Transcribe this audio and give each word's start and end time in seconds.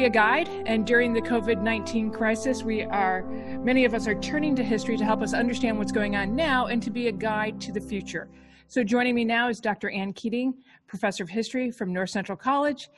be 0.00 0.06
a 0.06 0.08
guide, 0.08 0.48
and 0.64 0.86
during 0.86 1.12
the 1.12 1.20
COVID 1.20 1.60
19 1.60 2.10
crisis, 2.10 2.62
we 2.62 2.84
are, 2.84 3.22
many 3.62 3.84
of 3.84 3.92
us 3.92 4.08
are 4.08 4.18
turning 4.20 4.56
to 4.56 4.64
history 4.64 4.96
to 4.96 5.04
help 5.04 5.20
us 5.20 5.34
understand 5.34 5.76
what's 5.76 5.92
going 5.92 6.16
on 6.16 6.34
now 6.34 6.68
and 6.68 6.82
to 6.82 6.90
be 6.90 7.08
a 7.08 7.12
guide 7.12 7.60
to 7.60 7.70
the 7.70 7.80
future. 7.82 8.30
So, 8.66 8.82
joining 8.82 9.14
me 9.14 9.26
now 9.26 9.50
is 9.50 9.60
Dr. 9.60 9.90
Ann 9.90 10.14
Keating, 10.14 10.54
professor 10.86 11.22
of 11.22 11.28
history 11.28 11.70
from 11.70 11.92
North 11.92 12.08
Central 12.08 12.38
College, 12.38 12.88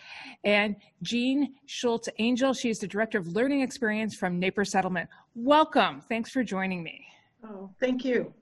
and 0.45 0.77
Jean 1.03 1.55
Schultz 1.67 2.09
Angel. 2.21 2.55
She 2.55 2.71
is 2.71 2.79
the 2.79 2.87
director 2.87 3.19
of 3.19 3.27
learning 3.27 3.63
experience 3.63 4.15
from 4.15 4.41
Naper 4.41 4.65
Settlement. 4.65 5.11
Welcome. 5.35 6.03
Thanks 6.03 6.31
for 6.31 6.45
joining 6.45 6.85
me. 6.85 7.05
Oh, 7.45 7.69
thank 7.81 8.05
you. 8.05 8.33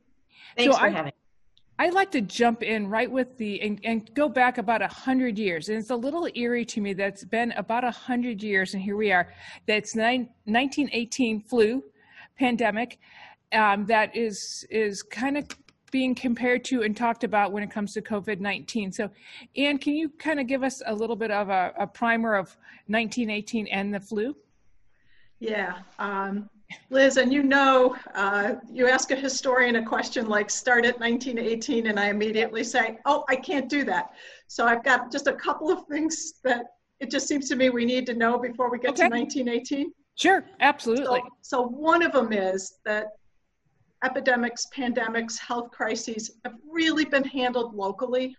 Thanks 0.55 0.75
so 0.75 0.79
for 0.79 0.84
I, 0.84 0.91
having 0.91 1.12
I'd 1.80 1.95
like 1.95 2.11
to 2.11 2.20
jump 2.20 2.62
in 2.62 2.89
right 2.89 3.11
with 3.11 3.39
the 3.39 3.59
and, 3.62 3.80
and 3.84 4.15
go 4.15 4.29
back 4.29 4.59
about 4.59 4.83
a 4.83 4.87
hundred 4.87 5.39
years, 5.39 5.70
and 5.70 5.79
it's 5.79 5.89
a 5.89 5.97
little 5.97 6.29
eerie 6.34 6.66
to 6.66 6.80
me 6.83 6.93
that's 6.93 7.25
been 7.25 7.53
about 7.53 7.84
a 7.84 7.91
hundred 7.91 8.43
years, 8.43 8.75
and 8.75 8.83
here 8.83 8.98
we 8.98 9.11
are. 9.11 9.33
That's 9.66 9.97
nine, 9.97 10.29
1918 10.45 11.41
flu 11.41 11.83
pandemic 12.39 12.98
um, 13.55 13.87
that 13.87 14.15
is 14.15 14.66
is 14.69 15.03
kind 15.03 15.39
of 15.39 15.47
being 15.91 16.15
compared 16.15 16.66
to 16.66 16.83
and 16.83 16.95
talked 16.95 17.25
about 17.25 17.51
when 17.51 17.62
it 17.62 17.70
comes 17.70 17.95
to 17.95 18.03
COVID 18.03 18.41
19. 18.41 18.92
So, 18.92 19.09
Ann, 19.56 19.78
can 19.78 19.95
you 19.95 20.11
kind 20.11 20.39
of 20.39 20.47
give 20.47 20.62
us 20.62 20.83
a 20.84 20.95
little 20.95 21.17
bit 21.17 21.31
of 21.31 21.48
a, 21.48 21.73
a 21.78 21.87
primer 21.87 22.34
of 22.34 22.59
1918 22.89 23.69
and 23.69 23.95
the 23.95 24.01
flu? 24.01 24.37
Yeah. 25.39 25.78
Um, 25.98 26.51
Liz, 26.91 27.16
and 27.16 27.33
you 27.33 27.42
know, 27.42 27.97
uh, 28.15 28.55
you 28.70 28.88
ask 28.88 29.11
a 29.11 29.16
historian 29.16 29.77
a 29.77 29.84
question 29.84 30.28
like 30.28 30.51
start 30.51 30.84
at 30.84 30.98
1918, 31.01 31.86
and 31.86 31.98
I 31.98 32.08
immediately 32.08 32.64
say, 32.64 32.98
oh, 33.06 33.25
I 33.28 33.36
can't 33.36 33.69
do 33.69 33.84
that. 33.84 34.11
So 34.48 34.67
I've 34.67 34.84
got 34.84 35.11
just 35.11 35.27
a 35.27 35.33
couple 35.33 35.70
of 35.70 35.86
things 35.86 36.34
that 36.45 36.67
it 37.00 37.11
just 37.11 37.27
seems 37.27 37.48
to 37.48 37.56
me 37.56 37.70
we 37.70 37.84
need 37.84 38.06
to 38.06 38.14
know 38.14 38.39
before 38.39 38.70
we 38.70 38.78
get 38.78 38.91
okay. 38.91 39.08
to 39.08 39.14
1918. 39.14 39.92
Sure, 40.17 40.45
absolutely. 40.61 41.22
So, 41.41 41.61
so 41.61 41.62
one 41.62 42.03
of 42.03 42.12
them 42.12 42.33
is 42.33 42.75
that 42.84 43.06
epidemics, 44.05 44.67
pandemics, 44.75 45.39
health 45.39 45.70
crises 45.70 46.33
have 46.45 46.55
really 46.70 47.05
been 47.05 47.25
handled 47.25 47.75
locally. 47.75 48.36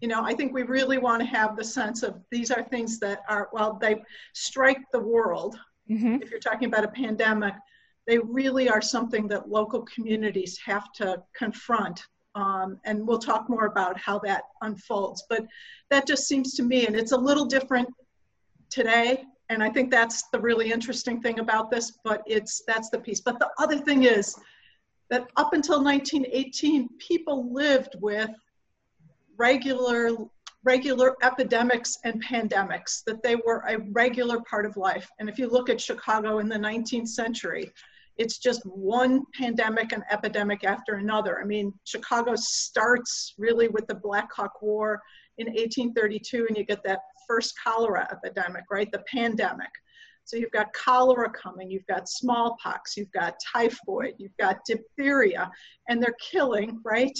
You 0.00 0.08
know, 0.08 0.22
I 0.22 0.34
think 0.34 0.52
we 0.52 0.62
really 0.62 0.98
want 0.98 1.20
to 1.20 1.26
have 1.26 1.56
the 1.56 1.64
sense 1.64 2.02
of 2.02 2.20
these 2.30 2.50
are 2.50 2.62
things 2.62 2.98
that 3.00 3.22
are, 3.28 3.48
well, 3.52 3.78
they 3.80 4.02
strike 4.34 4.78
the 4.92 5.00
world, 5.00 5.58
mm-hmm. 5.90 6.22
if 6.22 6.30
you're 6.30 6.40
talking 6.40 6.68
about 6.68 6.84
a 6.84 6.88
pandemic, 6.88 7.54
they 8.06 8.18
really 8.18 8.68
are 8.68 8.80
something 8.80 9.28
that 9.28 9.48
local 9.48 9.82
communities 9.82 10.58
have 10.64 10.92
to 10.94 11.22
confront. 11.36 12.02
Um, 12.34 12.80
and 12.84 13.06
we'll 13.06 13.18
talk 13.18 13.48
more 13.50 13.66
about 13.66 13.98
how 13.98 14.18
that 14.20 14.44
unfolds. 14.62 15.24
But 15.28 15.46
that 15.90 16.06
just 16.06 16.26
seems 16.26 16.54
to 16.54 16.62
me, 16.62 16.86
and 16.86 16.96
it's 16.96 17.12
a 17.12 17.16
little 17.16 17.44
different 17.44 17.88
today. 18.70 19.24
And 19.50 19.62
I 19.62 19.70
think 19.70 19.90
that's 19.90 20.24
the 20.30 20.40
really 20.40 20.70
interesting 20.72 21.20
thing 21.20 21.38
about 21.38 21.70
this, 21.70 21.98
but 22.04 22.22
it's 22.26 22.62
that's 22.66 22.90
the 22.90 22.98
piece. 22.98 23.20
But 23.20 23.38
the 23.38 23.50
other 23.58 23.78
thing 23.78 24.04
is 24.04 24.36
that 25.10 25.28
up 25.36 25.52
until 25.52 25.82
1918, 25.82 26.88
people 26.98 27.52
lived 27.52 27.96
with 28.00 28.30
regular 29.38 30.10
regular 30.64 31.16
epidemics 31.22 31.96
and 32.04 32.22
pandemics, 32.24 33.02
that 33.06 33.22
they 33.22 33.36
were 33.36 33.62
a 33.68 33.78
regular 33.92 34.40
part 34.48 34.66
of 34.66 34.76
life. 34.76 35.08
And 35.18 35.28
if 35.28 35.38
you 35.38 35.48
look 35.48 35.70
at 35.70 35.80
Chicago 35.80 36.38
in 36.38 36.48
the 36.48 36.56
19th 36.56 37.08
century, 37.08 37.72
it's 38.16 38.38
just 38.38 38.62
one 38.64 39.22
pandemic 39.32 39.92
and 39.92 40.02
epidemic 40.10 40.64
after 40.64 40.94
another. 40.94 41.40
I 41.40 41.44
mean, 41.44 41.72
Chicago 41.84 42.34
starts 42.34 43.34
really 43.38 43.68
with 43.68 43.86
the 43.86 43.94
Black 43.94 44.32
Hawk 44.32 44.60
War 44.60 45.00
in 45.38 45.46
1832, 45.46 46.46
and 46.48 46.56
you 46.56 46.64
get 46.64 46.82
that 46.84 47.00
first 47.28 47.54
cholera 47.62 48.08
epidemic, 48.10 48.64
right? 48.70 48.90
The 48.90 49.04
pandemic. 49.12 49.70
So 50.24 50.36
you've 50.36 50.50
got 50.50 50.72
cholera 50.74 51.30
coming, 51.30 51.70
you've 51.70 51.86
got 51.86 52.08
smallpox, 52.08 52.96
you've 52.96 53.12
got 53.12 53.36
typhoid, 53.54 54.14
you've 54.18 54.36
got 54.38 54.58
diphtheria, 54.66 55.50
and 55.88 56.02
they're 56.02 56.16
killing, 56.20 56.80
right? 56.84 57.18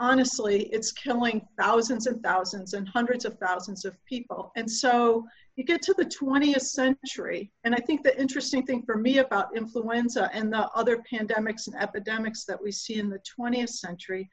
Honestly, 0.00 0.62
it's 0.72 0.90
killing 0.90 1.42
thousands 1.58 2.06
and 2.06 2.22
thousands 2.22 2.72
and 2.72 2.88
hundreds 2.88 3.24
of 3.24 3.38
thousands 3.38 3.84
of 3.84 4.02
people. 4.06 4.50
And 4.56 4.68
so 4.68 5.26
you 5.56 5.62
get 5.62 5.82
to 5.82 5.94
the 5.94 6.06
20th 6.06 6.62
century, 6.62 7.52
and 7.64 7.74
I 7.74 7.78
think 7.78 8.02
the 8.02 8.18
interesting 8.18 8.64
thing 8.64 8.82
for 8.82 8.96
me 8.96 9.18
about 9.18 9.54
influenza 9.54 10.30
and 10.32 10.50
the 10.52 10.68
other 10.70 11.04
pandemics 11.12 11.66
and 11.66 11.76
epidemics 11.76 12.44
that 12.46 12.60
we 12.60 12.72
see 12.72 12.98
in 12.98 13.10
the 13.10 13.20
20th 13.38 13.68
century 13.68 14.28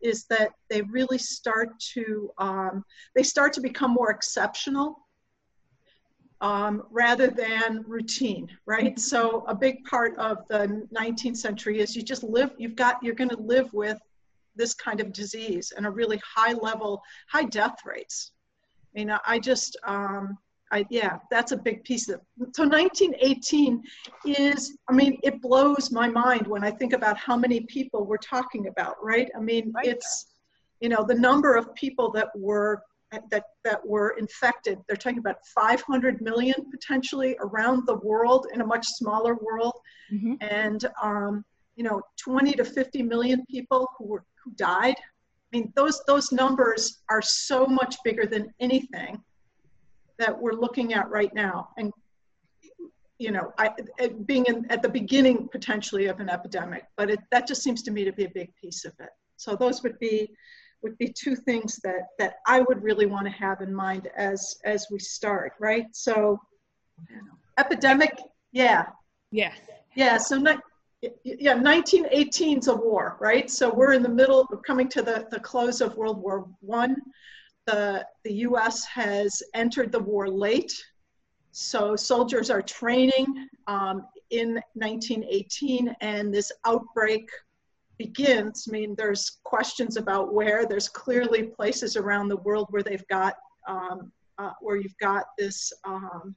is 0.00 0.24
that 0.30 0.52
they 0.70 0.80
really 0.82 1.18
start 1.18 1.78
to 1.78 2.30
um, 2.38 2.82
they 3.14 3.22
start 3.22 3.52
to 3.52 3.60
become 3.60 3.92
more 3.92 4.10
exceptional 4.10 5.06
um, 6.40 6.84
rather 6.90 7.28
than 7.28 7.84
routine, 7.86 8.48
right? 8.64 8.98
So 8.98 9.44
a 9.46 9.54
big 9.54 9.84
part 9.84 10.16
of 10.16 10.38
the 10.48 10.86
19th 10.96 11.36
century 11.36 11.80
is 11.80 11.94
you 11.94 12.02
just 12.02 12.22
live, 12.22 12.52
you've 12.56 12.76
got, 12.76 13.02
you're 13.02 13.14
going 13.14 13.28
to 13.30 13.36
live 13.36 13.70
with 13.74 14.00
this 14.56 14.74
kind 14.74 15.00
of 15.00 15.12
disease 15.12 15.72
and 15.76 15.86
a 15.86 15.90
really 15.90 16.20
high 16.24 16.52
level, 16.52 17.02
high 17.28 17.44
death 17.44 17.76
rates. 17.84 18.32
I 18.94 18.98
mean, 18.98 19.18
I 19.26 19.38
just, 19.38 19.76
um, 19.84 20.36
I, 20.72 20.86
yeah, 20.90 21.18
that's 21.30 21.52
a 21.52 21.56
big 21.56 21.82
piece 21.84 22.08
of 22.08 22.20
So 22.54 22.66
1918 22.66 23.82
is, 24.24 24.76
I 24.88 24.92
mean, 24.92 25.18
it 25.22 25.40
blows 25.42 25.90
my 25.90 26.08
mind 26.08 26.46
when 26.46 26.62
I 26.62 26.70
think 26.70 26.92
about 26.92 27.16
how 27.18 27.36
many 27.36 27.62
people 27.62 28.06
we're 28.06 28.18
talking 28.18 28.68
about, 28.68 28.94
right? 29.02 29.28
I 29.36 29.40
mean, 29.40 29.72
right. 29.74 29.86
it's, 29.86 30.26
you 30.80 30.88
know, 30.88 31.04
the 31.04 31.14
number 31.14 31.56
of 31.56 31.74
people 31.74 32.10
that 32.12 32.28
were 32.36 32.82
that 33.30 33.44
that 33.64 33.84
were 33.86 34.10
infected. 34.18 34.78
They're 34.86 34.96
talking 34.96 35.18
about 35.18 35.44
500 35.54 36.20
million 36.20 36.54
potentially 36.70 37.36
around 37.40 37.86
the 37.86 37.96
world 37.96 38.46
in 38.54 38.60
a 38.60 38.66
much 38.66 38.86
smaller 38.86 39.34
world, 39.34 39.74
mm-hmm. 40.12 40.34
and 40.40 40.84
um, 41.02 41.44
you 41.76 41.84
know, 41.84 42.00
20 42.22 42.52
to 42.52 42.64
50 42.64 43.02
million 43.02 43.44
people 43.46 43.88
who 43.96 44.06
were 44.06 44.24
who 44.44 44.52
died. 44.52 44.96
I 44.98 45.56
mean, 45.56 45.72
those 45.76 46.02
those 46.06 46.32
numbers 46.32 47.02
are 47.10 47.22
so 47.22 47.66
much 47.66 47.96
bigger 48.04 48.26
than 48.26 48.52
anything 48.60 49.22
that 50.18 50.38
we're 50.40 50.52
looking 50.52 50.94
at 50.94 51.08
right 51.10 51.32
now. 51.34 51.70
And 51.78 51.92
you 53.18 53.30
know, 53.30 53.52
I, 53.58 53.70
being 54.24 54.46
in, 54.46 54.66
at 54.70 54.80
the 54.80 54.88
beginning 54.88 55.48
potentially 55.52 56.06
of 56.06 56.20
an 56.20 56.30
epidemic, 56.30 56.84
but 56.96 57.10
it, 57.10 57.20
that 57.30 57.46
just 57.46 57.62
seems 57.62 57.82
to 57.82 57.90
me 57.90 58.02
to 58.04 58.12
be 58.12 58.24
a 58.24 58.30
big 58.30 58.50
piece 58.54 58.86
of 58.86 58.94
it. 58.98 59.10
So 59.36 59.54
those 59.56 59.82
would 59.82 59.98
be 59.98 60.30
would 60.82 60.96
be 60.96 61.12
two 61.12 61.36
things 61.36 61.78
that 61.84 62.08
that 62.18 62.36
I 62.46 62.60
would 62.62 62.82
really 62.82 63.06
want 63.06 63.26
to 63.26 63.32
have 63.32 63.60
in 63.60 63.74
mind 63.74 64.08
as 64.16 64.56
as 64.64 64.86
we 64.90 64.98
start, 64.98 65.52
right? 65.60 65.86
So, 65.92 66.40
epidemic, 67.58 68.18
yeah, 68.52 68.86
yeah, 69.30 69.52
yeah. 69.94 70.16
So 70.16 70.36
not, 70.36 70.60
yeah, 71.02 71.54
1918 71.54 72.58
is 72.58 72.68
a 72.68 72.74
war, 72.74 73.16
right? 73.20 73.50
So 73.50 73.72
we're 73.72 73.92
in 73.92 74.02
the 74.02 74.08
middle, 74.08 74.46
coming 74.66 74.88
to 74.90 75.02
the, 75.02 75.26
the 75.30 75.40
close 75.40 75.80
of 75.80 75.96
World 75.96 76.18
War 76.18 76.46
One. 76.60 76.96
The, 77.66 78.06
the 78.24 78.32
US 78.48 78.84
has 78.84 79.42
entered 79.54 79.92
the 79.92 80.00
war 80.00 80.28
late. 80.28 80.72
So 81.52 81.96
soldiers 81.96 82.50
are 82.50 82.62
training 82.62 83.48
um, 83.66 84.06
in 84.30 84.60
1918 84.74 85.94
and 86.00 86.32
this 86.32 86.52
outbreak 86.64 87.28
begins. 87.98 88.66
I 88.68 88.72
mean, 88.72 88.94
there's 88.96 89.38
questions 89.44 89.96
about 89.96 90.32
where, 90.32 90.66
there's 90.66 90.88
clearly 90.88 91.44
places 91.44 91.96
around 91.96 92.28
the 92.28 92.36
world 92.38 92.68
where 92.70 92.82
they've 92.82 93.06
got, 93.08 93.34
um, 93.68 94.12
uh, 94.38 94.52
where 94.60 94.76
you've 94.76 94.96
got 94.98 95.24
this 95.38 95.72
um, 95.84 96.34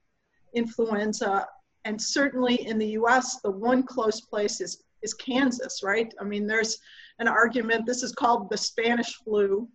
influenza 0.54 1.48
and 1.86 2.02
certainly 2.02 2.68
in 2.68 2.78
the 2.78 2.92
US, 3.00 3.42
the 3.42 3.52
one 3.52 3.84
close 3.84 4.22
place 4.22 4.62
is, 4.62 4.84
is 5.02 5.14
Kansas, 5.14 5.84
right? 5.84 6.14
I 6.20 6.24
mean, 6.24 6.48
there's 6.48 6.78
an 7.20 7.28
argument, 7.28 7.86
this 7.86 8.04
is 8.04 8.14
called 8.14 8.50
the 8.50 8.58
Spanish 8.58 9.16
flu, 9.24 9.68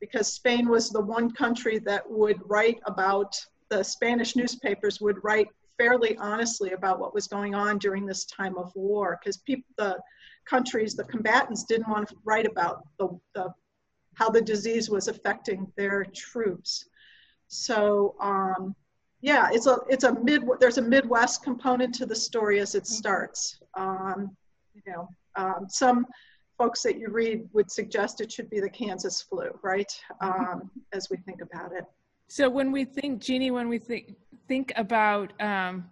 because 0.00 0.32
Spain 0.32 0.68
was 0.68 0.90
the 0.90 1.00
one 1.00 1.30
country 1.30 1.78
that 1.80 2.08
would 2.08 2.38
write 2.44 2.80
about, 2.86 3.34
the 3.68 3.82
Spanish 3.82 4.36
newspapers 4.36 5.00
would 5.00 5.22
write 5.22 5.48
fairly 5.76 6.16
honestly 6.16 6.72
about 6.72 6.98
what 6.98 7.14
was 7.14 7.26
going 7.26 7.54
on 7.54 7.78
during 7.78 8.04
this 8.04 8.24
time 8.24 8.56
of 8.56 8.72
war, 8.74 9.18
because 9.20 9.40
the 9.76 9.98
countries, 10.48 10.94
the 10.94 11.04
combatants 11.04 11.64
didn't 11.64 11.88
want 11.88 12.08
to 12.08 12.16
write 12.24 12.46
about 12.46 12.86
the, 12.98 13.08
the 13.34 13.52
how 14.14 14.28
the 14.28 14.40
disease 14.40 14.90
was 14.90 15.06
affecting 15.06 15.70
their 15.76 16.04
troops. 16.12 16.88
So, 17.46 18.16
um, 18.20 18.74
yeah, 19.20 19.48
it's 19.52 19.66
a 19.66 19.78
it's 19.88 20.04
a 20.04 20.12
mid 20.22 20.42
there's 20.60 20.78
a 20.78 20.82
Midwest 20.82 21.42
component 21.42 21.94
to 21.96 22.06
the 22.06 22.14
story 22.14 22.60
as 22.60 22.74
it 22.74 22.84
mm-hmm. 22.84 22.94
starts. 22.94 23.60
Um, 23.74 24.36
you 24.74 24.92
know, 24.92 25.08
um, 25.36 25.66
some 25.68 26.06
folks 26.56 26.82
that 26.82 26.98
you 26.98 27.08
read 27.08 27.48
would 27.52 27.70
suggest 27.70 28.20
it 28.20 28.30
should 28.30 28.50
be 28.50 28.60
the 28.60 28.70
Kansas 28.70 29.22
flu, 29.22 29.48
right? 29.62 29.92
Mm-hmm. 30.22 30.44
Um, 30.44 30.70
as 30.92 31.08
we 31.10 31.16
think 31.18 31.40
about 31.40 31.72
it. 31.72 31.84
So 32.28 32.48
when 32.48 32.72
we 32.72 32.84
think, 32.84 33.22
Jeannie, 33.22 33.50
when 33.50 33.68
we 33.68 33.78
think 33.78 34.14
think 34.46 34.72
about 34.76 35.32
um, 35.40 35.84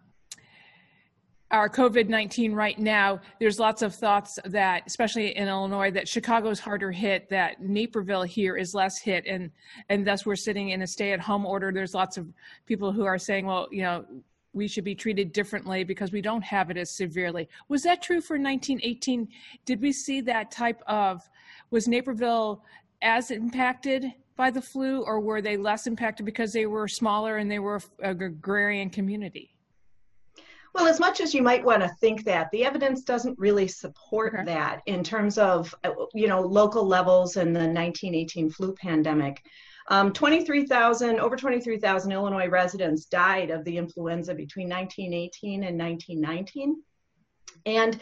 our 1.51 1.69
COVID 1.69 2.09
19 2.09 2.53
right 2.53 2.79
now, 2.79 3.21
there's 3.39 3.59
lots 3.59 3.83
of 3.83 3.95
thoughts 3.95 4.39
that, 4.47 4.83
especially 4.87 5.37
in 5.37 5.47
Illinois, 5.49 5.91
that 5.93 6.09
Chicago's 6.09 6.59
harder 6.59 6.91
hit, 6.91 7.29
that 7.31 7.63
Naperville 7.63 8.25
here 8.25 8.57
is 8.57 8.75
less 8.75 8.99
hit, 8.99 9.25
and, 9.27 9.51
and 9.89 10.07
thus 10.07 10.27
we're 10.27 10.37
sitting 10.37 10.71
in 10.71 10.83
a 10.83 10.87
stay 10.87 11.13
at 11.13 11.21
home 11.21 11.47
order. 11.47 11.71
There's 11.73 11.95
lots 11.95 12.17
of 12.17 12.27
people 12.67 12.91
who 12.91 13.05
are 13.05 13.19
saying, 13.19 13.47
well, 13.47 13.69
you 13.71 13.83
know, 13.83 14.05
we 14.55 14.67
should 14.67 14.85
be 14.85 14.95
treated 14.95 15.33
differently 15.33 15.85
because 15.85 16.11
we 16.11 16.23
don't 16.23 16.43
have 16.43 16.71
it 16.71 16.77
as 16.77 16.91
severely. 16.91 17.49
Was 17.69 17.83
that 17.83 18.03
true 18.03 18.21
for 18.21 18.35
1918? 18.35 19.29
Did 19.67 19.81
we 19.81 19.93
see 19.93 20.21
that 20.23 20.51
type 20.51 20.83
of, 20.87 21.29
was 21.71 21.87
Naperville 21.87 22.63
as 23.03 23.31
impacted 23.31 24.13
by 24.35 24.51
the 24.51 24.61
flu, 24.61 25.03
or 25.03 25.21
were 25.21 25.41
they 25.41 25.57
less 25.57 25.87
impacted 25.87 26.27
because 26.27 26.53
they 26.53 26.67
were 26.67 26.89
smaller 26.89 27.37
and 27.37 27.51
they 27.51 27.59
were 27.59 27.81
a 28.03 28.11
agrarian 28.11 28.91
community? 28.91 29.56
Well, 30.77 30.89
as 30.89 31.01
much 31.01 31.23
as 31.23 31.33
you 31.33 31.41
might 31.41 31.65
want 31.65 31.83
to 31.83 31.89
think 32.03 32.25
that, 32.25 32.51
the 32.51 32.67
evidence 32.67 33.01
doesn't 33.01 33.39
really 33.39 33.67
support 33.67 34.35
okay. 34.35 34.45
that 34.45 34.83
in 34.85 35.03
terms 35.03 35.39
of, 35.39 35.75
uh, 35.85 35.93
you 36.13 36.29
know, 36.29 36.43
local 36.43 36.87
levels 36.87 37.39
and 37.39 37.57
the 37.57 37.61
1918 37.61 38.51
flu 38.51 38.75
pandemic. 38.75 39.43
Um, 39.89 40.13
23,000, 40.13 41.19
over 41.19 41.35
23,000 41.35 42.13
Illinois 42.13 42.49
residents 42.49 43.07
died 43.07 43.49
of 43.49 43.65
the 43.65 43.79
influenza 43.79 44.35
between 44.35 44.69
1918 44.69 45.65
and 45.65 45.79
1919. 45.79 46.83
And 47.65 47.99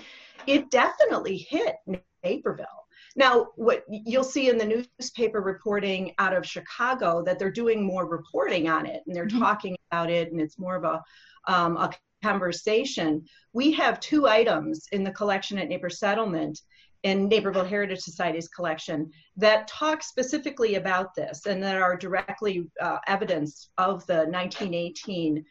it 0.49 0.69
definitely 0.73 1.37
hit 1.37 1.77
Naperville. 2.25 2.67
Now, 3.15 3.51
what 3.55 3.85
you'll 3.89 4.25
see 4.25 4.49
in 4.49 4.59
the 4.59 4.85
newspaper 4.99 5.41
reporting 5.41 6.13
out 6.19 6.35
of 6.35 6.45
Chicago 6.45 7.23
that 7.23 7.39
they're 7.39 7.53
doing 7.53 7.87
more 7.87 8.07
reporting 8.07 8.69
on 8.69 8.85
it 8.87 9.05
and 9.07 9.15
they're 9.15 9.29
mm-hmm. 9.29 9.39
talking 9.39 9.77
about 9.93 10.11
it, 10.11 10.33
and 10.33 10.41
it's 10.41 10.59
more 10.59 10.75
of 10.75 10.83
a, 10.83 11.05
um, 11.47 11.77
a 11.77 11.93
conversation, 12.25 13.23
we 13.53 13.71
have 13.73 14.01
two 14.01 14.27
items 14.27 14.87
in 14.93 15.05
the 15.05 15.11
collection 15.11 15.59
at 15.59 15.69
Naper 15.69 15.91
Settlement 15.91 16.59
in 17.03 17.29
Naperville 17.29 17.67
Heritage 17.67 18.01
Society's 18.01 18.49
collection 18.49 19.11
that 19.37 19.69
talk 19.69 20.03
specifically 20.03 20.77
about 20.77 21.15
this 21.15 21.45
and 21.45 21.63
that 21.63 21.77
are 21.77 21.97
directly 21.97 22.67
uh, 22.81 22.97
evidence 23.07 23.69
of 23.77 24.07
the 24.07 24.21
1918 24.25 25.45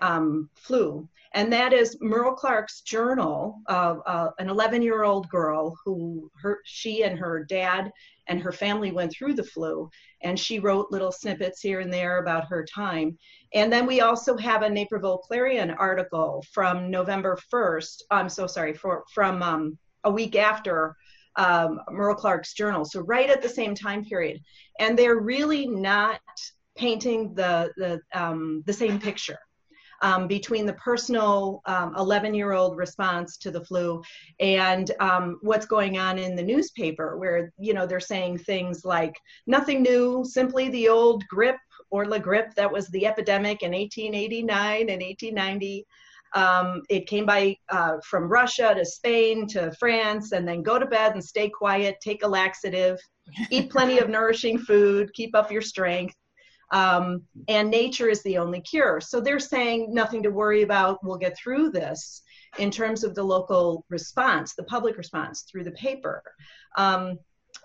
um, 0.00 0.48
flu. 0.54 1.08
And 1.34 1.52
that 1.52 1.72
is 1.72 1.98
Merle 2.00 2.34
Clark's 2.34 2.82
journal 2.82 3.60
of 3.66 4.00
uh, 4.06 4.28
an 4.38 4.48
11 4.48 4.82
year 4.82 5.02
old 5.02 5.28
girl 5.28 5.76
who 5.84 6.30
her, 6.40 6.60
she 6.64 7.02
and 7.02 7.18
her 7.18 7.44
dad 7.44 7.90
and 8.28 8.40
her 8.40 8.52
family 8.52 8.92
went 8.92 9.12
through 9.12 9.34
the 9.34 9.42
flu. 9.42 9.90
And 10.22 10.38
she 10.38 10.60
wrote 10.60 10.92
little 10.92 11.10
snippets 11.10 11.60
here 11.60 11.80
and 11.80 11.92
there 11.92 12.18
about 12.18 12.46
her 12.46 12.64
time. 12.64 13.18
And 13.52 13.72
then 13.72 13.84
we 13.84 14.00
also 14.00 14.36
have 14.36 14.62
a 14.62 14.70
Naperville 14.70 15.18
Clarion 15.18 15.72
article 15.72 16.44
from 16.52 16.88
November 16.88 17.36
1st. 17.52 18.02
I'm 18.12 18.28
so 18.28 18.46
sorry, 18.46 18.72
for, 18.72 19.04
from 19.12 19.42
um, 19.42 19.78
a 20.04 20.10
week 20.10 20.36
after 20.36 20.94
um, 21.36 21.80
Merle 21.90 22.14
Clark's 22.14 22.54
journal. 22.54 22.84
So 22.84 23.00
right 23.00 23.28
at 23.28 23.42
the 23.42 23.48
same 23.48 23.74
time 23.74 24.04
period. 24.04 24.40
And 24.78 24.96
they're 24.96 25.20
really 25.20 25.66
not 25.66 26.20
painting 26.76 27.34
the, 27.34 27.72
the, 27.76 28.00
um, 28.12 28.62
the 28.66 28.72
same 28.72 29.00
picture. 29.00 29.38
Um, 30.04 30.28
between 30.28 30.66
the 30.66 30.74
personal 30.74 31.62
11 31.66 32.28
um, 32.28 32.34
year 32.34 32.52
old 32.52 32.76
response 32.76 33.38
to 33.38 33.50
the 33.50 33.64
flu 33.64 34.02
and 34.38 34.90
um, 35.00 35.38
what's 35.40 35.64
going 35.64 35.96
on 35.96 36.18
in 36.18 36.36
the 36.36 36.42
newspaper 36.42 37.16
where 37.16 37.50
you 37.58 37.72
know 37.72 37.86
they're 37.86 38.00
saying 38.00 38.36
things 38.36 38.84
like 38.84 39.14
nothing 39.46 39.82
new 39.82 40.22
simply 40.22 40.68
the 40.68 40.90
old 40.90 41.26
grip 41.28 41.56
or 41.94 42.06
La 42.06 42.18
Grippe 42.18 42.54
that 42.56 42.70
was 42.70 42.88
the 42.88 43.06
epidemic 43.06 43.62
in 43.62 43.72
1889 43.72 44.90
and 44.90 45.00
1890. 45.00 45.86
Um, 46.34 46.82
it 46.90 47.06
came 47.06 47.24
by 47.24 47.56
uh, 47.68 47.98
from 48.04 48.24
Russia 48.24 48.74
to 48.76 48.84
Spain 48.84 49.46
to 49.48 49.70
France, 49.78 50.32
and 50.32 50.46
then 50.46 50.62
go 50.62 50.80
to 50.80 50.86
bed 50.86 51.12
and 51.12 51.22
stay 51.22 51.48
quiet, 51.48 51.96
take 52.02 52.24
a 52.24 52.28
laxative, 52.28 52.98
eat 53.50 53.70
plenty 53.70 53.98
of 53.98 54.08
nourishing 54.08 54.58
food, 54.58 55.12
keep 55.14 55.36
up 55.36 55.52
your 55.52 55.62
strength. 55.62 56.16
Um, 56.74 57.22
and 57.46 57.70
nature 57.70 58.08
is 58.08 58.22
the 58.24 58.36
only 58.36 58.60
cure. 58.60 59.00
So 59.00 59.20
they're 59.20 59.38
saying 59.38 59.94
nothing 59.94 60.24
to 60.24 60.30
worry 60.30 60.62
about, 60.62 60.98
we'll 61.04 61.16
get 61.16 61.38
through 61.38 61.70
this 61.70 62.22
in 62.58 62.70
terms 62.72 63.04
of 63.04 63.14
the 63.14 63.22
local 63.22 63.86
response, 63.90 64.54
the 64.54 64.64
public 64.64 64.96
response 64.98 65.42
through 65.42 65.62
the 65.62 65.70
paper. 65.70 66.20
Um, 66.76 67.18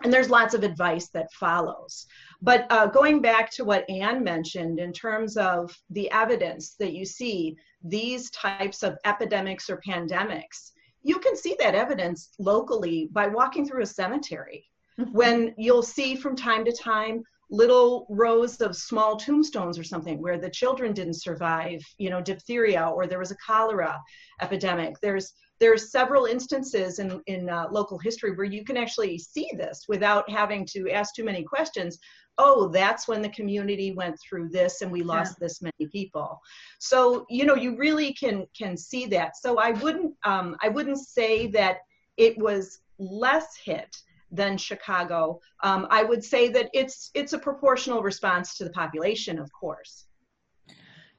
and 0.04 0.14
there's 0.14 0.30
lots 0.30 0.54
of 0.54 0.64
advice 0.64 1.10
that 1.10 1.34
follows. 1.34 2.06
But 2.40 2.68
uh, 2.70 2.86
going 2.86 3.20
back 3.20 3.50
to 3.54 3.66
what 3.66 3.90
Ann 3.90 4.24
mentioned 4.24 4.80
in 4.80 4.94
terms 4.94 5.38
of 5.38 5.76
the 5.90 6.10
evidence 6.12 6.76
that 6.76 6.94
you 6.94 7.04
see 7.04 7.58
these 7.84 8.30
types 8.30 8.84
of 8.84 8.98
epidemics 9.06 9.72
or 9.72 9.82
pandemics, 9.86 10.72
you 11.02 11.18
can 11.18 11.36
see 11.36 11.56
that 11.60 11.74
evidence 11.74 12.30
locally 12.38 13.10
by 13.12 13.26
walking 13.26 13.66
through 13.66 13.82
a 13.82 13.88
cemetery 13.88 14.66
mm-hmm. 15.00 15.12
when 15.12 15.56
you'll 15.58 15.82
see 15.82 16.16
from 16.16 16.36
time 16.36 16.64
to 16.64 16.72
time 16.72 17.24
little 17.50 18.06
rows 18.10 18.62
of 18.62 18.76
small 18.76 19.18
tombstones 19.18 19.80
or 19.80 19.84
something 19.84 20.22
where 20.22 20.38
the 20.38 20.50
children 20.50 20.94
didn't 20.94 21.20
survive 21.20 21.82
you 21.98 22.10
know 22.10 22.22
diphtheria 22.22 22.86
or 22.86 23.08
there 23.08 23.20
was 23.20 23.32
a 23.32 23.38
cholera 23.38 24.00
epidemic 24.42 24.96
there's 25.02 25.34
there's 25.60 25.92
several 25.92 26.26
instances 26.26 27.00
in, 27.00 27.22
in 27.28 27.50
uh, 27.50 27.66
local 27.70 27.98
history 27.98 28.36
where 28.36 28.46
you 28.46 28.64
can 28.64 28.78
actually 28.78 29.18
see 29.18 29.50
this 29.56 29.86
without 29.88 30.30
having 30.30 30.66
to 30.72 30.90
ask 30.90 31.14
too 31.14 31.24
many 31.24 31.44
questions. 31.44 32.00
Oh, 32.38 32.70
that's 32.70 33.08
when 33.08 33.22
the 33.22 33.30
community 33.30 33.92
went 33.92 34.18
through 34.22 34.50
this 34.50 34.82
and 34.82 34.92
we 34.92 35.04
lost 35.04 35.36
yeah. 35.36 35.46
this 35.48 35.62
many 35.62 35.90
people. 35.92 36.40
So, 36.80 37.26
you 37.30 37.46
know, 37.46 37.56
you 37.56 37.78
really 37.78 38.14
can 38.14 38.46
can 38.58 38.78
see 38.78 39.06
that. 39.08 39.36
So 39.36 39.60
I 39.60 39.72
wouldn't 39.72 40.14
um, 40.24 40.56
I 40.62 40.70
wouldn't 40.70 41.00
say 41.00 41.48
that 41.48 41.80
it 42.16 42.38
was 42.38 42.80
less 42.98 43.58
hit 43.64 43.94
than 44.32 44.58
Chicago. 44.58 45.40
Um, 45.64 45.88
I 45.90 46.04
would 46.04 46.24
say 46.24 46.50
that 46.50 46.70
it's 46.74 47.12
it's 47.14 47.34
a 47.34 47.40
proportional 47.40 48.02
response 48.02 48.58
to 48.58 48.64
the 48.64 48.70
population, 48.72 49.40
of 49.40 49.52
course. 49.52 50.06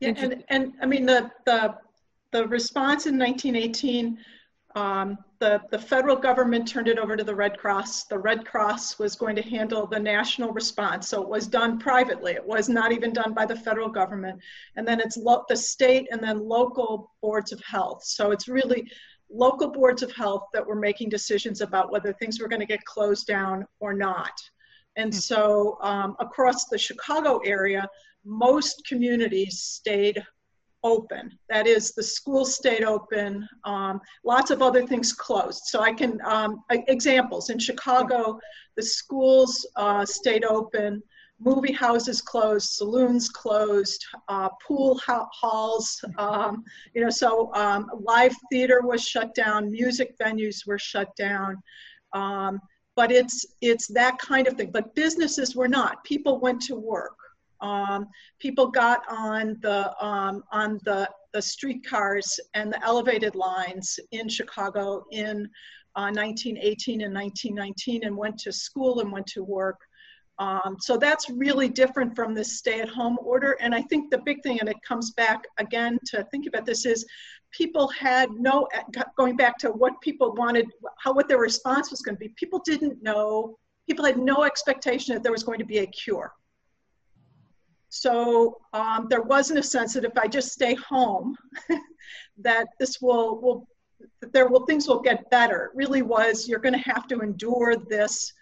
Yeah, 0.00 0.14
and, 0.16 0.44
and 0.48 0.72
I 0.80 0.86
mean 0.86 1.06
the 1.06 1.30
the 1.44 1.74
the 2.32 2.46
response 2.46 3.06
in 3.06 3.18
1918, 3.18 4.18
um, 4.76 5.18
the, 5.40 5.60
the 5.70 5.78
federal 5.78 6.16
government 6.16 6.68
turned 6.68 6.86
it 6.86 6.98
over 6.98 7.16
to 7.16 7.24
the 7.24 7.34
Red 7.34 7.58
Cross. 7.58 8.04
The 8.04 8.18
Red 8.18 8.46
Cross 8.46 8.98
was 8.98 9.16
going 9.16 9.34
to 9.36 9.42
handle 9.42 9.86
the 9.86 9.98
national 9.98 10.52
response. 10.52 11.08
So 11.08 11.22
it 11.22 11.28
was 11.28 11.46
done 11.46 11.78
privately. 11.78 12.32
It 12.32 12.44
was 12.44 12.68
not 12.68 12.92
even 12.92 13.12
done 13.12 13.32
by 13.34 13.46
the 13.46 13.56
federal 13.56 13.88
government. 13.88 14.40
And 14.76 14.86
then 14.86 15.00
it's 15.00 15.16
lo- 15.16 15.44
the 15.48 15.56
state 15.56 16.08
and 16.12 16.22
then 16.22 16.46
local 16.46 17.10
boards 17.20 17.52
of 17.52 17.60
health. 17.60 18.04
So 18.04 18.30
it's 18.30 18.48
really 18.48 18.90
local 19.32 19.68
boards 19.68 20.02
of 20.02 20.12
health 20.12 20.46
that 20.52 20.66
were 20.66 20.76
making 20.76 21.08
decisions 21.08 21.60
about 21.60 21.92
whether 21.92 22.12
things 22.12 22.40
were 22.40 22.48
going 22.48 22.60
to 22.60 22.66
get 22.66 22.84
closed 22.84 23.26
down 23.26 23.66
or 23.78 23.94
not. 23.94 24.32
And 24.96 25.12
hmm. 25.12 25.18
so 25.18 25.78
um, 25.82 26.16
across 26.18 26.66
the 26.66 26.78
Chicago 26.78 27.38
area, 27.44 27.88
most 28.24 28.86
communities 28.86 29.60
stayed 29.60 30.22
open. 30.82 31.38
That 31.48 31.66
is, 31.66 31.92
the 31.92 32.02
schools 32.02 32.54
stayed 32.54 32.84
open. 32.84 33.48
Um, 33.64 34.00
lots 34.24 34.50
of 34.50 34.62
other 34.62 34.86
things 34.86 35.12
closed. 35.12 35.64
So 35.66 35.80
I 35.80 35.92
can 35.92 36.18
um, 36.24 36.62
examples 36.70 37.50
in 37.50 37.58
Chicago, 37.58 38.38
the 38.76 38.82
schools 38.82 39.66
uh, 39.76 40.04
stayed 40.06 40.44
open. 40.44 41.02
Movie 41.42 41.72
houses 41.72 42.20
closed, 42.20 42.70
saloons 42.70 43.28
closed, 43.28 44.04
uh, 44.28 44.50
pool 44.66 45.00
halls, 45.06 46.04
um, 46.18 46.64
you 46.94 47.02
know, 47.02 47.10
so 47.10 47.52
um, 47.54 47.90
live 47.98 48.34
theater 48.50 48.82
was 48.82 49.02
shut 49.02 49.34
down, 49.34 49.70
music 49.70 50.14
venues 50.18 50.66
were 50.66 50.78
shut 50.78 51.14
down. 51.16 51.56
Um, 52.12 52.60
but 52.96 53.10
it's 53.10 53.46
it's 53.62 53.86
that 53.88 54.18
kind 54.18 54.46
of 54.46 54.54
thing. 54.54 54.70
But 54.70 54.94
businesses 54.94 55.56
were 55.56 55.68
not. 55.68 56.04
People 56.04 56.38
went 56.38 56.60
to 56.62 56.74
work. 56.74 57.16
Um, 57.60 58.08
people 58.38 58.66
got 58.66 59.02
on 59.08 59.56
the 59.62 59.94
um, 60.04 60.42
on 60.52 60.78
the 60.84 61.08
the 61.32 61.40
streetcars 61.40 62.40
and 62.54 62.72
the 62.72 62.84
elevated 62.84 63.34
lines 63.34 63.98
in 64.10 64.28
Chicago 64.28 65.04
in 65.12 65.48
uh, 65.96 66.10
1918 66.12 67.02
and 67.02 67.14
1919 67.14 68.04
and 68.04 68.16
went 68.16 68.38
to 68.38 68.52
school 68.52 69.00
and 69.00 69.12
went 69.12 69.26
to 69.28 69.44
work. 69.44 69.78
Um, 70.40 70.78
so 70.80 70.96
that's 70.96 71.28
really 71.28 71.68
different 71.68 72.16
from 72.16 72.34
this 72.34 72.56
stay-at-home 72.56 73.18
order. 73.22 73.58
And 73.60 73.74
I 73.74 73.82
think 73.82 74.10
the 74.10 74.22
big 74.24 74.42
thing, 74.42 74.58
and 74.58 74.70
it 74.70 74.82
comes 74.82 75.10
back 75.10 75.44
again 75.58 75.98
to 76.06 76.24
think 76.30 76.46
about 76.46 76.64
this, 76.64 76.86
is 76.86 77.04
people 77.50 77.88
had 77.88 78.30
no 78.32 78.66
going 79.18 79.36
back 79.36 79.58
to 79.58 79.68
what 79.68 80.00
people 80.00 80.32
wanted, 80.32 80.66
how 80.98 81.12
what 81.12 81.28
their 81.28 81.38
response 81.38 81.90
was 81.90 82.00
going 82.00 82.16
to 82.16 82.18
be. 82.18 82.32
People 82.36 82.62
didn't 82.64 83.02
know. 83.02 83.58
People 83.86 84.04
had 84.04 84.16
no 84.16 84.44
expectation 84.44 85.14
that 85.14 85.22
there 85.22 85.32
was 85.32 85.42
going 85.42 85.58
to 85.58 85.64
be 85.64 85.78
a 85.78 85.86
cure. 85.86 86.32
So 87.90 88.56
um, 88.72 89.08
there 89.10 89.22
wasn't 89.22 89.58
a 89.58 89.62
sense 89.62 89.92
that 89.92 90.04
if 90.04 90.16
I 90.16 90.26
just 90.26 90.52
stay 90.52 90.74
home, 90.74 91.36
that 92.38 92.68
this 92.78 93.02
will 93.02 93.42
will 93.42 93.68
that 94.22 94.32
there 94.32 94.48
will 94.48 94.64
things 94.64 94.88
will 94.88 95.02
get 95.02 95.28
better. 95.28 95.64
It 95.64 95.70
really 95.74 96.00
was 96.00 96.48
you're 96.48 96.60
going 96.60 96.80
to 96.80 96.90
have 96.90 97.06
to 97.08 97.20
endure 97.20 97.76
this 97.76 98.32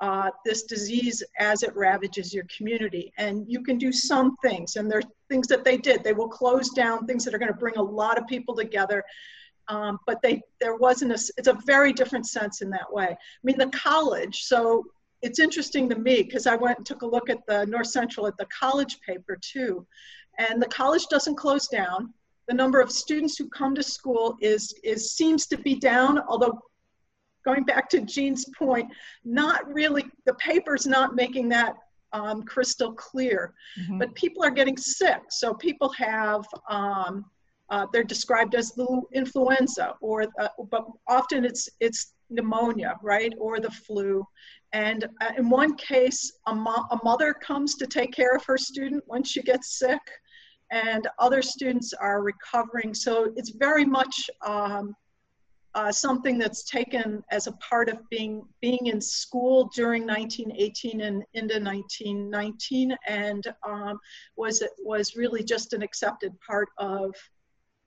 uh, 0.00 0.30
this 0.44 0.64
disease 0.64 1.22
as 1.38 1.62
it 1.62 1.74
ravages 1.76 2.34
your 2.34 2.44
community, 2.56 3.12
and 3.18 3.46
you 3.48 3.62
can 3.62 3.78
do 3.78 3.92
some 3.92 4.36
things, 4.42 4.76
and 4.76 4.90
there's 4.90 5.06
things 5.28 5.46
that 5.48 5.64
they 5.64 5.76
did. 5.76 6.02
They 6.04 6.12
will 6.12 6.28
close 6.28 6.70
down 6.70 7.06
things 7.06 7.24
that 7.24 7.34
are 7.34 7.38
going 7.38 7.52
to 7.52 7.58
bring 7.58 7.76
a 7.76 7.82
lot 7.82 8.18
of 8.18 8.26
people 8.26 8.54
together. 8.56 9.04
um, 9.68 9.98
but 10.06 10.20
they 10.22 10.42
there 10.60 10.76
wasn't 10.76 11.12
a. 11.12 11.32
It's 11.36 11.48
a 11.48 11.58
very 11.66 11.92
different 11.92 12.26
sense 12.26 12.62
in 12.62 12.70
that 12.70 12.92
way. 12.92 13.08
I 13.08 13.16
mean, 13.42 13.58
the 13.58 13.66
college. 13.68 14.44
So 14.44 14.84
it's 15.22 15.38
interesting 15.38 15.88
to 15.88 15.96
me 15.96 16.22
because 16.22 16.46
I 16.46 16.56
went 16.56 16.78
and 16.78 16.86
took 16.86 17.02
a 17.02 17.06
look 17.06 17.30
at 17.30 17.46
the 17.46 17.64
North 17.66 17.86
Central 17.88 18.26
at 18.26 18.36
the 18.36 18.46
college 18.46 19.00
paper 19.00 19.38
too, 19.40 19.86
and 20.38 20.60
the 20.62 20.68
college 20.68 21.06
doesn't 21.06 21.36
close 21.36 21.68
down. 21.68 22.12
The 22.46 22.54
number 22.54 22.80
of 22.80 22.92
students 22.92 23.38
who 23.38 23.48
come 23.48 23.74
to 23.74 23.82
school 23.82 24.36
is 24.40 24.74
is 24.84 25.12
seems 25.12 25.46
to 25.46 25.56
be 25.56 25.76
down, 25.76 26.20
although 26.28 26.60
going 27.44 27.64
back 27.64 27.88
to 27.90 28.00
Jean's 28.00 28.46
point, 28.58 28.88
not 29.24 29.72
really 29.72 30.04
the 30.26 30.34
paper's 30.34 30.86
not 30.86 31.14
making 31.14 31.48
that 31.50 31.74
um, 32.12 32.42
crystal 32.44 32.92
clear. 32.92 33.52
Mm-hmm. 33.80 33.98
But 33.98 34.14
people 34.14 34.42
are 34.44 34.50
getting 34.50 34.76
sick, 34.76 35.22
so 35.30 35.54
people 35.54 35.90
have. 35.90 36.44
Um, 36.70 37.26
uh, 37.70 37.86
they're 37.92 38.04
described 38.04 38.54
as 38.54 38.72
the 38.72 39.02
influenza, 39.14 39.94
or 40.00 40.26
uh, 40.38 40.48
but 40.70 40.86
often 41.08 41.44
it's 41.44 41.68
it's 41.80 42.12
pneumonia, 42.30 42.96
right, 43.02 43.32
or 43.38 43.58
the 43.58 43.70
flu. 43.70 44.24
And 44.72 45.04
uh, 45.20 45.30
in 45.38 45.48
one 45.48 45.76
case, 45.76 46.32
a, 46.46 46.54
mo- 46.54 46.86
a 46.90 46.98
mother 47.04 47.32
comes 47.32 47.76
to 47.76 47.86
take 47.86 48.12
care 48.12 48.34
of 48.34 48.44
her 48.44 48.58
student 48.58 49.04
when 49.06 49.22
she 49.22 49.40
gets 49.42 49.78
sick, 49.78 50.00
and 50.70 51.06
other 51.18 51.42
students 51.42 51.92
are 51.92 52.22
recovering. 52.22 52.92
So 52.92 53.32
it's 53.36 53.50
very 53.50 53.84
much 53.84 54.28
um, 54.44 54.94
uh, 55.74 55.90
something 55.90 56.38
that's 56.38 56.64
taken 56.64 57.22
as 57.30 57.46
a 57.46 57.52
part 57.52 57.88
of 57.88 57.98
being 58.08 58.44
being 58.60 58.86
in 58.86 59.00
school 59.00 59.70
during 59.74 60.06
1918 60.06 61.00
and 61.00 61.24
into 61.34 61.60
1919, 61.60 62.96
and 63.08 63.46
um, 63.66 63.98
was 64.36 64.62
was 64.84 65.16
really 65.16 65.42
just 65.42 65.72
an 65.72 65.82
accepted 65.82 66.32
part 66.46 66.68
of 66.78 67.14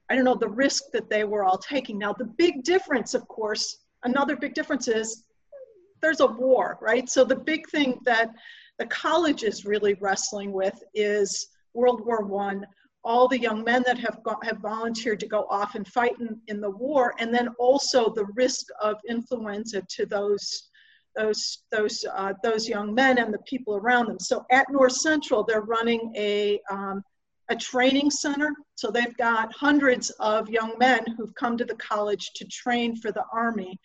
I 0.09 0.15
don't 0.15 0.23
know, 0.23 0.35
the 0.35 0.47
risk 0.47 0.83
that 0.93 1.09
they 1.09 1.25
were 1.25 1.43
all 1.43 1.57
taking. 1.57 1.97
Now, 1.97 2.13
the 2.13 2.25
big 2.25 2.63
difference, 2.63 3.13
of 3.13 3.27
course, 3.27 3.79
another 4.03 4.37
big 4.37 4.53
difference 4.53 4.87
is 4.87 5.23
there's 6.01 6.21
a 6.21 6.27
war, 6.27 6.77
right? 6.81 7.09
So 7.09 7.25
the 7.25 7.35
big 7.35 7.67
thing 7.69 7.99
that 8.05 8.29
the 8.79 8.85
college 8.85 9.43
is 9.43 9.65
really 9.65 9.95
wrestling 9.95 10.53
with 10.53 10.81
is 10.93 11.47
World 11.73 12.05
War 12.05 12.23
One, 12.23 12.65
all 13.07 13.27
the 13.27 13.39
young 13.39 13.63
men 13.63 13.81
that 13.87 13.97
have 13.97 14.21
got, 14.23 14.45
have 14.45 14.59
volunteered 14.59 15.19
to 15.21 15.27
go 15.27 15.47
off 15.49 15.75
and 15.75 15.87
fight 15.87 16.15
in, 16.19 16.39
in 16.47 16.59
the 16.59 16.69
war, 16.69 17.13
and 17.19 17.33
then 17.33 17.47
also 17.57 17.99
the 18.09 18.27
risk 18.35 18.65
of 18.81 18.97
influenza 19.09 19.81
to 19.95 20.05
those 20.05 20.45
those 21.15 21.41
those 21.71 22.05
uh, 22.13 22.33
those 22.43 22.67
young 22.67 22.93
men 22.93 23.17
and 23.17 23.33
the 23.33 23.43
people 23.53 23.75
around 23.77 24.05
them. 24.07 24.19
So 24.19 24.45
at 24.51 24.67
North 24.69 24.97
Central, 25.09 25.43
they're 25.43 25.61
running 25.77 26.13
a 26.15 26.59
um, 26.69 27.01
a 27.49 27.55
training 27.55 28.11
center. 28.11 28.51
So 28.75 28.91
they've 28.91 29.17
got 29.17 29.53
hundreds 29.53 30.09
of 30.19 30.49
young 30.49 30.73
men 30.77 30.99
who've 31.15 31.33
come 31.35 31.55
to 31.57 31.65
the 31.65 31.75
college 31.75 32.31
to 32.35 32.45
train 32.45 32.97
for 32.97 33.11
the 33.11 33.23
Army. 33.31 33.79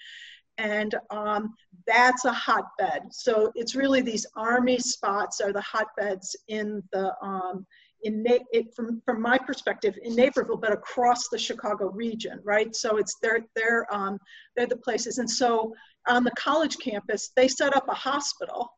And 0.59 0.95
um, 1.11 1.55
that's 1.87 2.25
a 2.25 2.33
hotbed. 2.33 3.03
So 3.11 3.53
it's 3.55 3.75
really 3.75 4.03
these 4.03 4.27
Army 4.37 4.79
spots 4.79 5.41
are 5.41 5.53
the 5.53 5.63
hotbeds 5.63 6.37
in 6.49 6.83
the, 6.93 7.15
um, 7.23 7.67
in 8.05 8.25
it, 8.27 8.75
from, 8.75 9.01
from 9.05 9.23
my 9.23 9.39
perspective, 9.39 9.95
in 10.03 10.15
Naperville, 10.17 10.57
but 10.57 10.73
across 10.73 11.29
the 11.29 11.39
Chicago 11.39 11.87
region, 11.91 12.41
right? 12.43 12.75
So 12.75 12.97
it's 12.97 13.17
they're, 13.23 13.41
they're, 13.55 13.87
um, 13.95 14.19
they're 14.57 14.67
the 14.67 14.77
places. 14.77 15.19
And 15.19 15.31
so 15.31 15.75
on 16.09 16.25
the 16.25 16.33
college 16.33 16.79
campus, 16.79 17.31
they 17.37 17.49
set 17.49 17.77
up 17.77 17.89
a 17.89 17.95
hospital 17.95 18.73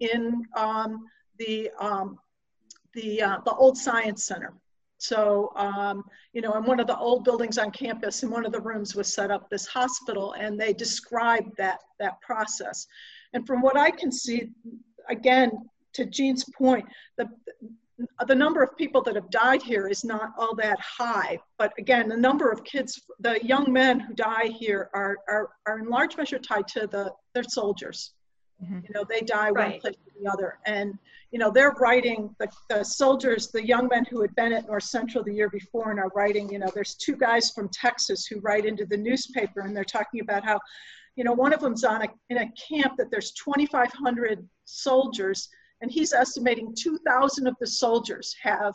in 0.00 0.42
um, 0.56 1.04
the 1.38 1.70
um, 1.80 2.18
the, 2.94 3.22
uh, 3.22 3.36
the 3.44 3.54
old 3.54 3.76
science 3.76 4.24
center. 4.24 4.54
So, 4.98 5.52
um, 5.56 6.02
you 6.32 6.40
know, 6.40 6.54
in 6.54 6.64
one 6.64 6.80
of 6.80 6.86
the 6.86 6.96
old 6.96 7.24
buildings 7.24 7.58
on 7.58 7.70
campus, 7.70 8.22
in 8.22 8.30
one 8.30 8.46
of 8.46 8.52
the 8.52 8.60
rooms 8.60 8.96
was 8.96 9.12
set 9.12 9.30
up 9.30 9.50
this 9.50 9.66
hospital, 9.66 10.32
and 10.32 10.58
they 10.58 10.72
described 10.72 11.50
that, 11.58 11.80
that 12.00 12.18
process. 12.22 12.86
And 13.34 13.46
from 13.46 13.60
what 13.60 13.76
I 13.76 13.90
can 13.90 14.10
see, 14.10 14.48
again, 15.10 15.50
to 15.92 16.06
Jean's 16.06 16.44
point, 16.56 16.86
the, 17.18 17.28
the 18.26 18.34
number 18.34 18.62
of 18.62 18.76
people 18.76 19.02
that 19.02 19.14
have 19.14 19.30
died 19.30 19.62
here 19.62 19.88
is 19.88 20.04
not 20.04 20.32
all 20.36 20.54
that 20.56 20.78
high. 20.80 21.38
But 21.58 21.72
again, 21.78 22.08
the 22.08 22.16
number 22.16 22.50
of 22.50 22.62
kids, 22.64 23.00
the 23.20 23.42
young 23.44 23.72
men 23.72 24.00
who 24.00 24.14
die 24.14 24.48
here 24.48 24.90
are, 24.92 25.16
are, 25.28 25.50
are 25.66 25.78
in 25.78 25.88
large 25.88 26.16
measure 26.16 26.38
tied 26.38 26.68
to 26.68 26.86
the, 26.86 27.12
their 27.34 27.44
soldiers. 27.44 28.12
Mm-hmm. 28.62 28.80
You 28.84 28.94
know, 28.94 29.04
they 29.08 29.20
die 29.20 29.50
right. 29.50 29.72
one 29.72 29.80
place 29.80 29.94
or 29.94 30.22
the 30.22 30.30
other. 30.30 30.58
And, 30.66 30.98
you 31.30 31.38
know, 31.38 31.50
they're 31.50 31.74
writing, 31.80 32.34
the, 32.38 32.48
the 32.68 32.84
soldiers, 32.84 33.48
the 33.48 33.66
young 33.66 33.88
men 33.88 34.04
who 34.10 34.20
had 34.20 34.34
been 34.34 34.52
at 34.52 34.66
North 34.66 34.84
Central 34.84 35.24
the 35.24 35.32
year 35.32 35.50
before 35.50 35.90
and 35.90 35.98
are 35.98 36.10
writing, 36.14 36.50
you 36.50 36.58
know, 36.58 36.70
there's 36.74 36.94
two 36.94 37.16
guys 37.16 37.50
from 37.50 37.68
Texas 37.70 38.26
who 38.26 38.40
write 38.40 38.66
into 38.66 38.84
the 38.86 38.96
newspaper 38.96 39.60
and 39.60 39.76
they're 39.76 39.84
talking 39.84 40.20
about 40.20 40.44
how, 40.44 40.58
you 41.16 41.24
know, 41.24 41.32
one 41.32 41.52
of 41.52 41.60
them's 41.60 41.84
on 41.84 42.02
a, 42.02 42.08
in 42.28 42.38
a 42.38 42.52
camp 42.52 42.94
that 42.98 43.10
there's 43.10 43.32
2,500 43.32 44.46
soldiers 44.66 45.48
and 45.80 45.90
he's 45.90 46.12
estimating 46.12 46.74
2,000 46.74 47.46
of 47.46 47.54
the 47.60 47.66
soldiers 47.66 48.34
have 48.42 48.74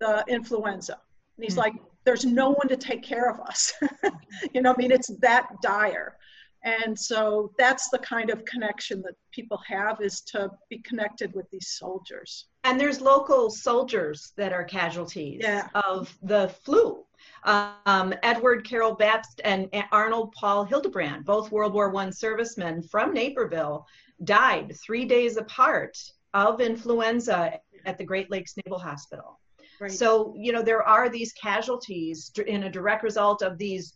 the 0.00 0.24
influenza. 0.28 0.98
And 1.36 1.44
he's 1.44 1.52
mm-hmm. 1.52 1.60
like, 1.60 1.74
there's 2.04 2.24
no 2.24 2.50
one 2.50 2.68
to 2.68 2.76
take 2.76 3.02
care 3.02 3.30
of 3.30 3.40
us. 3.40 3.72
you 4.54 4.62
know, 4.62 4.72
I 4.72 4.76
mean, 4.76 4.92
it's 4.92 5.10
that 5.20 5.48
dire. 5.62 6.16
And 6.64 6.98
so 6.98 7.52
that's 7.58 7.90
the 7.90 7.98
kind 7.98 8.30
of 8.30 8.44
connection 8.46 9.02
that 9.02 9.14
people 9.32 9.60
have 9.68 10.00
is 10.00 10.22
to 10.32 10.50
be 10.70 10.78
connected 10.78 11.34
with 11.34 11.48
these 11.50 11.76
soldiers. 11.78 12.46
And 12.64 12.80
there's 12.80 13.02
local 13.02 13.50
soldiers 13.50 14.32
that 14.38 14.52
are 14.52 14.64
casualties 14.64 15.40
yeah. 15.42 15.68
of 15.74 16.16
the 16.22 16.48
flu. 16.64 17.04
Um, 17.44 18.14
Edward 18.22 18.66
Carroll 18.66 18.96
Babst 18.96 19.40
and 19.44 19.68
Arnold 19.92 20.32
Paul 20.32 20.64
Hildebrand, 20.64 21.26
both 21.26 21.52
World 21.52 21.74
War 21.74 21.94
I 21.94 22.10
servicemen 22.10 22.82
from 22.82 23.12
Naperville, 23.12 23.86
died 24.24 24.74
three 24.82 25.04
days 25.04 25.36
apart 25.36 25.98
of 26.32 26.62
influenza 26.62 27.60
at 27.84 27.98
the 27.98 28.04
Great 28.04 28.30
Lakes 28.30 28.54
Naval 28.64 28.78
Hospital. 28.78 29.38
Right. 29.80 29.92
So, 29.92 30.34
you 30.36 30.52
know, 30.52 30.62
there 30.62 30.82
are 30.82 31.10
these 31.10 31.32
casualties 31.32 32.30
in 32.46 32.64
a 32.64 32.70
direct 32.70 33.02
result 33.02 33.42
of 33.42 33.58
these 33.58 33.94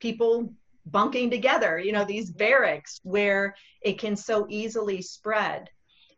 people 0.00 0.52
bunking 0.86 1.30
together, 1.30 1.78
you 1.78 1.92
know, 1.92 2.04
these 2.04 2.30
barracks 2.30 3.00
where 3.02 3.54
it 3.82 3.98
can 3.98 4.16
so 4.16 4.46
easily 4.48 5.02
spread. 5.02 5.68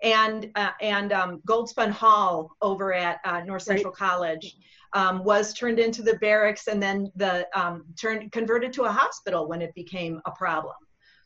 And 0.03 0.51
uh, 0.55 0.73
and 0.83 1.13
um, 1.13 1.41
Goldspohn 1.49 1.91
Hall 1.91 2.51
over 2.61 2.93
at 2.93 3.21
uh, 3.25 3.41
North 3.41 3.63
Central 3.63 3.93
right. 3.93 3.99
College 3.99 4.57
um, 4.93 5.25
was 5.25 5.55
turned 5.55 5.79
into 5.79 6.03
the 6.03 6.17
barracks 6.19 6.67
and 6.67 6.83
then 6.83 7.11
the 7.17 7.49
um, 7.59 7.85
turned 7.99 8.31
converted 8.31 8.73
to 8.75 8.83
a 8.83 8.93
hospital 8.93 9.49
when 9.49 9.63
it 9.63 9.75
became 9.75 10.21
a 10.27 10.31
problem. 10.33 10.75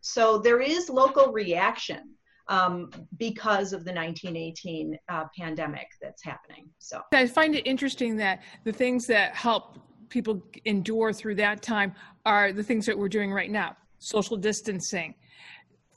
So 0.00 0.38
there 0.38 0.60
is 0.60 0.88
local 0.88 1.32
reaction 1.32 2.14
um, 2.48 2.90
because 3.18 3.72
of 3.72 3.84
the 3.84 3.92
1918 3.92 4.98
uh, 5.08 5.24
pandemic 5.36 5.88
that's 6.00 6.24
happening. 6.24 6.68
So 6.78 7.02
I 7.12 7.26
find 7.26 7.54
it 7.54 7.66
interesting 7.66 8.16
that 8.18 8.42
the 8.64 8.72
things 8.72 9.06
that 9.08 9.34
help 9.34 9.78
people 10.08 10.42
endure 10.64 11.12
through 11.12 11.34
that 11.36 11.62
time 11.62 11.94
are 12.24 12.52
the 12.52 12.62
things 12.62 12.86
that 12.86 12.98
we're 12.98 13.08
doing 13.08 13.32
right 13.32 13.50
now. 13.50 13.76
Social 13.98 14.36
distancing 14.36 15.14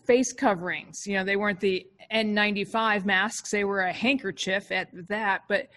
face 0.05 0.33
coverings. 0.33 1.05
You 1.07 1.17
know 1.17 1.23
they 1.23 1.35
weren't 1.35 1.59
the 1.59 1.87
n95 2.13 3.05
masks 3.05 3.51
they 3.51 3.63
were 3.63 3.81
a 3.81 3.93
handkerchief 3.93 4.69
at 4.71 4.89
that 5.07 5.43
but 5.47 5.69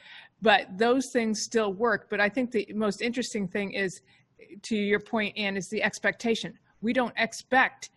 but 0.42 0.66
those 0.76 1.10
things 1.10 1.40
still 1.40 1.72
work. 1.72 2.08
But 2.10 2.20
i 2.20 2.28
think 2.28 2.50
the 2.50 2.66
most 2.74 3.00
interesting 3.00 3.46
thing 3.46 3.72
is 3.72 4.00
to 4.62 4.76
your 4.76 5.00
point 5.00 5.36
anne 5.36 5.56
is 5.56 5.68
the 5.68 5.82
expectation. 5.82 6.58
We 6.80 6.92
don't 6.92 7.14
expect 7.16 7.90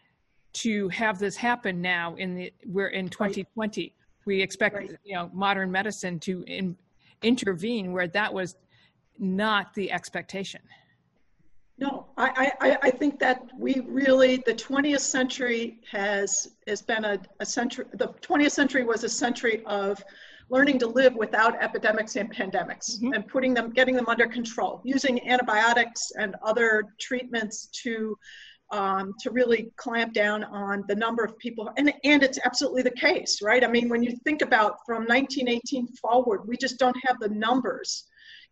to 0.53 0.89
have 0.89 1.20
this 1.20 1.36
happen 1.36 1.82
now 1.82 2.15
in 2.15 2.36
the 2.36 2.53
we're 2.65 2.88
in 2.88 3.10
2020 3.10 3.82
right. 3.82 3.94
we 4.25 4.41
expect 4.41 4.75
right. 4.75 4.96
you 5.03 5.13
know 5.13 5.29
modern 5.34 5.72
medicine 5.72 6.20
to 6.20 6.44
in, 6.48 6.75
intervene 7.22 7.94
where 7.94 8.08
that 8.08 8.34
was 8.34 8.56
not 9.20 9.74
the 9.74 9.92
expectation. 9.92 10.62
No, 11.80 12.08
I, 12.18 12.52
I, 12.60 12.78
I 12.84 12.90
think 12.90 13.20
that 13.20 13.44
we 13.56 13.82
really, 13.88 14.38
the 14.48 14.54
20th 14.54 15.02
century 15.02 15.80
has, 15.92 16.56
has 16.68 16.82
been 16.82 17.06
a, 17.06 17.20
a 17.40 17.46
century, 17.46 17.86
the 17.94 18.08
20th 18.08 18.52
century 18.52 18.84
was 18.84 19.04
a 19.04 19.10
century 19.10 19.62
of 19.68 20.04
learning 20.50 20.80
to 20.80 20.88
live 20.88 21.14
without 21.16 21.62
epidemics 21.62 22.16
and 22.16 22.34
pandemics 22.34 22.96
mm-hmm. 22.96 23.14
and 23.14 23.28
putting 23.28 23.54
them, 23.54 23.70
getting 23.70 23.96
them 23.96 24.08
under 24.08 24.26
control, 24.26 24.82
using 24.86 25.30
antibiotics 25.30 26.12
and 26.18 26.36
other 26.44 26.84
treatments 27.00 27.68
to, 27.84 28.18
um, 28.72 29.14
to 29.20 29.30
really 29.30 29.70
clamp 29.76 30.14
down 30.14 30.44
on 30.46 30.84
the 30.88 30.96
number 30.96 31.24
of 31.24 31.38
people. 31.38 31.70
And, 31.78 31.94
and 32.04 32.24
it's 32.24 32.40
absolutely 32.44 32.82
the 32.82 32.92
case, 32.92 33.40
right? 33.44 33.64
I 33.64 33.68
mean, 33.68 33.88
when 33.88 34.02
you 34.02 34.16
think 34.24 34.42
about 34.42 34.78
from 34.84 35.04
1918 35.04 35.88
forward, 36.02 36.48
we 36.48 36.58
just 36.58 36.80
don't 36.80 36.98
have 37.06 37.20
the 37.20 37.30
numbers 37.30 38.06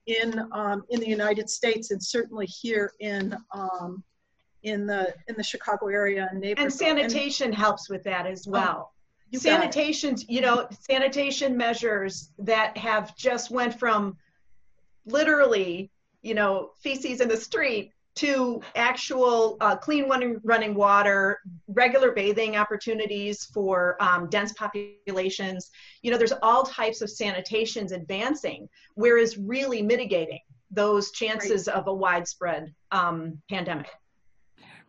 in 0.07 0.47
um, 0.51 0.83
in 0.89 0.99
the 0.99 1.07
United 1.07 1.49
States 1.49 1.91
and 1.91 2.03
certainly 2.03 2.45
here 2.45 2.93
in 2.99 3.35
um, 3.53 4.03
in 4.63 4.85
the 4.85 5.13
in 5.27 5.35
the 5.35 5.43
Chicago 5.43 5.87
area 5.87 6.27
and 6.31 6.41
neighborhood. 6.41 6.71
And 6.71 6.73
sanitation 6.73 7.47
and, 7.47 7.55
helps 7.55 7.89
with 7.89 8.03
that 8.03 8.25
as 8.25 8.47
oh, 8.47 8.51
well. 8.51 8.93
Oh, 9.33 9.37
sanitation, 9.37 10.15
you 10.27 10.41
know, 10.41 10.67
sanitation 10.79 11.57
measures 11.57 12.29
that 12.39 12.77
have 12.77 13.15
just 13.15 13.51
went 13.51 13.77
from 13.77 14.17
literally, 15.05 15.91
you 16.21 16.33
know, 16.33 16.71
feces 16.79 17.21
in 17.21 17.27
the 17.27 17.37
street 17.37 17.91
to 18.15 18.61
actual 18.75 19.57
uh, 19.59 19.75
clean 19.75 20.09
running, 20.09 20.39
running 20.43 20.73
water, 20.73 21.39
regular 21.67 22.11
bathing 22.11 22.55
opportunities 22.55 23.45
for 23.45 24.01
um, 24.01 24.29
dense 24.29 24.53
populations. 24.53 25.69
You 26.01 26.11
know, 26.11 26.17
there's 26.17 26.33
all 26.41 26.63
types 26.63 27.01
of 27.01 27.09
sanitations 27.09 27.91
advancing, 27.91 28.69
whereas 28.93 29.37
really 29.37 29.81
mitigating 29.81 30.39
those 30.71 31.11
chances 31.11 31.67
right. 31.67 31.75
of 31.75 31.87
a 31.87 31.93
widespread 31.93 32.73
um, 32.91 33.41
pandemic. 33.49 33.87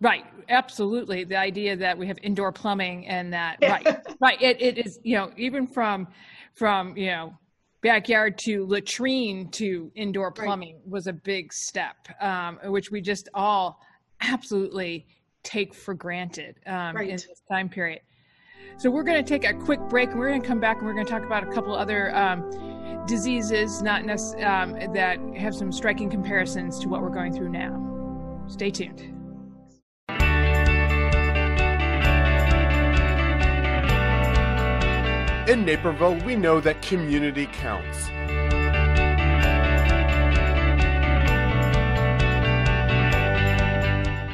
Right, 0.01 0.27
absolutely. 0.49 1.25
The 1.25 1.37
idea 1.37 1.75
that 1.77 1.97
we 1.97 2.07
have 2.07 2.19
indoor 2.23 2.53
plumbing 2.53 3.07
and 3.07 3.33
that, 3.33 3.57
right, 3.63 3.99
right. 4.21 4.41
It, 4.43 4.61
it 4.61 4.87
is, 4.87 5.01
you 5.03 5.17
know, 5.17 5.33
even 5.37 5.67
from, 5.67 6.09
from, 6.55 6.97
you 6.97 7.07
know, 7.07 7.39
backyard 7.83 8.39
to 8.39 8.67
latrine 8.67 9.49
to 9.51 9.91
indoor 9.95 10.31
plumbing 10.31 10.77
right. 10.77 10.89
was 10.89 11.07
a 11.07 11.13
big 11.13 11.53
step, 11.53 11.97
um, 12.21 12.59
which 12.65 12.91
we 12.91 13.01
just 13.01 13.29
all 13.35 13.81
absolutely 14.21 15.07
take 15.43 15.75
for 15.75 15.95
granted 15.95 16.57
um, 16.67 16.97
right. 16.97 17.09
in 17.09 17.17
this 17.17 17.43
time 17.49 17.69
period. 17.69 18.01
So 18.79 18.91
we're 18.91 19.05
going 19.05 19.23
to 19.23 19.29
take 19.29 19.49
a 19.49 19.55
quick 19.55 19.81
break 19.89 20.11
and 20.11 20.19
we're 20.19 20.29
going 20.29 20.43
to 20.43 20.47
come 20.47 20.61
back 20.61 20.79
and 20.79 20.87
we're 20.87 20.93
going 20.93 21.07
to 21.07 21.11
talk 21.11 21.25
about 21.25 21.43
a 21.45 21.53
couple 21.53 21.75
other 21.75 22.15
um, 22.15 23.05
diseases, 23.07 23.83
not 23.83 24.05
nec- 24.05 24.45
um, 24.45 24.73
that 24.93 25.19
have 25.37 25.55
some 25.55 25.73
striking 25.73 26.11
comparisons 26.11 26.79
to 26.81 26.89
what 26.89 27.01
we're 27.01 27.09
going 27.09 27.33
through 27.33 27.49
now. 27.49 28.45
Stay 28.49 28.71
tuned. 28.71 29.16
In 35.49 35.65
Naperville, 35.65 36.17
we 36.25 36.35
know 36.35 36.59
that 36.59 36.83
community 36.83 37.47
counts. 37.47 38.09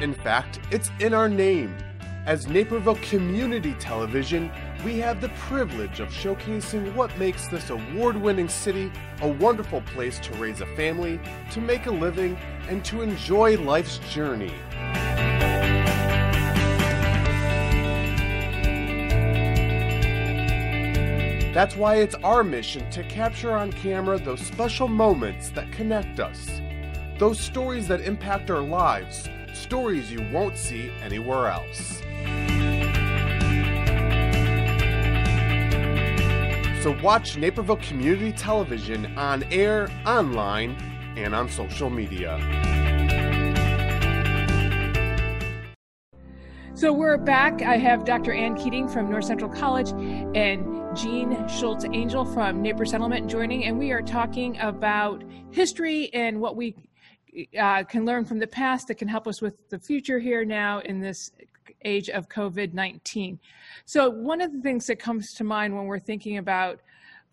In 0.01 0.15
fact, 0.15 0.59
it's 0.71 0.89
in 0.99 1.13
our 1.13 1.29
name. 1.29 1.77
As 2.25 2.47
Naperville 2.47 2.95
Community 2.95 3.75
Television, 3.75 4.51
we 4.83 4.97
have 4.97 5.21
the 5.21 5.29
privilege 5.29 5.99
of 5.99 6.09
showcasing 6.09 6.95
what 6.95 7.15
makes 7.19 7.47
this 7.47 7.69
award 7.69 8.17
winning 8.17 8.49
city 8.49 8.91
a 9.21 9.27
wonderful 9.27 9.81
place 9.81 10.17
to 10.17 10.33
raise 10.37 10.61
a 10.61 10.75
family, 10.75 11.19
to 11.51 11.61
make 11.61 11.85
a 11.85 11.91
living, 11.91 12.35
and 12.69 12.83
to 12.85 13.03
enjoy 13.03 13.55
life's 13.57 13.99
journey. 14.11 14.53
That's 21.53 21.75
why 21.75 21.97
it's 21.97 22.15
our 22.15 22.43
mission 22.43 22.89
to 22.89 23.03
capture 23.03 23.51
on 23.51 23.71
camera 23.71 24.17
those 24.17 24.41
special 24.41 24.87
moments 24.87 25.51
that 25.51 25.71
connect 25.71 26.19
us. 26.19 26.49
Those 27.19 27.39
stories 27.39 27.87
that 27.89 28.01
impact 28.01 28.49
our 28.49 28.59
lives, 28.59 29.29
stories 29.53 30.11
you 30.11 30.27
won't 30.33 30.57
see 30.57 30.91
anywhere 31.03 31.49
else. 31.49 32.01
So 36.81 36.99
watch 37.03 37.37
Naperville 37.37 37.77
Community 37.77 38.31
Television 38.31 39.15
on 39.15 39.43
air, 39.51 39.89
online, 40.07 40.71
and 41.15 41.35
on 41.35 41.47
social 41.49 41.91
media. 41.91 42.39
So 46.73 46.91
we're 46.91 47.17
back. 47.17 47.61
I 47.61 47.77
have 47.77 48.05
Dr. 48.05 48.33
Ann 48.33 48.55
Keating 48.55 48.87
from 48.87 49.09
North 49.11 49.25
Central 49.25 49.51
College 49.51 49.91
and 50.35 50.82
Jean 50.95 51.47
Schultz 51.47 51.85
Angel 51.85 52.23
from 52.23 52.61
Naper 52.61 52.85
Settlement 52.85 53.27
joining, 53.27 53.65
and 53.65 53.79
we 53.79 53.91
are 53.91 54.01
talking 54.01 54.59
about 54.59 55.23
history 55.49 56.13
and 56.13 56.39
what 56.39 56.55
we 56.55 56.75
uh, 57.59 57.83
can 57.83 58.05
learn 58.05 58.25
from 58.25 58.37
the 58.37 58.45
past 58.45 58.87
that 58.89 58.95
can 58.95 59.07
help 59.07 59.27
us 59.27 59.41
with 59.41 59.55
the 59.69 59.79
future 59.79 60.19
here 60.19 60.45
now 60.45 60.79
in 60.81 60.99
this 60.99 61.31
age 61.83 62.09
of 62.09 62.29
COVID 62.29 62.73
19. 62.73 63.39
So, 63.85 64.07
one 64.07 64.39
of 64.39 64.53
the 64.53 64.61
things 64.61 64.85
that 64.85 64.99
comes 64.99 65.33
to 65.33 65.43
mind 65.43 65.75
when 65.75 65.85
we're 65.85 65.97
thinking 65.97 66.37
about 66.37 66.79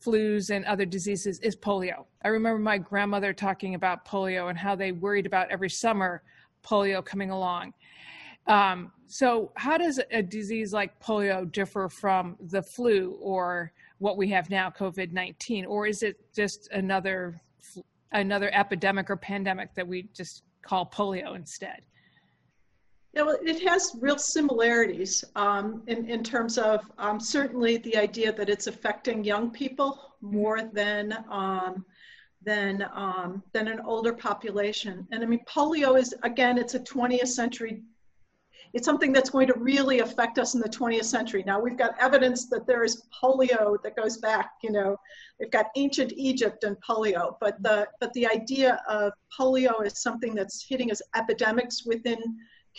flus 0.02 0.48
and 0.48 0.64
other 0.64 0.86
diseases 0.86 1.38
is 1.40 1.54
polio. 1.54 2.06
I 2.24 2.28
remember 2.28 2.58
my 2.58 2.78
grandmother 2.78 3.34
talking 3.34 3.74
about 3.74 4.06
polio 4.06 4.48
and 4.48 4.56
how 4.56 4.74
they 4.74 4.92
worried 4.92 5.26
about 5.26 5.50
every 5.50 5.68
summer 5.68 6.22
polio 6.64 7.04
coming 7.04 7.30
along. 7.30 7.74
Um, 8.50 8.90
so, 9.06 9.52
how 9.54 9.78
does 9.78 10.00
a 10.10 10.22
disease 10.22 10.72
like 10.72 11.00
polio 11.00 11.50
differ 11.50 11.88
from 11.88 12.36
the 12.40 12.60
flu 12.60 13.16
or 13.20 13.72
what 13.98 14.16
we 14.16 14.28
have 14.30 14.50
now, 14.50 14.70
COVID 14.70 15.12
nineteen, 15.12 15.64
or 15.64 15.86
is 15.86 16.02
it 16.02 16.16
just 16.34 16.68
another 16.72 17.40
another 18.10 18.50
epidemic 18.52 19.08
or 19.08 19.16
pandemic 19.16 19.72
that 19.74 19.86
we 19.86 20.08
just 20.12 20.42
call 20.62 20.84
polio 20.84 21.36
instead? 21.36 21.82
Yeah, 23.12 23.22
well, 23.22 23.38
it 23.40 23.66
has 23.68 23.96
real 24.00 24.18
similarities 24.18 25.24
um, 25.36 25.84
in, 25.86 26.08
in 26.08 26.24
terms 26.24 26.58
of 26.58 26.90
um, 26.98 27.20
certainly 27.20 27.78
the 27.78 27.96
idea 27.96 28.32
that 28.32 28.48
it's 28.48 28.66
affecting 28.66 29.22
young 29.22 29.50
people 29.52 30.14
more 30.20 30.62
than 30.72 31.24
um, 31.30 31.84
than 32.42 32.84
um, 32.94 33.44
than 33.52 33.68
an 33.68 33.78
older 33.84 34.12
population. 34.12 35.06
And 35.12 35.22
I 35.22 35.26
mean, 35.26 35.44
polio 35.46 35.96
is 35.96 36.12
again, 36.24 36.58
it's 36.58 36.74
a 36.74 36.80
20th 36.80 37.28
century 37.28 37.82
it's 38.72 38.84
something 38.84 39.12
that's 39.12 39.30
going 39.30 39.46
to 39.48 39.54
really 39.58 40.00
affect 40.00 40.38
us 40.38 40.54
in 40.54 40.60
the 40.60 40.68
20th 40.68 41.04
century. 41.04 41.42
Now 41.44 41.60
we've 41.60 41.76
got 41.76 41.98
evidence 42.00 42.48
that 42.50 42.66
there 42.66 42.84
is 42.84 43.02
polio 43.22 43.82
that 43.82 43.96
goes 43.96 44.18
back, 44.18 44.52
you 44.62 44.70
know, 44.70 44.96
we've 45.38 45.50
got 45.50 45.66
ancient 45.76 46.12
Egypt 46.16 46.64
and 46.64 46.76
polio, 46.86 47.36
but 47.40 47.60
the, 47.62 47.88
but 48.00 48.12
the 48.12 48.26
idea 48.28 48.80
of 48.88 49.12
polio 49.38 49.84
is 49.84 50.00
something 50.00 50.34
that's 50.34 50.64
hitting 50.68 50.90
as 50.90 51.02
epidemics 51.16 51.84
within 51.84 52.20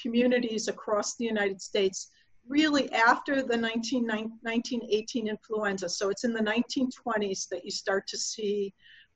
communities 0.02 0.68
across 0.68 1.16
the 1.18 1.26
United 1.26 1.62
States 1.62 2.10
really 2.48 2.92
after 2.92 3.44
the 3.44 3.56
19, 3.56 4.06
1918 4.08 5.28
influenza. 5.28 5.90
So 5.90 6.10
it's 6.10 6.24
in 6.24 6.34
the 6.34 6.40
1920s 6.40 7.48
that 7.50 7.64
you 7.64 7.72
start 7.72 8.08
to 8.08 8.18
see 8.18 8.74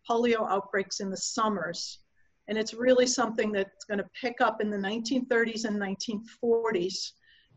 polio 0.10 0.50
outbreaks 0.50 1.00
in 1.00 1.10
the 1.10 1.18
summers. 1.18 2.00
And 2.48 2.58
it's 2.58 2.74
really 2.74 3.08
something 3.08 3.52
that's 3.52 3.86
going 3.86 3.98
to 3.98 4.10
pick 4.20 4.40
up 4.40 4.62
in 4.62 4.70
the 4.70 4.78
1930s 4.78 5.66
and 5.66 5.82
1940s 5.82 7.12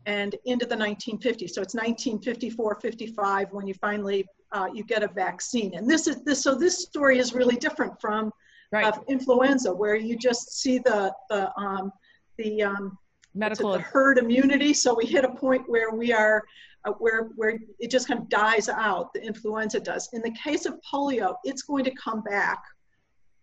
and 0.05 0.35
into 0.45 0.65
the 0.65 0.75
1950s. 0.75 1.51
So 1.51 1.61
it's 1.61 1.75
1954, 1.75 2.79
55 2.81 3.51
when 3.51 3.67
you 3.67 3.73
finally 3.75 4.25
uh, 4.51 4.67
you 4.73 4.83
get 4.83 5.03
a 5.03 5.07
vaccine. 5.07 5.75
And 5.75 5.89
this 5.89 6.07
is 6.07 6.23
this. 6.23 6.41
So 6.41 6.55
this 6.55 6.81
story 6.81 7.19
is 7.19 7.33
really 7.33 7.55
different 7.55 7.99
from 8.01 8.31
right. 8.71 8.85
uh, 8.85 8.99
influenza, 9.07 9.71
where 9.71 9.95
you 9.95 10.17
just 10.17 10.59
see 10.59 10.79
the 10.79 11.13
the 11.29 11.51
um, 11.57 11.91
the 12.37 12.63
um, 12.63 12.97
medical 13.35 13.73
the 13.73 13.79
herd 13.79 14.17
immunity. 14.17 14.73
So 14.73 14.95
we 14.95 15.05
hit 15.05 15.23
a 15.23 15.29
point 15.29 15.63
where 15.67 15.91
we 15.91 16.11
are 16.11 16.43
uh, 16.85 16.93
where 16.93 17.29
where 17.35 17.59
it 17.79 17.91
just 17.91 18.07
kind 18.07 18.19
of 18.19 18.29
dies 18.29 18.69
out. 18.69 19.13
The 19.13 19.23
influenza 19.23 19.79
does. 19.79 20.09
In 20.13 20.21
the 20.21 20.31
case 20.31 20.65
of 20.65 20.79
polio, 20.81 21.35
it's 21.43 21.61
going 21.61 21.83
to 21.83 21.91
come 21.91 22.21
back 22.21 22.63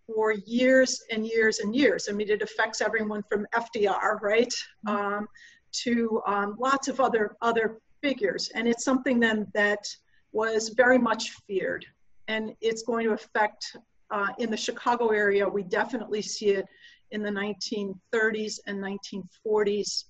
for 0.06 0.32
years 0.32 1.02
and 1.10 1.26
years 1.26 1.58
and 1.58 1.74
years. 1.74 2.08
I 2.08 2.12
mean, 2.12 2.30
it 2.30 2.42
affects 2.42 2.80
everyone 2.80 3.22
from 3.28 3.46
FDR, 3.54 4.20
right, 4.22 4.52
mm-hmm. 4.86 4.88
um, 4.88 5.28
to 5.72 6.22
um, 6.26 6.56
lots 6.58 6.88
of 6.88 7.00
other 7.00 7.36
other 7.42 7.78
figures, 8.02 8.50
and 8.54 8.68
it's 8.68 8.84
something 8.84 9.20
then 9.20 9.46
that 9.54 9.84
was 10.32 10.70
very 10.70 10.98
much 10.98 11.32
feared, 11.46 11.84
and 12.28 12.54
it's 12.60 12.82
going 12.82 13.06
to 13.06 13.12
affect 13.12 13.76
uh, 14.10 14.28
in 14.38 14.50
the 14.50 14.56
Chicago 14.56 15.08
area. 15.08 15.48
We 15.48 15.64
definitely 15.64 16.22
see 16.22 16.50
it 16.50 16.66
in 17.10 17.22
the 17.22 17.30
1930s 17.30 18.58
and 18.66 18.78
1940s, 18.78 20.04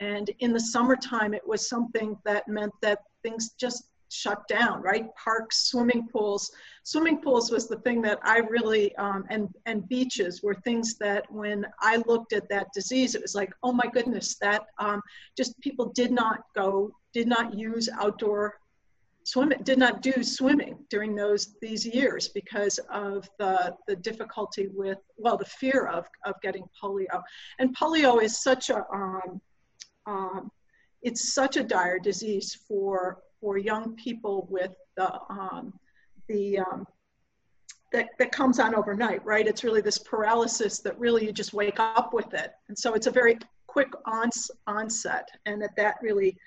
and 0.00 0.30
in 0.40 0.52
the 0.52 0.60
summertime, 0.60 1.34
it 1.34 1.46
was 1.46 1.68
something 1.68 2.16
that 2.24 2.48
meant 2.48 2.72
that 2.82 3.00
things 3.22 3.50
just 3.58 3.84
shut 4.12 4.46
down, 4.48 4.82
right? 4.82 5.06
Parks, 5.16 5.68
swimming 5.70 6.08
pools. 6.08 6.50
Swimming 6.84 7.20
pools 7.20 7.50
was 7.50 7.68
the 7.68 7.78
thing 7.78 8.02
that 8.02 8.18
I 8.22 8.38
really, 8.38 8.94
um, 8.96 9.24
and, 9.30 9.48
and 9.66 9.88
beaches 9.88 10.42
were 10.42 10.54
things 10.54 10.96
that 10.98 11.30
when 11.30 11.66
I 11.80 12.02
looked 12.06 12.32
at 12.32 12.48
that 12.50 12.68
disease, 12.74 13.14
it 13.14 13.22
was 13.22 13.34
like, 13.34 13.52
oh 13.62 13.72
my 13.72 13.86
goodness, 13.92 14.36
that 14.40 14.66
um, 14.78 15.00
just 15.36 15.58
people 15.60 15.92
did 15.94 16.12
not 16.12 16.40
go, 16.54 16.92
did 17.12 17.28
not 17.28 17.54
use 17.54 17.88
outdoor 18.00 18.58
swimming, 19.24 19.58
did 19.62 19.78
not 19.78 20.02
do 20.02 20.22
swimming 20.22 20.78
during 20.90 21.14
those, 21.14 21.54
these 21.60 21.86
years 21.86 22.28
because 22.28 22.78
of 22.90 23.28
the, 23.38 23.74
the 23.86 23.96
difficulty 23.96 24.68
with, 24.72 24.98
well, 25.16 25.36
the 25.36 25.44
fear 25.44 25.86
of, 25.86 26.06
of 26.24 26.34
getting 26.42 26.64
polio. 26.82 27.22
And 27.58 27.76
polio 27.76 28.22
is 28.22 28.42
such 28.42 28.70
a, 28.70 28.84
um, 28.92 29.40
um, 30.06 30.50
it's 31.02 31.34
such 31.34 31.56
a 31.56 31.62
dire 31.62 31.98
disease 31.98 32.58
for 32.66 33.18
for 33.42 33.58
young 33.58 33.94
people 33.96 34.46
with 34.48 34.74
the, 34.96 35.12
um, 35.28 35.74
the 36.28 36.60
um, 36.60 36.86
that, 37.92 38.08
that 38.18 38.30
comes 38.32 38.58
on 38.58 38.74
overnight, 38.74 39.22
right? 39.32 39.46
It's 39.46 39.64
really 39.64 39.82
this 39.82 39.98
paralysis 39.98 40.78
that 40.78 40.98
really 40.98 41.26
you 41.26 41.32
just 41.32 41.52
wake 41.52 41.78
up 41.78 42.14
with 42.14 42.32
it. 42.32 42.52
And 42.68 42.78
so 42.82 42.94
it's 42.94 43.08
a 43.08 43.10
very 43.10 43.36
quick 43.66 43.92
ons 44.06 44.50
onset 44.66 45.28
and 45.44 45.60
that 45.60 45.74
that 45.76 45.96
really, 46.00 46.38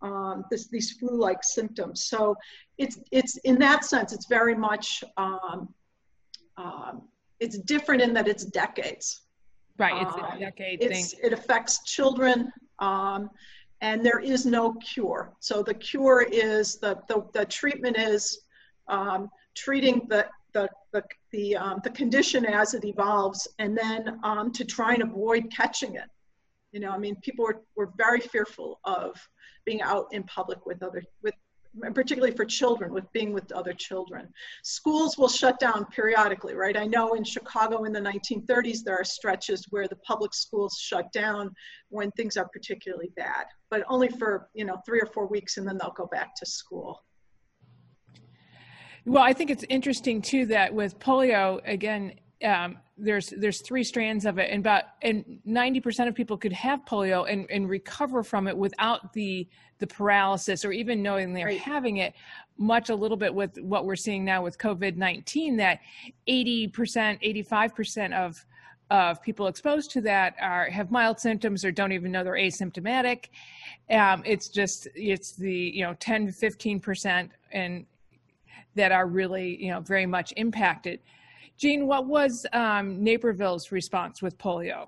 um, 0.00 0.44
this, 0.50 0.68
these 0.68 0.92
flu-like 0.92 1.42
symptoms. 1.42 2.04
So 2.04 2.36
it's, 2.78 2.96
it's 3.10 3.36
in 3.38 3.58
that 3.58 3.84
sense, 3.84 4.14
it's 4.14 4.28
very 4.38 4.54
much, 4.54 5.04
um, 5.18 5.68
um, 6.56 7.02
it's 7.40 7.58
different 7.58 8.00
in 8.00 8.14
that 8.14 8.28
it's 8.28 8.44
decades. 8.44 9.06
Right, 9.76 10.00
it's 10.00 10.14
Um, 10.14 10.36
a 10.36 10.38
decade 10.38 10.80
thing. 10.80 11.04
It 11.22 11.32
affects 11.32 11.82
children, 11.84 12.52
um, 12.78 13.28
and 13.84 14.04
there 14.04 14.18
is 14.18 14.46
no 14.46 14.72
cure. 14.92 15.30
So 15.40 15.62
the 15.62 15.74
cure 15.74 16.22
is 16.22 16.76
the 16.76 16.92
the, 17.06 17.26
the 17.34 17.44
treatment 17.44 17.98
is 17.98 18.40
um, 18.88 19.28
treating 19.54 20.06
the 20.08 20.26
the 20.54 20.70
the 20.92 21.02
the, 21.32 21.56
um, 21.56 21.80
the 21.84 21.90
condition 21.90 22.46
as 22.46 22.72
it 22.72 22.84
evolves, 22.84 23.46
and 23.58 23.76
then 23.76 24.18
um, 24.22 24.52
to 24.52 24.64
try 24.64 24.94
and 24.94 25.02
avoid 25.02 25.52
catching 25.54 25.96
it. 25.96 26.08
You 26.72 26.80
know, 26.80 26.90
I 26.90 26.98
mean, 26.98 27.16
people 27.16 27.44
were, 27.44 27.60
were 27.76 27.90
very 27.96 28.20
fearful 28.20 28.80
of 28.84 29.10
being 29.66 29.82
out 29.82 30.06
in 30.12 30.22
public 30.22 30.64
with 30.64 30.82
other 30.82 31.02
with 31.22 31.34
particularly 31.92 32.34
for 32.34 32.44
children 32.44 32.92
with 32.92 33.10
being 33.12 33.32
with 33.32 33.50
other 33.52 33.72
children. 33.72 34.28
Schools 34.62 35.18
will 35.18 35.28
shut 35.28 35.58
down 35.58 35.86
periodically 35.86 36.54
right? 36.54 36.76
I 36.76 36.86
know 36.86 37.14
in 37.14 37.24
chicago 37.24 37.84
in 37.84 37.92
the 37.92 38.00
1930s 38.00 38.84
there 38.84 38.96
are 38.96 39.04
stretches 39.04 39.64
where 39.70 39.88
the 39.88 39.96
public 39.96 40.34
schools 40.34 40.78
shut 40.80 41.10
down 41.12 41.50
when 41.88 42.10
things 42.12 42.36
are 42.36 42.48
particularly 42.48 43.10
bad 43.16 43.46
but 43.70 43.82
only 43.88 44.08
for 44.08 44.48
you 44.54 44.64
know 44.64 44.76
three 44.86 45.00
or 45.00 45.06
four 45.06 45.26
weeks 45.26 45.56
and 45.56 45.66
then 45.66 45.78
they'll 45.78 45.94
go 45.96 46.06
back 46.06 46.34
to 46.36 46.46
school. 46.46 47.02
Well, 49.06 49.22
I 49.22 49.32
think 49.32 49.50
it's 49.50 49.64
interesting 49.68 50.22
too 50.22 50.46
that 50.46 50.72
with 50.72 50.98
polio, 50.98 51.60
again, 51.64 52.14
um, 52.42 52.78
there's 52.96 53.30
there's 53.36 53.60
three 53.60 53.82
strands 53.82 54.24
of 54.24 54.38
it, 54.38 54.50
and 54.50 54.60
about 54.60 54.84
and 55.02 55.40
ninety 55.44 55.80
percent 55.80 56.08
of 56.08 56.14
people 56.14 56.36
could 56.36 56.52
have 56.52 56.84
polio 56.84 57.30
and, 57.30 57.46
and 57.50 57.68
recover 57.68 58.22
from 58.22 58.46
it 58.46 58.56
without 58.56 59.12
the 59.12 59.48
the 59.78 59.86
paralysis 59.86 60.64
or 60.64 60.70
even 60.72 61.02
knowing 61.02 61.32
they're 61.32 61.46
Right. 61.46 61.60
having 61.60 61.96
it. 61.98 62.14
Much 62.56 62.90
a 62.90 62.94
little 62.94 63.16
bit 63.16 63.34
with 63.34 63.58
what 63.58 63.84
we're 63.84 63.96
seeing 63.96 64.24
now 64.24 64.42
with 64.42 64.58
COVID 64.58 64.96
nineteen, 64.96 65.56
that 65.56 65.80
eighty 66.28 66.68
percent, 66.68 67.18
eighty 67.22 67.42
five 67.42 67.74
percent 67.74 68.14
of 68.14 68.44
of 68.90 69.20
people 69.22 69.48
exposed 69.48 69.90
to 69.90 70.00
that 70.02 70.36
are 70.40 70.66
have 70.70 70.90
mild 70.90 71.18
symptoms 71.18 71.64
or 71.64 71.72
don't 71.72 71.90
even 71.90 72.12
know 72.12 72.22
they're 72.22 72.34
asymptomatic. 72.34 73.26
Um, 73.90 74.22
it's 74.24 74.48
just 74.48 74.86
it's 74.94 75.32
the 75.32 75.52
you 75.52 75.82
know 75.82 75.94
10 75.94 76.26
to 76.26 76.32
15 76.32 76.78
percent 76.80 77.30
and 77.50 77.86
that 78.76 78.92
are 78.92 79.06
really 79.06 79.60
you 79.60 79.70
know 79.72 79.80
very 79.80 80.06
much 80.06 80.32
impacted. 80.36 81.00
Jean, 81.56 81.86
what 81.86 82.06
was 82.06 82.46
um, 82.52 83.02
Naperville's 83.02 83.70
response 83.70 84.22
with 84.22 84.36
polio? 84.38 84.86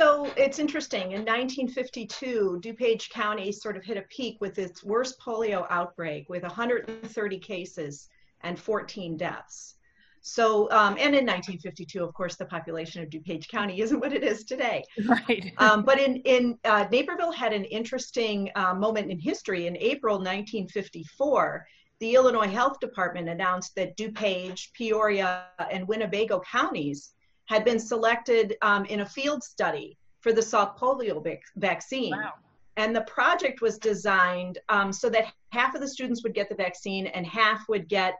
So 0.00 0.32
it's 0.36 0.58
interesting. 0.60 1.12
In 1.12 1.24
1952, 1.24 2.60
DuPage 2.62 3.10
County 3.10 3.50
sort 3.50 3.76
of 3.76 3.84
hit 3.84 3.96
a 3.96 4.02
peak 4.02 4.38
with 4.40 4.58
its 4.58 4.84
worst 4.84 5.20
polio 5.20 5.66
outbreak 5.70 6.28
with 6.28 6.44
130 6.44 7.38
cases 7.38 8.08
and 8.42 8.58
14 8.58 9.16
deaths. 9.16 9.74
So, 10.20 10.70
um, 10.70 10.94
and 10.94 11.14
in 11.14 11.26
1952, 11.26 12.04
of 12.04 12.12
course, 12.12 12.36
the 12.36 12.44
population 12.44 13.02
of 13.02 13.08
DuPage 13.08 13.48
County 13.48 13.80
isn't 13.82 13.98
what 13.98 14.12
it 14.12 14.22
is 14.22 14.44
today. 14.44 14.84
Right. 15.06 15.52
Um, 15.58 15.82
but 15.82 15.98
in, 15.98 16.16
in 16.18 16.56
uh, 16.64 16.86
Naperville 16.90 17.32
had 17.32 17.52
an 17.52 17.64
interesting 17.64 18.50
uh, 18.54 18.74
moment 18.74 19.10
in 19.10 19.18
history. 19.18 19.66
In 19.66 19.76
April 19.78 20.16
1954, 20.16 21.66
the 22.00 22.14
Illinois 22.14 22.48
Health 22.48 22.78
Department 22.80 23.28
announced 23.28 23.74
that 23.74 23.96
DuPage, 23.96 24.72
Peoria, 24.72 25.46
and 25.70 25.86
Winnebago 25.88 26.40
counties 26.40 27.12
had 27.46 27.64
been 27.64 27.80
selected 27.80 28.56
um, 28.62 28.84
in 28.84 29.00
a 29.00 29.06
field 29.06 29.42
study 29.42 29.96
for 30.20 30.32
the 30.32 30.40
Salk 30.40 30.78
polio 30.78 31.22
vac- 31.22 31.42
vaccine. 31.56 32.12
Wow. 32.12 32.34
And 32.76 32.94
the 32.94 33.02
project 33.02 33.60
was 33.60 33.78
designed 33.78 34.58
um, 34.68 34.92
so 34.92 35.10
that 35.10 35.32
half 35.50 35.74
of 35.74 35.80
the 35.80 35.88
students 35.88 36.22
would 36.22 36.34
get 36.34 36.48
the 36.48 36.54
vaccine 36.54 37.08
and 37.08 37.26
half 37.26 37.68
would 37.68 37.88
get 37.88 38.14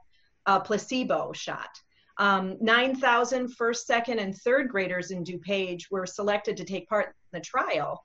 a 0.47 0.59
placebo 0.59 1.33
shot. 1.33 1.69
Um, 2.17 2.57
9,000 2.61 3.55
first, 3.55 3.87
second, 3.87 4.19
and 4.19 4.37
third 4.37 4.69
graders 4.69 5.13
in 5.13 5.23
DuPage 5.23 5.85
were 5.91 6.07
selected 6.07 6.57
to 6.57 6.65
take 6.65 6.89
part 6.89 7.07
in 7.07 7.39
the 7.39 7.45
trial. 7.45 8.05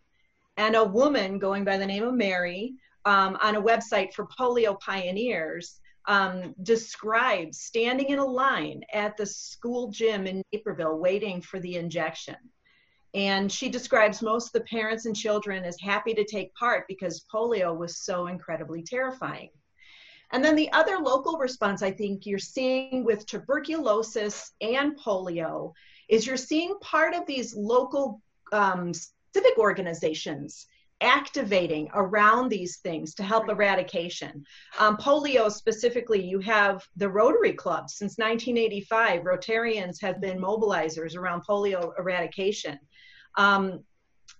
And 0.58 0.76
a 0.76 0.84
woman 0.84 1.40
going 1.40 1.64
by 1.64 1.78
the 1.78 1.86
name 1.88 2.04
of 2.04 2.14
Mary 2.14 2.76
um, 3.06 3.38
on 3.42 3.56
a 3.56 3.62
website 3.62 4.14
for 4.14 4.28
polio 4.28 4.80
pioneers 4.80 5.80
um, 6.08 6.54
describes 6.64 7.62
standing 7.62 8.10
in 8.10 8.20
a 8.20 8.26
line 8.26 8.82
at 8.94 9.16
the 9.18 9.26
school 9.26 9.90
gym 9.90 10.28
in 10.28 10.42
Naperville 10.52 10.98
waiting 10.98 11.42
for 11.42 11.60
the 11.60 11.76
injection. 11.76 12.36
And 13.14 13.52
she 13.52 13.70
describes 13.70 14.22
most 14.22 14.48
of 14.48 14.54
the 14.54 14.68
parents 14.68 15.06
and 15.06 15.16
children 15.16 15.64
as 15.64 15.80
happy 15.80 16.14
to 16.16 16.26
take 16.26 16.54
part 16.56 16.86
because 16.88 17.26
polio 17.34 17.78
was 17.78 18.04
so 18.04 18.28
incredibly 18.28 18.82
terrifying. 18.82 19.50
And 20.32 20.44
then 20.44 20.56
the 20.56 20.72
other 20.74 20.98
local 20.98 21.38
response 21.38 21.84
I 21.84 21.92
think 21.92 22.26
you're 22.26 22.40
seeing 22.40 23.04
with 23.06 23.28
tuberculosis 23.28 24.52
and 24.62 24.98
polio 25.00 25.74
is 26.10 26.26
you're 26.26 26.38
seeing 26.38 26.76
part 26.82 27.14
of 27.14 27.28
these 27.28 27.56
local 27.56 28.20
um, 28.52 28.94
civic 28.94 29.58
organizations 29.60 30.66
activating 31.04 31.90
around 31.94 32.50
these 32.50 32.78
things 32.78 33.14
to 33.16 33.24
help 33.24 33.50
eradication. 33.50 34.44
Um, 34.80 34.98
polio 34.98 35.52
specifically, 35.52 36.24
you 36.24 36.40
have 36.40 36.88
the 36.96 37.10
Rotary 37.10 37.54
Club. 37.54 37.90
Since 37.90 38.18
1985, 38.18 39.22
Rotarians 39.22 40.02
have 40.02 40.20
been 40.22 40.40
mobilizers 40.40 41.16
around 41.16 41.44
polio 41.46 41.92
eradication. 42.00 42.80
Um, 43.38 43.84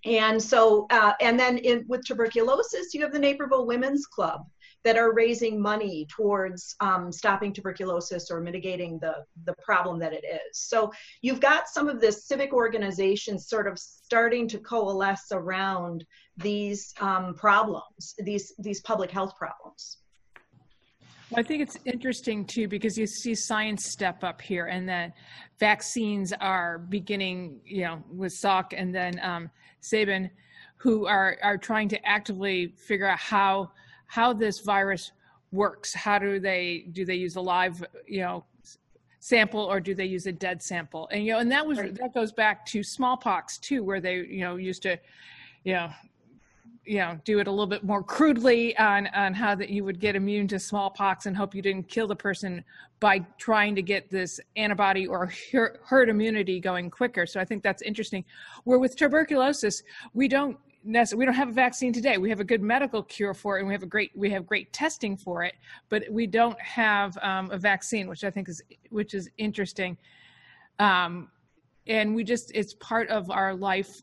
and 0.06 0.42
so, 0.42 0.88
uh, 0.90 1.14
and 1.22 1.40
then 1.40 1.58
in, 1.60 1.86
with 1.88 2.06
tuberculosis, 2.06 2.94
you 2.94 3.02
have 3.02 3.12
the 3.12 3.20
Naperville 3.20 3.66
Women's 3.66 4.06
Club 4.06 4.46
that 4.84 4.98
are 4.98 5.14
raising 5.14 5.62
money 5.62 6.06
towards 6.10 6.76
um, 6.80 7.12
stopping 7.12 7.54
tuberculosis 7.54 8.30
or 8.30 8.42
mitigating 8.42 9.00
the, 9.00 9.26
the 9.46 9.54
problem 9.54 10.00
that 10.00 10.14
it 10.14 10.26
is. 10.26 10.58
So 10.58 10.92
you've 11.22 11.40
got 11.40 11.70
some 11.70 11.88
of 11.88 12.02
this 12.02 12.26
civic 12.26 12.54
organizations 12.54 13.48
sort 13.48 13.68
of 13.68 13.80
starting 13.80 14.48
to 14.50 14.60
coalesce 14.60 15.32
around 15.32 16.06
these 16.38 16.94
um, 17.00 17.34
problems, 17.36 18.16
these, 18.20 18.54
these 18.60 18.82
public 18.82 19.10
health 19.10 19.36
problems. 19.38 19.98
Well, 21.30 21.40
I 21.40 21.44
think 21.44 21.64
it's 21.64 21.78
interesting 21.86 22.46
too 22.46 22.68
because 22.68 22.98
you 22.98 23.08
see 23.08 23.34
science 23.34 23.86
step 23.86 24.24
up 24.24 24.40
here, 24.40 24.68
and 24.68 24.88
then 24.88 25.14
vaccines 25.60 26.32
are 26.34 26.78
beginning, 26.78 27.62
you 27.66 27.84
know, 27.86 28.04
with 28.12 28.34
Salk 28.34 28.74
and 28.78 28.94
then 28.94 29.20
um, 29.24 29.50
Sabin, 29.80 30.30
who 30.78 31.08
are 31.08 31.38
are 31.42 31.58
trying 31.58 31.90
to 31.90 32.08
actively 32.08 32.74
figure 32.78 33.08
out 33.08 33.18
how 33.18 33.72
how 34.08 34.34
this 34.34 34.60
virus 34.60 35.12
works. 35.52 35.94
How 35.94 36.20
do 36.20 36.40
they 36.40 36.86
do 36.92 37.06
they 37.06 37.16
use 37.16 37.36
a 37.36 37.42
live, 37.42 37.84
you 38.08 38.22
know, 38.22 38.44
sample 39.20 39.62
or 39.62 39.80
do 39.80 39.96
they 39.96 40.06
use 40.06 40.26
a 40.28 40.32
dead 40.32 40.62
sample? 40.62 41.08
And 41.12 41.26
you 41.26 41.34
know, 41.34 41.40
and 41.40 41.52
that 41.52 41.66
was 41.66 41.78
Right. 41.80 41.96
that 41.96 42.14
goes 42.14 42.32
back 42.32 42.66
to 42.68 42.84
smallpox 42.84 43.58
too, 43.58 43.84
where 43.84 44.02
they 44.02 44.18
you 44.18 44.42
know 44.42 44.56
used 44.58 44.82
to, 44.84 44.98
you 45.64 45.74
know, 45.74 45.90
you 46.86 46.98
know 46.98 47.18
do 47.24 47.40
it 47.40 47.48
a 47.48 47.52
little 47.52 47.68
bit 47.68 47.84
more 47.84 48.04
crudely 48.04 48.78
on 48.78 49.08
on 49.08 49.34
how 49.34 49.56
that 49.56 49.70
you 49.70 49.84
would 49.84 50.00
get 50.00 50.16
immune 50.16 50.48
to 50.48 50.60
smallpox 50.60 51.26
and 51.26 51.38
hope 51.38 51.56
you 51.56 51.62
didn't 51.62 51.88
kill 51.88 52.08
the 52.08 52.16
person 52.16 52.64
by 53.00 53.20
trying 53.38 53.74
to 53.76 53.82
get 53.82 54.10
this 54.10 54.40
antibody 54.58 55.08
or 55.08 55.32
her- 55.52 55.80
herd 55.86 56.10
immunity 56.10 56.60
going 56.60 56.90
quicker 56.90 57.26
so 57.26 57.40
i 57.40 57.46
think 57.46 57.64
that's 57.64 57.82
interesting 57.84 58.24
where 58.66 58.80
with 58.80 58.96
tuberculosis 58.98 59.84
we 60.14 60.28
don't 60.28 60.58
we 60.86 61.26
don't 61.26 61.34
have 61.34 61.50
a 61.50 61.54
vaccine 61.54 61.94
today. 61.94 62.18
We 62.18 62.30
have 62.30 62.40
a 62.40 62.44
good 62.44 62.62
medical 62.62 63.04
cure 63.04 63.34
for 63.34 63.58
it 63.58 63.62
and 63.62 63.68
we 63.68 63.74
have 63.74 63.84
a 63.84 63.88
great 63.88 64.12
we 64.16 64.30
have 64.32 64.46
great 64.46 64.74
testing 64.74 65.16
for 65.16 65.44
it 65.44 65.54
but 65.90 66.04
we 66.10 66.28
don't 66.28 66.60
have 66.60 67.18
um, 67.22 67.50
a 67.52 67.58
vaccine 67.58 68.08
which 68.08 68.24
i 68.24 68.30
think 68.30 68.50
is 68.50 68.62
which 68.90 69.14
is 69.14 69.30
interesting. 69.38 69.98
Um, 70.80 71.30
and 71.88 72.16
we 72.16 72.24
just 72.24 72.52
it's 72.54 72.74
part 72.76 73.10
of 73.10 73.30
our 73.30 73.54
life 73.54 74.02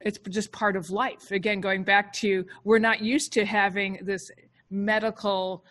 it's 0.00 0.18
just 0.28 0.52
part 0.52 0.76
of 0.76 0.90
life. 0.90 1.30
Again 1.30 1.60
going 1.60 1.82
back 1.82 2.12
to 2.14 2.44
we're 2.64 2.78
not 2.78 3.00
used 3.00 3.32
to 3.34 3.44
having 3.44 3.98
this 4.02 4.30
medical 4.70 5.64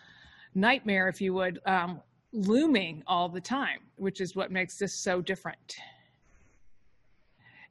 nightmare 0.55 1.07
if 1.07 1.21
you 1.21 1.33
would 1.33 1.59
um, 1.65 2.01
looming 2.31 3.03
all 3.07 3.29
the 3.29 3.41
time 3.41 3.79
which 3.95 4.21
is 4.21 4.35
what 4.35 4.51
makes 4.51 4.77
this 4.77 4.93
so 4.93 5.21
different 5.21 5.77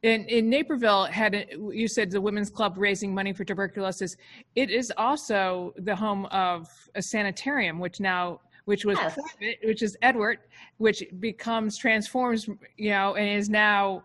in, 0.03 0.25
in 0.25 0.51
Naperville, 0.51 1.05
had 1.05 1.35
a, 1.35 1.47
you 1.73 1.87
said 1.87 2.11
the 2.11 2.21
women's 2.21 2.51
club 2.51 2.75
raising 2.77 3.15
money 3.15 3.33
for 3.33 3.45
tuberculosis. 3.45 4.17
It 4.57 4.71
is 4.71 4.93
also 4.97 5.73
the 5.77 5.95
home 5.95 6.27
of 6.27 6.69
a 6.97 7.03
sanitarium, 7.03 7.79
which 7.79 8.01
now, 8.01 8.41
which 8.65 8.85
was 8.85 8.99
Yes. 8.99 9.15
private, 9.15 9.59
which 9.63 9.83
is 9.83 9.97
Edward, 10.03 10.39
which 10.79 11.05
becomes 11.21 11.77
transforms, 11.77 12.49
you 12.77 12.91
know, 12.91 13.15
and 13.15 13.29
is 13.29 13.49
now, 13.49 14.03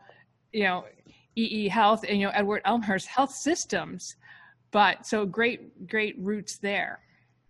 you 0.54 0.64
know, 0.64 0.86
EE 1.36 1.68
Health 1.68 2.04
and 2.08 2.20
you 2.20 2.26
know 2.26 2.32
Edward 2.34 2.62
Elmhurst 2.66 3.08
Health 3.08 3.32
Systems. 3.32 4.16
But 4.72 5.06
so 5.06 5.26
great, 5.26 5.88
great 5.88 6.16
roots 6.20 6.58
there. 6.58 7.00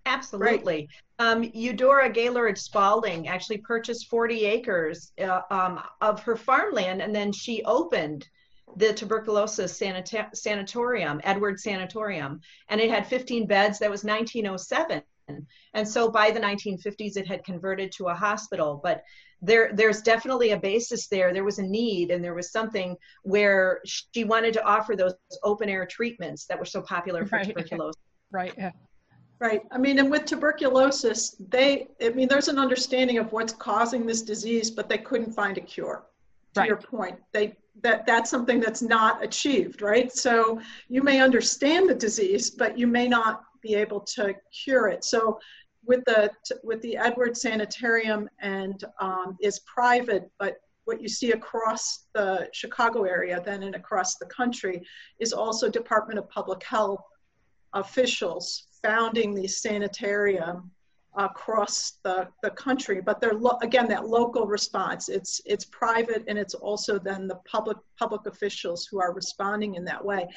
Absolutely. 0.06 0.88
Um, 1.20 1.50
Eudora 1.54 2.10
Gaylord 2.10 2.58
Spalding 2.58 3.28
actually 3.28 3.58
purchased 3.58 4.08
40 4.08 4.46
acres 4.46 5.12
uh, 5.22 5.42
um, 5.52 5.82
of 6.00 6.22
her 6.22 6.36
farmland 6.38 7.02
and 7.02 7.14
then 7.14 7.34
she 7.34 7.64
opened 7.66 8.30
the 8.76 8.94
tuberculosis 8.94 9.80
sanita- 9.80 10.36
sanatorium, 10.36 11.22
Edward 11.24 11.60
Sanatorium, 11.60 12.42
and 12.70 12.82
it 12.82 12.90
had 12.90 13.08
15 13.08 13.48
beds. 13.48 13.80
That 13.80 13.90
was 13.90 14.04
1907. 14.04 15.02
And 15.74 15.88
so 15.88 16.10
by 16.10 16.32
the 16.32 16.40
1950s, 16.40 17.18
it 17.18 17.28
had 17.28 17.44
converted 17.44 17.92
to 17.94 18.08
a 18.08 18.14
hospital. 18.14 18.80
But 18.82 19.04
there, 19.42 19.72
there's 19.74 20.02
definitely 20.02 20.52
a 20.52 20.58
basis 20.58 21.08
there. 21.08 21.34
There 21.34 21.44
was 21.44 21.60
a 21.60 21.64
need, 21.64 22.12
and 22.12 22.24
there 22.24 22.34
was 22.34 22.52
something 22.52 22.96
where 23.24 23.82
she 23.86 24.24
wanted 24.24 24.54
to 24.54 24.64
offer 24.64 24.96
those 24.96 25.14
open 25.44 25.70
air 25.70 25.86
treatments 25.86 26.46
that 26.46 26.58
were 26.58 26.66
so 26.66 26.82
popular 26.82 27.26
for 27.26 27.38
Right. 27.38 27.46
tuberculosis. 27.46 28.02
Right. 28.32 28.54
Yeah. 28.58 28.72
Right. 29.40 29.62
I 29.70 29.78
mean, 29.78 30.00
and 30.00 30.10
with 30.10 30.26
tuberculosis, 30.26 31.36
they, 31.50 31.90
I 32.02 32.10
mean, 32.10 32.28
there's 32.28 32.48
an 32.48 32.58
understanding 32.58 33.18
of 33.20 33.32
what's 33.32 33.54
causing 33.54 34.06
this 34.06 34.22
disease, 34.24 34.72
but 34.72 34.90
they 34.90 34.98
couldn't 34.98 35.34
find 35.34 35.58
a 35.58 35.62
cure. 35.62 36.06
To 36.56 36.66
your 36.66 36.78
point, 36.78 37.20
they, 37.34 37.56
that, 37.82 38.06
that's 38.06 38.30
something 38.30 38.60
that's 38.60 38.82
not 38.82 39.24
achieved, 39.24 39.82
right? 39.82 40.12
So 40.12 40.60
you 40.88 41.04
may 41.04 41.22
understand 41.22 41.90
the 41.90 41.96
disease, 41.96 42.50
but 42.50 42.78
you 42.78 42.88
may 42.88 43.08
not 43.08 43.44
be 43.62 43.76
able 43.76 44.02
to 44.02 44.36
cure 44.64 44.88
it. 44.88 45.04
So 45.04 45.40
with 45.86 46.04
the, 46.06 46.32
with 46.64 46.82
the 46.82 46.98
Edwards 46.98 47.42
Sanitarium 47.42 48.30
and 48.40 48.84
um, 49.00 49.38
is 49.42 49.60
private, 49.60 50.30
but 50.40 50.58
what 50.86 51.02
you 51.02 51.10
see 51.10 51.32
across 51.32 52.06
the 52.14 52.48
Chicago 52.54 53.04
area 53.04 53.42
then 53.46 53.64
and 53.64 53.76
across 53.76 54.16
the 54.16 54.26
country 54.28 54.82
is 55.20 55.34
also 55.34 55.70
Department 55.70 56.18
of 56.18 56.30
Public 56.30 56.64
Health 56.64 57.02
officials 57.74 58.68
founding 58.82 59.34
these 59.34 59.62
sanitarium 59.62 60.72
across 61.16 61.94
the, 62.04 62.28
the 62.44 62.52
country 62.52 63.02
but 63.02 63.20
they're 63.20 63.40
again 63.62 63.88
that 63.88 64.08
local 64.08 64.46
response. 64.46 65.10
It's 65.10 65.42
it's 65.46 65.66
private 65.66 66.24
and 66.28 66.38
it's 66.38 66.54
also 66.54 67.00
then 67.00 67.28
the 67.28 67.40
public 67.52 67.78
public 67.98 68.26
officials 68.26 68.86
who 68.86 69.00
are 69.02 69.14
responding 69.14 69.76
in 69.76 69.86
that 69.86 70.04
way. 70.04 70.28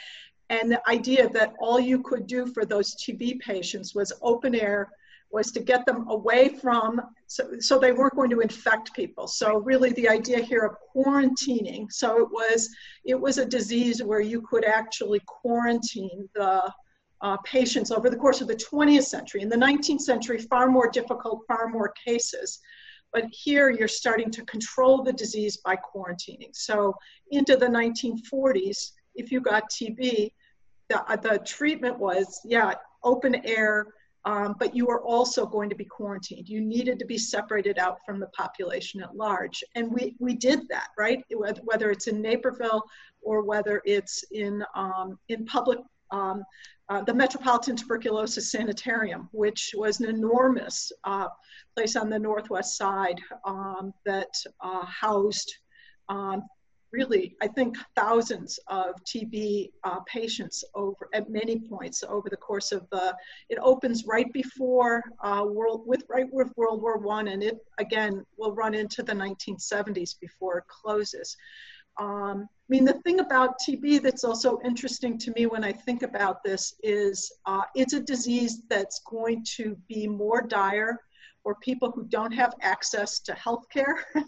And 0.48 0.70
the 0.70 0.82
idea 0.88 1.28
that 1.28 1.54
all 1.60 1.78
you 1.78 2.02
could 2.02 2.26
do 2.26 2.46
for 2.46 2.64
those 2.64 2.94
tb 2.96 3.38
patients 3.40 3.94
was 3.94 4.12
open 4.22 4.54
air 4.54 4.90
was 5.30 5.52
to 5.52 5.60
get 5.60 5.86
them 5.86 6.08
away 6.08 6.48
from 6.48 7.00
so, 7.28 7.50
so 7.60 7.78
they 7.78 7.92
weren't 7.92 8.16
going 8.16 8.30
to 8.30 8.40
infect 8.40 8.92
people. 8.94 9.28
So 9.28 9.58
really 9.58 9.92
the 9.92 10.08
idea 10.08 10.40
here 10.40 10.62
of 10.62 10.76
quarantining 10.94 11.92
so 11.92 12.22
it 12.22 12.28
was 12.32 12.68
it 13.04 13.20
was 13.20 13.36
a 13.38 13.44
disease 13.44 14.02
where 14.02 14.20
you 14.20 14.40
could 14.40 14.64
actually 14.64 15.20
quarantine 15.26 16.28
the 16.34 16.72
uh, 17.22 17.36
patients 17.38 17.90
over 17.90 18.08
the 18.08 18.16
course 18.16 18.40
of 18.40 18.48
the 18.48 18.56
20th 18.56 19.04
century. 19.04 19.42
In 19.42 19.48
the 19.48 19.56
19th 19.56 20.00
century, 20.00 20.38
far 20.38 20.68
more 20.68 20.90
difficult, 20.90 21.42
far 21.46 21.68
more 21.68 21.92
cases. 22.06 22.60
But 23.12 23.24
here 23.30 23.70
you're 23.70 23.88
starting 23.88 24.30
to 24.30 24.44
control 24.44 25.02
the 25.02 25.12
disease 25.12 25.58
by 25.58 25.76
quarantining. 25.76 26.54
So 26.54 26.94
into 27.30 27.56
the 27.56 27.66
1940s, 27.66 28.92
if 29.16 29.32
you 29.32 29.40
got 29.40 29.70
TB, 29.70 30.30
the, 30.88 31.02
uh, 31.10 31.16
the 31.16 31.40
treatment 31.44 31.98
was, 31.98 32.40
yeah, 32.44 32.74
open 33.02 33.34
air, 33.44 33.86
um, 34.24 34.54
but 34.58 34.76
you 34.76 34.86
were 34.86 35.02
also 35.02 35.46
going 35.46 35.70
to 35.70 35.74
be 35.74 35.84
quarantined. 35.84 36.48
You 36.48 36.60
needed 36.60 36.98
to 36.98 37.06
be 37.06 37.18
separated 37.18 37.78
out 37.78 37.98
from 38.04 38.20
the 38.20 38.26
population 38.28 39.02
at 39.02 39.16
large. 39.16 39.64
And 39.74 39.90
we, 39.90 40.14
we 40.18 40.34
did 40.34 40.68
that, 40.68 40.88
right? 40.98 41.24
Whether- 41.34 41.62
Whether 41.64 41.90
it's 41.90 42.06
in 42.06 42.20
Naperville 42.20 42.82
or 43.22 43.42
whether 43.42 43.82
it's 43.84 44.24
in, 44.30 44.62
um, 44.74 45.18
in 45.28 45.46
public 45.46 45.78
um, 46.10 46.42
uh, 46.90 47.02
the 47.02 47.14
Metropolitan 47.14 47.76
Tuberculosis 47.76 48.50
Sanitarium, 48.50 49.28
which 49.32 49.72
was 49.76 50.00
an 50.00 50.08
enormous 50.08 50.90
uh, 51.04 51.28
place 51.76 51.94
on 51.94 52.10
the 52.10 52.18
northwest 52.18 52.76
side 52.76 53.20
um, 53.44 53.94
that 54.04 54.34
uh, 54.60 54.84
housed 54.84 55.54
um, 56.08 56.42
really, 56.92 57.36
I 57.40 57.46
think, 57.46 57.76
thousands 57.94 58.58
of 58.66 58.96
TB 59.04 59.70
uh, 59.84 60.00
patients 60.00 60.64
over 60.74 61.08
at 61.14 61.30
many 61.30 61.60
points 61.60 62.02
over 62.02 62.28
the 62.28 62.36
course 62.36 62.72
of 62.72 62.88
the. 62.90 63.14
It 63.48 63.58
opens 63.62 64.04
right 64.04 64.30
before 64.32 65.04
uh, 65.22 65.44
world 65.48 65.86
with 65.86 66.02
right 66.08 66.26
with 66.32 66.52
World 66.56 66.82
War 66.82 66.98
One, 66.98 67.28
and 67.28 67.44
it 67.44 67.58
again 67.78 68.26
will 68.36 68.52
run 68.52 68.74
into 68.74 69.04
the 69.04 69.12
1970s 69.12 70.18
before 70.20 70.58
it 70.58 70.64
closes. 70.66 71.36
Um, 72.00 72.48
I 72.50 72.66
mean, 72.70 72.84
the 72.86 72.94
thing 73.04 73.20
about 73.20 73.60
TB 73.60 74.02
that's 74.02 74.24
also 74.24 74.58
interesting 74.64 75.18
to 75.18 75.32
me 75.32 75.44
when 75.44 75.62
I 75.62 75.72
think 75.72 76.02
about 76.02 76.42
this 76.42 76.74
is 76.82 77.30
uh, 77.44 77.62
it's 77.74 77.92
a 77.92 78.00
disease 78.00 78.62
that's 78.70 79.00
going 79.00 79.44
to 79.56 79.76
be 79.86 80.08
more 80.08 80.40
dire 80.40 80.98
for 81.42 81.56
people 81.56 81.90
who 81.90 82.04
don't 82.04 82.32
have 82.32 82.54
access 82.62 83.20
to 83.20 83.32
healthcare, 83.32 83.96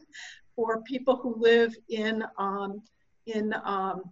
for 0.54 0.82
people 0.82 1.16
who 1.16 1.35
live 1.38 1.74
in 1.88 2.22
um, 2.37 2.82
in 3.26 3.54
um, 3.64 4.02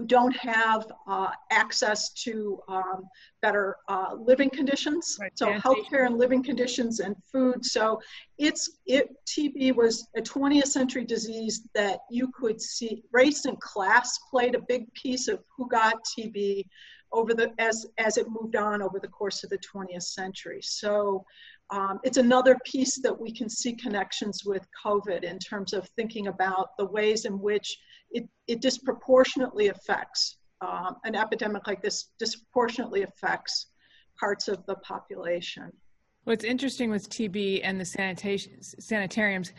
who 0.00 0.06
don't 0.06 0.36
have 0.36 0.90
uh, 1.06 1.30
access 1.50 2.10
to 2.14 2.58
um, 2.68 3.06
better 3.42 3.76
uh, 3.88 4.14
living 4.18 4.48
conditions. 4.48 5.18
Right, 5.20 5.30
So 5.34 5.52
healthcare 5.52 6.06
and 6.06 6.16
living 6.16 6.42
conditions 6.42 7.00
and 7.00 7.14
food. 7.30 7.64
So 7.64 8.00
it's 8.38 8.78
it 8.86 9.08
TB 9.26 9.76
was 9.76 10.08
a 10.16 10.22
20th 10.22 10.68
century 10.68 11.04
disease 11.04 11.68
that 11.74 12.00
you 12.10 12.32
could 12.32 12.60
see 12.60 13.02
race 13.12 13.44
and 13.44 13.60
class 13.60 14.18
played 14.30 14.54
a 14.54 14.62
big 14.68 14.92
piece 14.94 15.28
of 15.28 15.40
who 15.54 15.68
got 15.68 15.94
TB 16.18 16.64
over 17.12 17.34
the 17.34 17.52
as 17.58 17.86
as 17.98 18.16
it 18.16 18.26
moved 18.28 18.56
on 18.56 18.80
over 18.80 18.98
the 19.00 19.08
course 19.08 19.44
of 19.44 19.50
the 19.50 19.58
20th 19.58 20.02
century. 20.02 20.60
So 20.62 21.26
um, 21.68 22.00
it's 22.04 22.16
another 22.16 22.56
piece 22.64 22.98
that 23.02 23.20
we 23.20 23.32
can 23.32 23.50
see 23.50 23.74
connections 23.74 24.44
with 24.46 24.66
COVID 24.84 25.24
in 25.24 25.38
terms 25.38 25.74
of 25.74 25.88
thinking 25.90 26.28
about 26.28 26.76
the 26.78 26.86
ways 26.86 27.26
in 27.26 27.38
which 27.38 27.78
it, 28.10 28.28
it 28.46 28.60
disproportionately 28.60 29.68
affects 29.68 30.38
um, 30.60 30.96
an 31.04 31.14
epidemic 31.14 31.66
like 31.66 31.82
this 31.82 32.10
disproportionately 32.18 33.02
affects 33.02 33.66
parts 34.18 34.48
of 34.48 34.64
the 34.66 34.74
population. 34.76 35.72
What's 36.24 36.44
interesting 36.44 36.90
with 36.90 37.08
TB 37.08 37.60
and 37.64 37.80
the 37.80 37.84
sanitation 37.84 38.60
sanitariums, 38.60 39.52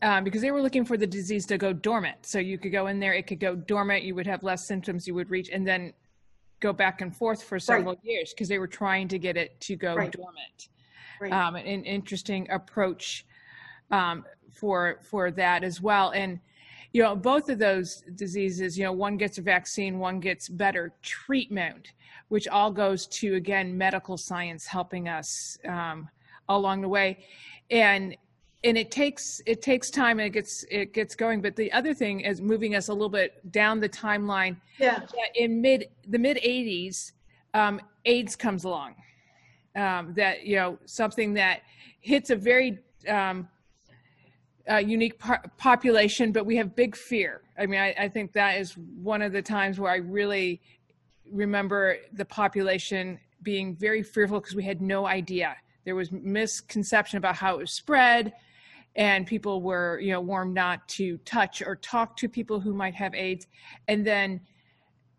um, 0.00 0.24
because 0.24 0.40
they 0.40 0.50
were 0.50 0.62
looking 0.62 0.86
for 0.86 0.96
the 0.96 1.06
disease 1.06 1.44
to 1.46 1.58
go 1.58 1.72
dormant. 1.74 2.24
So 2.24 2.38
you 2.38 2.56
could 2.56 2.72
go 2.72 2.86
in 2.86 2.98
there, 2.98 3.12
it 3.12 3.26
could 3.26 3.40
go 3.40 3.54
dormant, 3.54 4.02
you 4.02 4.14
would 4.14 4.26
have 4.26 4.42
less 4.42 4.66
symptoms, 4.66 5.06
you 5.06 5.14
would 5.14 5.30
reach, 5.30 5.50
and 5.50 5.66
then 5.66 5.92
go 6.60 6.72
back 6.72 7.02
and 7.02 7.14
forth 7.14 7.42
for 7.42 7.58
several 7.58 7.96
years 8.02 8.32
because 8.32 8.48
they 8.48 8.58
were 8.58 8.66
trying 8.66 9.08
to 9.08 9.18
get 9.18 9.36
it 9.36 9.60
to 9.60 9.76
go 9.76 9.94
Right. 9.94 10.10
dormant. 10.10 10.68
Right. 11.20 11.32
Um, 11.32 11.56
an 11.56 11.84
interesting 11.84 12.48
approach 12.50 13.26
um, 13.90 14.24
for 14.50 14.98
for 15.02 15.30
that 15.32 15.62
as 15.62 15.80
well. 15.82 16.10
And 16.12 16.40
you 16.96 17.02
know, 17.02 17.14
both 17.14 17.50
of 17.50 17.58
those 17.58 18.02
diseases, 18.14 18.78
you 18.78 18.84
know, 18.84 18.92
one 18.92 19.18
gets 19.18 19.36
a 19.36 19.42
vaccine, 19.42 19.98
one 19.98 20.18
gets 20.18 20.48
better 20.48 20.94
treatment, 21.02 21.92
which 22.28 22.48
all 22.48 22.70
goes 22.70 23.06
to 23.08 23.34
again 23.34 23.76
medical 23.76 24.16
science 24.16 24.64
helping 24.64 25.06
us 25.06 25.58
um, 25.68 26.08
along 26.48 26.80
the 26.80 26.88
way, 26.88 27.18
and 27.70 28.16
and 28.64 28.78
it 28.78 28.90
takes 28.90 29.42
it 29.44 29.60
takes 29.60 29.90
time 29.90 30.18
and 30.20 30.28
it 30.28 30.30
gets 30.30 30.64
it 30.70 30.94
gets 30.94 31.14
going. 31.14 31.42
But 31.42 31.54
the 31.54 31.70
other 31.72 31.92
thing 31.92 32.20
is 32.20 32.40
moving 32.40 32.74
us 32.74 32.88
a 32.88 32.94
little 32.94 33.10
bit 33.10 33.52
down 33.52 33.78
the 33.78 33.90
timeline. 33.90 34.56
Yeah, 34.78 35.00
in 35.34 35.60
mid 35.60 35.90
the 36.08 36.18
mid 36.18 36.38
80s, 36.38 37.12
um, 37.52 37.78
AIDS 38.06 38.36
comes 38.36 38.64
along. 38.64 38.94
Um, 39.76 40.14
that 40.14 40.46
you 40.46 40.56
know 40.56 40.78
something 40.86 41.34
that 41.34 41.60
hits 42.00 42.30
a 42.30 42.36
very 42.36 42.78
um, 43.06 43.48
uh, 44.70 44.76
unique 44.76 45.18
par- 45.18 45.42
population, 45.58 46.32
but 46.32 46.44
we 46.44 46.56
have 46.56 46.74
big 46.74 46.96
fear. 46.96 47.42
I 47.58 47.66
mean, 47.66 47.80
I, 47.80 47.94
I 47.98 48.08
think 48.08 48.32
that 48.32 48.58
is 48.58 48.76
one 48.76 49.22
of 49.22 49.32
the 49.32 49.42
times 49.42 49.78
where 49.78 49.92
I 49.92 49.96
really 49.96 50.60
remember 51.30 51.96
the 52.12 52.24
population 52.24 53.18
being 53.42 53.76
very 53.76 54.02
fearful 54.02 54.40
because 54.40 54.54
we 54.54 54.64
had 54.64 54.80
no 54.80 55.06
idea. 55.06 55.56
There 55.84 55.94
was 55.94 56.10
misconception 56.10 57.18
about 57.18 57.36
how 57.36 57.54
it 57.54 57.58
was 57.58 57.72
spread, 57.72 58.32
and 58.96 59.26
people 59.26 59.62
were, 59.62 60.00
you 60.00 60.10
know, 60.10 60.20
warned 60.20 60.54
not 60.54 60.86
to 60.88 61.18
touch 61.18 61.62
or 61.62 61.76
talk 61.76 62.16
to 62.16 62.28
people 62.28 62.58
who 62.58 62.74
might 62.74 62.94
have 62.94 63.14
AIDS, 63.14 63.46
and 63.86 64.04
then, 64.04 64.40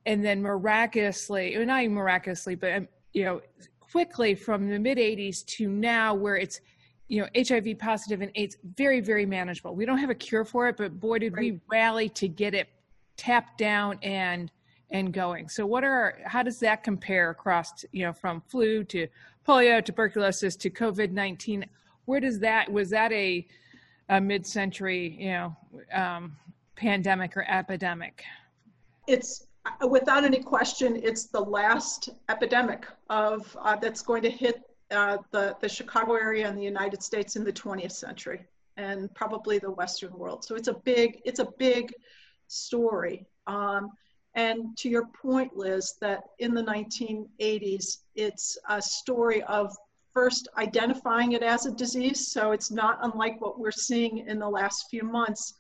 and 0.06 0.26
then 0.26 0.42
miraculously, 0.42 1.56
not 1.66 1.84
even 1.84 1.94
miraculously, 1.94 2.56
but 2.56 2.74
um, 2.74 2.88
you 3.14 3.24
know, 3.24 3.42
quickly 3.80 4.36
from 4.36 4.70
the 4.70 4.80
mid 4.80 4.98
'80s 4.98 5.46
to 5.46 5.70
now, 5.70 6.14
where 6.14 6.36
it's 6.36 6.60
you 7.08 7.22
know 7.22 7.28
hiv 7.48 7.66
positive 7.80 8.22
and 8.22 8.32
aids 8.36 8.58
very 8.76 9.00
very 9.00 9.26
manageable. 9.26 9.76
We 9.76 9.86
don't 9.86 9.98
have 9.98 10.10
a 10.10 10.16
cure 10.16 10.46
for 10.46 10.68
it 10.68 10.78
but 10.78 11.00
boy 11.00 11.20
did 11.20 11.36
we 11.36 11.60
rally 11.70 12.10
to 12.10 12.28
get 12.28 12.54
it 12.54 12.70
tapped 13.16 13.58
down 13.58 14.00
and 14.04 14.52
and 14.90 15.12
going. 15.12 15.50
So 15.50 15.66
what 15.66 15.84
are 15.84 16.20
how 16.26 16.44
does 16.44 16.60
that 16.60 16.84
compare 16.84 17.30
across 17.30 17.86
you 17.92 18.06
know 18.06 18.14
from 18.14 18.42
flu 18.42 18.84
to 18.86 19.08
polio 19.48 19.84
tuberculosis 19.84 20.56
to 20.58 20.70
covid-19 20.70 21.64
where 22.08 22.20
does 22.20 22.40
that 22.40 22.72
was 22.72 22.90
that 22.90 23.12
a, 23.12 23.46
a 24.10 24.20
mid-century 24.20 25.18
you 25.20 25.32
know 25.32 25.58
um, 25.94 26.36
pandemic 26.76 27.36
or 27.36 27.46
epidemic? 27.50 28.24
It's 29.08 29.48
uh, 29.66 29.88
without 29.88 30.24
any 30.24 30.42
question, 30.42 31.00
it's 31.04 31.26
the 31.26 31.42
last 31.42 32.10
epidemic 32.30 32.86
of 33.10 33.56
uh, 33.62 33.76
that's 33.76 34.02
going 34.02 34.24
to 34.24 34.30
hit 34.30 34.62
uh, 34.92 35.18
the 35.32 35.56
the 35.62 35.70
Chicago 35.70 36.14
area 36.14 36.48
and 36.48 36.58
the 36.58 36.64
United 36.64 37.04
States 37.04 37.36
in 37.36 37.44
the 37.44 37.54
20th 37.54 37.92
century, 37.92 38.46
and 38.78 39.14
probably 39.14 39.60
the 39.60 39.72
Western 39.72 40.14
world. 40.14 40.44
So 40.46 40.56
it's 40.56 40.68
a 40.68 40.74
big 40.74 41.22
it's 41.26 41.40
a 41.40 41.48
big 41.58 41.94
story. 42.48 43.26
Um, 43.48 43.92
and 44.36 44.78
to 44.78 44.90
your 44.90 45.08
point, 45.08 45.58
Liz, 45.58 45.96
that 46.00 46.24
in 46.38 46.54
the 46.54 46.62
1980s, 46.62 47.98
it's 48.16 48.58
a 48.70 48.82
story 48.82 49.42
of 49.44 49.76
first 50.14 50.48
identifying 50.58 51.32
it 51.32 51.42
as 51.42 51.66
a 51.66 51.72
disease, 51.72 52.32
so 52.32 52.52
it's 52.52 52.70
not 52.70 53.00
unlike 53.02 53.42
what 53.42 53.60
we're 53.60 53.72
seeing 53.72 54.20
in 54.28 54.40
the 54.40 54.50
last 54.50 54.86
few 54.90 55.04
months. 55.04 55.54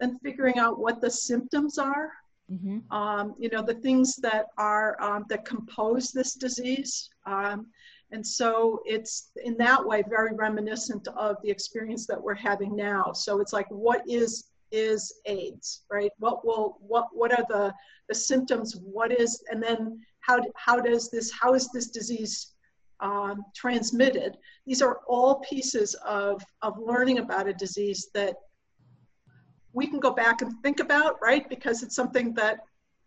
Then 0.00 0.18
figuring 0.18 0.58
out 0.58 0.78
what 0.78 1.00
the 1.00 1.10
symptoms 1.10 1.78
are, 1.78 2.10
mm-hmm. 2.50 2.78
um, 2.90 3.34
you 3.38 3.50
know, 3.50 3.62
the 3.62 3.74
things 3.74 4.16
that 4.16 4.46
are 4.56 5.00
um, 5.00 5.26
that 5.28 5.44
compose 5.44 6.10
this 6.10 6.34
disease. 6.34 7.10
And 8.12 8.26
so 8.26 8.80
it's 8.84 9.30
in 9.42 9.56
that 9.56 9.84
way 9.84 10.02
very 10.08 10.34
reminiscent 10.34 11.08
of 11.08 11.36
the 11.42 11.50
experience 11.50 12.06
that 12.06 12.22
we're 12.22 12.34
having 12.34 12.76
now. 12.76 13.12
So 13.12 13.40
it's 13.40 13.52
like, 13.52 13.66
what 13.70 14.02
is 14.06 14.50
is 14.70 15.20
AIDS, 15.26 15.82
right? 15.90 16.10
What 16.18 16.44
will 16.46 16.78
what 16.80 17.08
what 17.12 17.32
are 17.32 17.44
the 17.48 17.72
the 18.08 18.14
symptoms? 18.14 18.76
What 18.76 19.12
is 19.12 19.42
and 19.50 19.62
then 19.62 20.00
how 20.20 20.40
how 20.56 20.80
does 20.80 21.10
this 21.10 21.30
how 21.30 21.54
is 21.54 21.70
this 21.72 21.88
disease 21.88 22.52
um, 23.00 23.44
transmitted? 23.54 24.38
These 24.66 24.82
are 24.82 25.00
all 25.06 25.40
pieces 25.40 25.94
of 26.06 26.42
of 26.62 26.78
learning 26.78 27.18
about 27.18 27.48
a 27.48 27.52
disease 27.52 28.08
that 28.14 28.36
we 29.74 29.86
can 29.86 30.00
go 30.00 30.12
back 30.12 30.42
and 30.42 30.52
think 30.62 30.80
about, 30.80 31.16
right? 31.22 31.48
Because 31.48 31.82
it's 31.82 31.96
something 31.96 32.34
that 32.34 32.60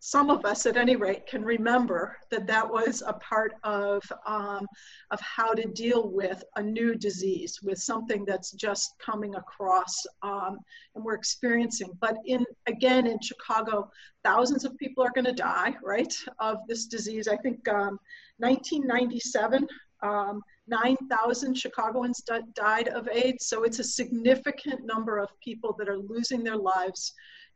some 0.05 0.29
of 0.29 0.45
us 0.45 0.67
at 0.67 0.77
any 0.77 0.95
rate 0.95 1.25
can 1.25 1.43
remember 1.43 2.15
that 2.29 2.45
that 2.45 2.69
was 2.69 3.01
a 3.07 3.13
part 3.13 3.53
of, 3.63 4.03
um, 4.27 4.67
of 5.09 5.19
how 5.19 5.51
to 5.51 5.67
deal 5.69 6.11
with 6.11 6.43
a 6.57 6.61
new 6.61 6.93
disease, 6.93 7.57
with 7.63 7.79
something 7.79 8.23
that's 8.23 8.51
just 8.51 8.93
coming 8.99 9.33
across 9.33 10.05
um, 10.21 10.59
and 10.93 11.03
we're 11.03 11.15
experiencing. 11.15 11.89
But 11.99 12.17
in 12.27 12.45
again, 12.67 13.07
in 13.07 13.17
Chicago, 13.19 13.89
thousands 14.23 14.63
of 14.63 14.77
people 14.77 15.03
are 15.03 15.09
going 15.15 15.25
to 15.25 15.33
die, 15.33 15.75
right, 15.83 16.13
of 16.37 16.59
this 16.67 16.85
disease. 16.85 17.27
I 17.27 17.37
think 17.37 17.67
um, 17.67 17.97
1997, 18.37 19.67
um, 20.03 20.43
9,000 20.67 21.57
Chicagoans 21.57 22.21
died 22.53 22.89
of 22.89 23.09
AIDS. 23.09 23.47
So 23.47 23.63
it's 23.63 23.79
a 23.79 23.83
significant 23.83 24.85
number 24.85 25.17
of 25.17 25.29
people 25.43 25.75
that 25.79 25.89
are 25.89 25.97
losing 25.97 26.43
their 26.43 26.57
lives 26.57 27.11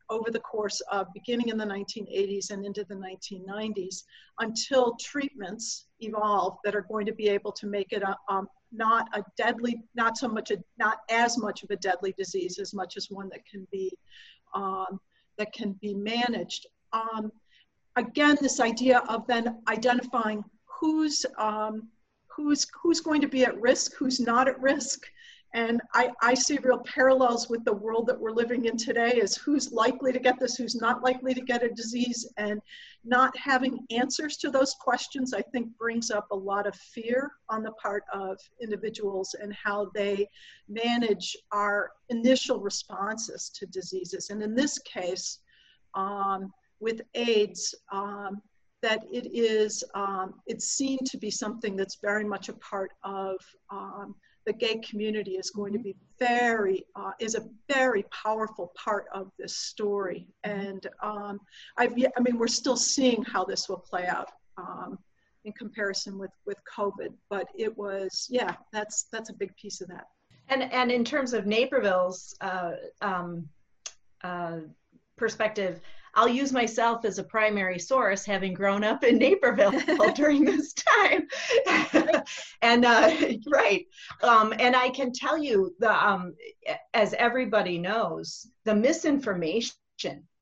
over 0.10 0.32
the 0.32 0.39
course 0.39 0.82
of 0.91 1.08
beginning 1.13 1.50
in 1.50 1.58
the 1.58 1.65
1980s 1.65 2.52
and 2.52 2.65
into 2.65 2.84
the 2.86 2.95
1990s 2.95 4.04
until 4.39 4.95
treatments 5.00 5.86
evolve 6.00 6.58
that 6.63 6.76
are 6.76 6.86
going 6.89 7.06
to 7.06 7.13
be 7.13 7.30
able 7.30 7.52
to 7.52 7.67
make 7.67 7.91
it 7.91 8.02
a, 8.02 8.15
um, 8.28 8.48
not 8.72 9.08
a 9.13 9.24
deadly, 9.38 9.82
not 9.95 10.17
so 10.17 10.28
much 10.28 10.52
a, 10.52 10.58
not 10.78 11.00
as 11.10 11.38
much 11.38 11.63
of 11.63 11.69
a 11.72 11.76
deadly 11.76 12.13
disease 12.17 12.60
as 12.60 12.74
much 12.74 12.98
as 12.98 13.10
one 13.10 13.30
that 13.30 13.45
can 13.45 13.67
be, 13.72 13.91
um, 14.54 15.00
that 15.38 15.54
can 15.54 15.74
be 15.74 15.93
managed. 15.93 16.67
Um, 16.93 17.32
again, 17.95 18.38
this 18.41 18.60
idea 18.60 19.00
of 19.10 19.28
then 19.28 19.62
identifying 19.67 20.43
who's, 20.65 21.26
um, 21.38 21.88
who's, 22.28 22.65
who's 22.82 23.02
going 23.02 23.22
to 23.22 23.28
be 23.28 23.43
at 23.43 23.60
risk, 23.60 23.93
who's 23.95 24.19
not 24.19 24.48
at 24.48 24.60
risk, 24.62 25.06
and 25.54 25.82
I, 25.94 26.12
I 26.22 26.36
see 26.36 26.60
real 26.62 26.80
parallels 26.80 27.50
with 27.50 27.66
the 27.66 27.74
world 27.74 28.06
that 28.08 28.20
we're 28.20 28.32
living 28.32 28.66
in 28.66 28.78
today 28.78 29.14
is 29.14 29.36
who's 29.36 29.72
likely 29.72 30.12
to 30.12 30.20
get 30.20 30.40
this, 30.40 30.56
who's 30.56 30.76
not 30.76 31.04
likely 31.04 31.34
to 31.34 31.42
get 31.42 31.64
a 31.64 31.70
disease, 31.70 32.32
and 32.38 32.62
not 33.04 33.36
having 33.36 33.80
answers 33.90 34.38
to 34.38 34.52
those 34.52 34.76
questions, 34.80 35.34
I 35.34 35.42
think 35.42 35.76
brings 35.78 36.12
up 36.12 36.28
a 36.30 36.36
lot 36.36 36.68
of 36.68 36.76
fear 36.76 37.32
on 37.50 37.64
the 37.64 37.72
part 37.72 38.04
of 38.14 38.38
individuals 38.62 39.36
and 39.42 39.52
how 39.54 39.90
they 39.96 40.30
manage 40.68 41.36
our 41.52 41.92
initial 42.10 42.60
responses 42.60 43.50
to 43.56 43.66
diseases. 43.66 44.30
And 44.30 44.44
in 44.44 44.54
this 44.54 44.78
case, 44.80 45.40
um, 45.96 46.54
with 46.80 47.02
AIDS, 47.16 47.74
um, 47.92 48.42
that 48.82 49.04
it 49.12 49.28
is, 49.34 49.84
um, 49.96 50.36
it's 50.46 50.68
seen 50.68 51.00
to 51.06 51.18
be 51.18 51.32
something 51.32 51.76
that's 51.76 51.98
very 52.02 52.24
much 52.24 52.50
a 52.50 52.54
part 52.54 52.92
of 53.04 53.36
um, 53.72 54.16
the 54.50 54.54
gay 54.54 54.80
community 54.80 55.34
is 55.34 55.52
going 55.52 55.72
to 55.72 55.78
be 55.78 55.96
very 56.18 56.84
uh, 56.96 57.12
is 57.20 57.36
a 57.36 57.46
very 57.72 58.04
powerful 58.24 58.74
part 58.76 59.06
of 59.14 59.32
this 59.38 59.56
story. 59.56 60.28
And 60.44 60.88
um, 61.04 61.40
I've 61.78 61.94
I 62.18 62.20
mean 62.20 62.40
we're 62.40 62.48
still 62.48 62.76
seeing 62.76 63.22
how 63.22 63.44
this 63.46 63.70
will 63.70 63.84
play 63.92 64.08
out 64.08 64.30
um, 64.58 64.98
in 65.46 65.54
comparison 65.54 66.18
with 66.18 66.32
with 66.48 66.58
COVID. 66.76 67.10
But 67.30 67.46
it 67.56 67.78
was 67.78 68.28
yeah 68.32 68.56
that's 68.74 69.04
that's 69.12 69.30
a 69.30 69.34
big 69.34 69.56
piece 69.56 69.82
of 69.82 69.88
that. 69.90 70.08
And 70.48 70.64
and 70.64 70.92
in 70.92 71.06
terms 71.06 71.34
of 71.34 71.46
Naperville's 71.46 72.36
uh, 72.42 72.72
um, 73.04 73.48
uh, 74.24 74.62
perspective 75.16 75.80
I'll 76.15 76.28
use 76.28 76.52
myself 76.52 77.06
as 77.06 77.19
a 77.19 77.24
primary 77.24 77.80
source, 77.80 78.26
having 78.26 78.54
grown 78.54 78.84
up 78.84 79.04
in 79.04 79.17
Naperville 79.17 79.72
during 80.15 80.45
this 80.45 80.74
time. 80.74 81.28
and 82.62 82.86
uh, 82.86 83.15
right, 83.48 83.86
um, 84.24 84.54
and 84.60 84.76
I 84.76 84.89
can 84.89 85.12
tell 85.12 85.38
you, 85.38 85.76
the 85.80 85.91
um, 85.91 86.36
as 86.93 87.13
everybody 87.13 87.78
knows, 87.78 88.48
the 88.65 88.76
misinformation 88.76 89.74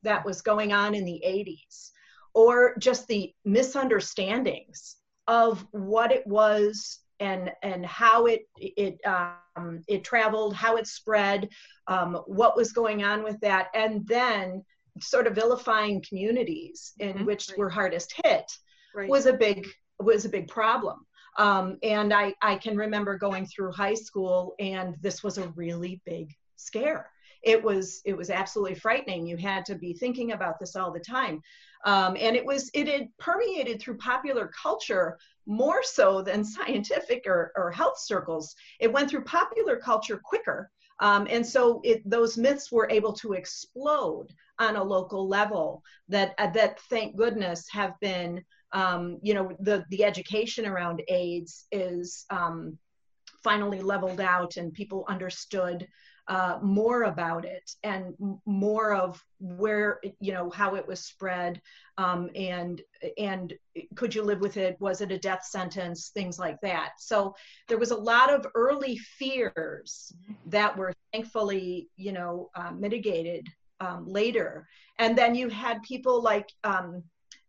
that 0.04 0.26
was 0.26 0.42
going 0.42 0.74
on 0.74 0.96
in 0.96 1.06
the 1.06 1.22
80s, 1.26 1.92
or 2.34 2.76
just 2.78 3.08
the 3.08 3.34
misunderstandings 3.46 4.98
of 5.28 5.66
what 5.72 6.12
it 6.12 6.26
was 6.26 7.00
and 7.20 7.52
and 7.64 7.86
how 7.86 8.28
it 8.28 8.48
it 8.58 9.00
um, 9.06 9.82
it 9.88 10.04
traveled, 10.04 10.56
how 10.56 10.78
it 10.78 10.88
spread, 10.88 11.50
um, 11.88 12.16
what 12.28 12.56
was 12.56 12.72
going 12.72 13.04
on 13.04 13.24
with 13.24 13.40
that, 13.42 13.68
and 13.74 14.06
then 14.08 14.64
sort 15.02 15.28
of 15.28 15.36
vilifying 15.36 16.04
communities 16.08 16.94
in 17.00 17.14
mm-hmm. 17.14 17.26
which 17.26 17.50
right. 17.50 17.58
were 17.58 17.70
hardest 17.70 18.14
hit 18.24 18.52
right. 18.96 19.10
was 19.10 19.26
a 19.26 19.34
big 19.34 19.68
was 20.00 20.26
a 20.26 20.30
big 20.30 20.48
problem. 20.48 21.06
Um, 21.38 21.78
and 21.84 22.14
I, 22.14 22.34
I 22.42 22.56
can 22.56 22.76
remember 22.76 23.18
going 23.18 23.46
through 23.46 23.72
high 23.72 23.94
school 23.94 24.56
and 24.60 24.96
this 25.02 25.24
was 25.24 25.38
a 25.38 25.50
really 25.50 26.02
big 26.06 26.34
scare. 26.56 27.12
It 27.44 27.64
was 27.64 28.02
it 28.06 28.18
was 28.18 28.30
absolutely 28.30 28.76
frightening. 28.76 29.28
You 29.28 29.38
had 29.38 29.66
to 29.66 29.76
be 29.76 29.94
thinking 29.94 30.32
about 30.32 30.60
this 30.60 30.76
all 30.76 30.92
the 30.92 31.00
time. 31.00 31.42
Um, 31.86 32.18
and 32.20 32.36
it 32.36 32.46
was 32.46 32.72
it 32.74 32.88
had 32.88 33.08
permeated 33.20 33.80
through 33.80 33.98
popular 33.98 34.52
culture 34.62 35.18
more 35.46 35.82
so 35.84 36.22
than 36.22 36.44
scientific 36.44 37.24
or, 37.26 37.52
or 37.56 37.72
health 37.72 38.00
circles. 38.00 38.56
It 38.80 38.92
went 38.92 39.10
through 39.10 39.24
popular 39.24 39.78
culture 39.78 40.20
quicker. 40.24 40.72
Um, 41.00 41.28
and 41.30 41.46
so 41.46 41.82
it, 41.84 42.02
those 42.10 42.38
myths 42.38 42.72
were 42.72 42.90
able 42.90 43.14
to 43.14 43.34
explode 43.34 44.28
on 44.60 44.76
a 44.76 44.84
local 44.84 45.28
level 45.28 45.84
that 46.10 46.34
uh, 46.38 46.50
that 46.52 46.80
thank 46.90 47.16
goodness 47.16 47.68
have 47.72 47.94
been 48.00 48.44
um, 48.74 49.20
you 49.22 49.34
know 49.34 49.52
the 49.60 49.86
the 49.90 50.04
education 50.04 50.66
around 50.66 51.02
AIDS 51.08 51.66
is 51.72 52.26
um, 52.30 52.78
finally 53.44 53.82
leveled 53.82 54.20
out 54.20 54.58
and 54.58 54.74
people 54.74 55.06
understood 55.08 55.88
uh, 56.28 56.60
more 56.62 57.04
about 57.04 57.46
it 57.46 57.72
and 57.84 58.14
more 58.46 58.94
of 58.94 59.24
where 59.40 60.00
you 60.20 60.34
know 60.34 60.50
how 60.50 60.76
it 60.76 60.88
was 60.88 61.00
spread 61.00 61.62
um, 61.98 62.30
and 62.36 62.82
and 63.18 63.54
could 63.96 64.14
you 64.14 64.22
live 64.22 64.42
with 64.42 64.58
it 64.58 64.76
was 64.80 65.02
it 65.02 65.12
a 65.12 65.18
death 65.18 65.46
sentence 65.46 66.10
things 66.14 66.38
like 66.38 66.60
that 66.62 66.94
so 66.98 67.36
there 67.68 67.78
was 67.78 67.92
a 67.92 67.96
lot 67.96 68.34
of 68.34 68.46
early 68.56 68.98
fears 68.98 70.12
that 70.46 70.76
were 70.78 70.94
thankfully 71.14 71.90
you 71.96 72.12
know 72.12 72.50
uh, 72.56 72.72
mitigated 72.72 73.48
um, 73.80 74.06
later. 74.08 74.68
And 75.00 75.18
then 75.18 75.36
you 75.36 75.50
had 75.50 75.84
people 75.84 76.22
like 76.22 76.50
um, 76.64 77.04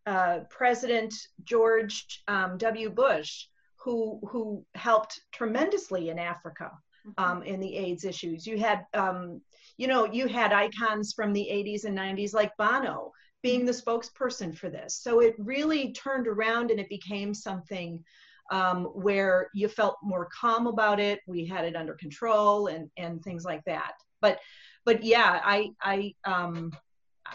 uh, 0.06 0.40
President 0.50 1.14
George 1.44 2.22
um, 2.28 2.58
W. 2.58 2.90
Bush, 2.90 3.46
who 3.76 4.20
who 4.28 4.64
helped 4.74 5.20
tremendously 5.32 6.08
in 6.10 6.18
Africa 6.18 6.64
mm-hmm. 6.64 6.87
Um, 7.16 7.42
in 7.42 7.60
the 7.60 7.76
AIDS 7.76 8.04
issues. 8.04 8.46
You 8.46 8.58
had 8.58 8.86
um, 8.94 9.40
you 9.76 9.86
know 9.86 10.04
you 10.04 10.26
had 10.26 10.52
icons 10.52 11.12
from 11.14 11.32
the 11.32 11.48
80s 11.50 11.84
and 11.84 11.96
90s 11.96 12.34
like 12.34 12.56
Bono 12.56 13.12
being 13.42 13.64
the 13.64 13.72
spokesperson 13.72 14.56
for 14.56 14.68
this. 14.68 15.00
So 15.00 15.20
it 15.20 15.34
really 15.38 15.92
turned 15.92 16.26
around 16.26 16.70
and 16.70 16.80
it 16.80 16.88
became 16.88 17.32
something 17.32 18.02
um, 18.50 18.84
where 18.86 19.48
you 19.54 19.68
felt 19.68 19.96
more 20.02 20.28
calm 20.38 20.66
about 20.66 20.98
it. 20.98 21.20
We 21.26 21.44
had 21.46 21.64
it 21.64 21.76
under 21.76 21.94
control 21.94 22.68
and 22.68 22.90
and 22.96 23.22
things 23.22 23.44
like 23.44 23.64
that. 23.64 23.92
But 24.20 24.40
but 24.84 25.02
yeah, 25.02 25.40
I 25.44 25.70
I 25.80 26.14
um, 26.24 26.72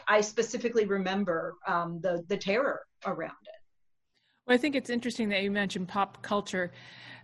I 0.08 0.22
specifically 0.22 0.86
remember 0.86 1.56
um, 1.68 2.00
the 2.02 2.24
the 2.28 2.38
terror 2.38 2.82
around 3.06 3.32
it. 3.44 3.62
Well, 4.48 4.56
I 4.56 4.58
think 4.58 4.76
it's 4.76 4.90
interesting 4.90 5.30
that 5.30 5.44
you 5.44 5.52
mentioned 5.52 5.88
pop 5.88 6.22
culture 6.22 6.72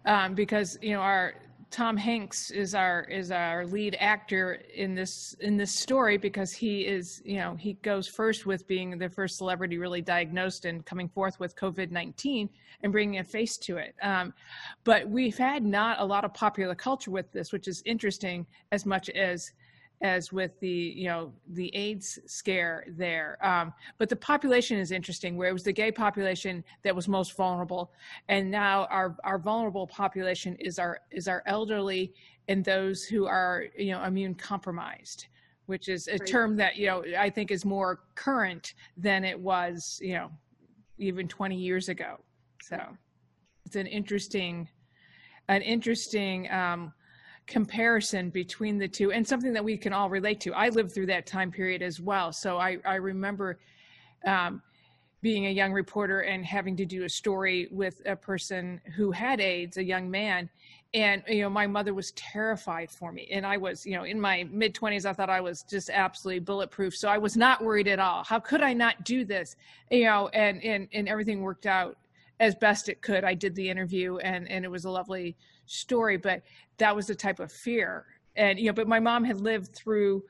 um, 0.05 0.35
because 0.35 0.77
you 0.81 0.91
know 0.91 1.01
our 1.01 1.33
Tom 1.71 1.95
Hanks 1.97 2.49
is 2.49 2.73
our 2.73 3.03
is 3.03 3.29
our 3.31 3.65
lead 3.65 3.95
actor 3.99 4.61
in 4.73 4.95
this 4.95 5.35
in 5.39 5.55
this 5.55 5.71
story 5.71 6.17
because 6.17 6.51
he 6.51 6.85
is 6.85 7.21
you 7.23 7.37
know 7.37 7.55
he 7.55 7.73
goes 7.73 8.07
first 8.07 8.45
with 8.45 8.67
being 8.67 8.97
the 8.97 9.09
first 9.09 9.37
celebrity 9.37 9.77
really 9.77 10.01
diagnosed 10.01 10.65
and 10.65 10.85
coming 10.85 11.07
forth 11.07 11.39
with 11.39 11.55
COVID 11.55 11.91
nineteen 11.91 12.49
and 12.81 12.91
bringing 12.91 13.19
a 13.19 13.23
face 13.23 13.57
to 13.57 13.77
it. 13.77 13.93
Um, 14.01 14.33
but 14.83 15.07
we've 15.07 15.37
had 15.37 15.63
not 15.63 15.99
a 15.99 16.05
lot 16.05 16.25
of 16.25 16.33
popular 16.33 16.73
culture 16.73 17.11
with 17.11 17.31
this, 17.31 17.51
which 17.51 17.67
is 17.67 17.83
interesting 17.85 18.47
as 18.71 18.85
much 18.85 19.09
as 19.09 19.51
as 20.01 20.31
with 20.31 20.59
the 20.59 20.67
you 20.69 21.05
know 21.05 21.33
the 21.49 21.75
AIDS 21.75 22.19
scare 22.25 22.85
there. 22.89 23.37
Um, 23.45 23.73
but 23.97 24.09
the 24.09 24.15
population 24.15 24.77
is 24.77 24.91
interesting, 24.91 25.35
where 25.35 25.49
it 25.49 25.53
was 25.53 25.63
the 25.63 25.73
gay 25.73 25.91
population 25.91 26.63
that 26.83 26.95
was 26.95 27.07
most 27.07 27.35
vulnerable, 27.35 27.91
and 28.27 28.49
now 28.49 28.85
our 28.85 29.17
our 29.23 29.37
vulnerable 29.39 29.87
population 29.87 30.55
is 30.59 30.79
our 30.79 31.01
is 31.11 31.27
our 31.27 31.43
elderly 31.45 32.13
and 32.47 32.63
those 32.65 33.03
who 33.03 33.25
are 33.25 33.65
you 33.77 33.91
know 33.91 34.03
immune 34.03 34.35
compromised, 34.35 35.27
which 35.65 35.89
is 35.89 36.07
a 36.07 36.17
Right. 36.17 36.29
term 36.29 36.55
that 36.57 36.77
you 36.77 36.87
know 36.87 37.03
I 37.17 37.29
think 37.29 37.51
is 37.51 37.65
more 37.65 38.01
current 38.15 38.73
than 38.97 39.25
it 39.25 39.39
was 39.39 39.99
you 40.01 40.13
know 40.13 40.31
even 40.97 41.27
20 41.27 41.55
years 41.55 41.89
ago. 41.89 42.19
So 42.61 42.81
it's 43.65 43.75
an 43.75 43.87
interesting 43.87 44.67
an 45.49 45.61
interesting 45.63 46.49
um, 46.51 46.93
comparison 47.49 48.29
between 48.29 48.77
the 48.77 48.87
two 48.87 49.11
and 49.11 49.27
something 49.27 49.51
that 49.53 49.63
we 49.63 49.75
can 49.75 49.91
all 49.91 50.09
relate 50.09 50.39
to. 50.41 50.53
I 50.53 50.69
lived 50.69 50.93
through 50.93 51.07
that 51.07 51.25
time 51.25 51.51
period 51.51 51.81
as 51.81 51.99
well. 51.99 52.31
So 52.31 52.57
I, 52.57 52.77
I 52.85 52.95
remember 52.95 53.59
um, 54.25 54.61
being 55.21 55.47
a 55.47 55.49
young 55.49 55.73
reporter 55.73 56.21
and 56.21 56.45
having 56.45 56.77
to 56.77 56.85
do 56.85 57.03
a 57.03 57.09
story 57.09 57.67
with 57.71 58.01
a 58.05 58.15
person 58.15 58.79
who 58.95 59.11
had 59.11 59.41
AIDS, 59.41 59.77
a 59.77 59.83
young 59.83 60.09
man. 60.09 60.47
And, 60.93 61.23
you 61.27 61.41
know, 61.41 61.49
my 61.49 61.67
mother 61.67 61.93
was 61.93 62.11
terrified 62.11 62.89
for 62.91 63.11
me. 63.11 63.27
And 63.31 63.45
I 63.45 63.57
was, 63.57 63.85
you 63.85 63.95
know, 63.95 64.03
in 64.03 64.21
my 64.21 64.47
mid 64.51 64.75
20s, 64.75 65.05
I 65.05 65.13
thought 65.13 65.29
I 65.29 65.41
was 65.41 65.63
just 65.63 65.89
absolutely 65.89 66.39
bulletproof. 66.39 66.95
So 66.95 67.09
I 67.09 67.17
was 67.17 67.35
not 67.35 67.63
worried 67.63 67.87
at 67.87 67.99
all. 67.99 68.23
How 68.23 68.39
could 68.39 68.61
I 68.61 68.73
not 68.73 69.03
do 69.03 69.25
this? 69.25 69.55
You 69.89 70.05
know, 70.05 70.27
and, 70.29 70.63
and, 70.63 70.87
and 70.93 71.09
everything 71.09 71.41
worked 71.41 71.65
out 71.65 71.97
as 72.39 72.55
best 72.55 72.89
it 72.89 73.01
could. 73.01 73.23
I 73.23 73.33
did 73.33 73.55
the 73.55 73.69
interview 73.69 74.17
and, 74.17 74.49
and 74.49 74.63
it 74.63 74.71
was 74.71 74.85
a 74.85 74.89
lovely 74.89 75.35
story, 75.65 76.17
but 76.17 76.41
that 76.77 76.95
was 76.95 77.07
the 77.07 77.15
type 77.15 77.39
of 77.39 77.51
fear. 77.51 78.05
And, 78.35 78.57
you 78.57 78.67
know, 78.67 78.73
but 78.73 78.87
my 78.87 78.99
mom 78.99 79.23
had 79.25 79.41
lived 79.41 79.75
through 79.75 80.23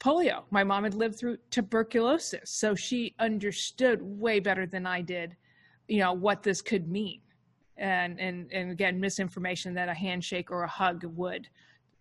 polio. 0.00 0.42
My 0.50 0.64
mom 0.64 0.82
had 0.82 0.94
lived 0.94 1.16
through 1.16 1.38
tuberculosis. 1.50 2.50
So 2.50 2.74
she 2.74 3.14
understood 3.20 4.00
way 4.02 4.40
better 4.40 4.66
than 4.66 4.86
I 4.86 5.00
did, 5.00 5.36
you 5.86 6.00
know, 6.00 6.12
what 6.12 6.42
this 6.42 6.60
could 6.60 6.88
mean. 6.88 7.20
And, 7.76 8.18
and, 8.18 8.52
and 8.52 8.72
again, 8.72 8.98
misinformation 8.98 9.74
that 9.74 9.88
a 9.88 9.94
handshake 9.94 10.50
or 10.50 10.64
a 10.64 10.68
hug 10.68 11.04
would 11.04 11.48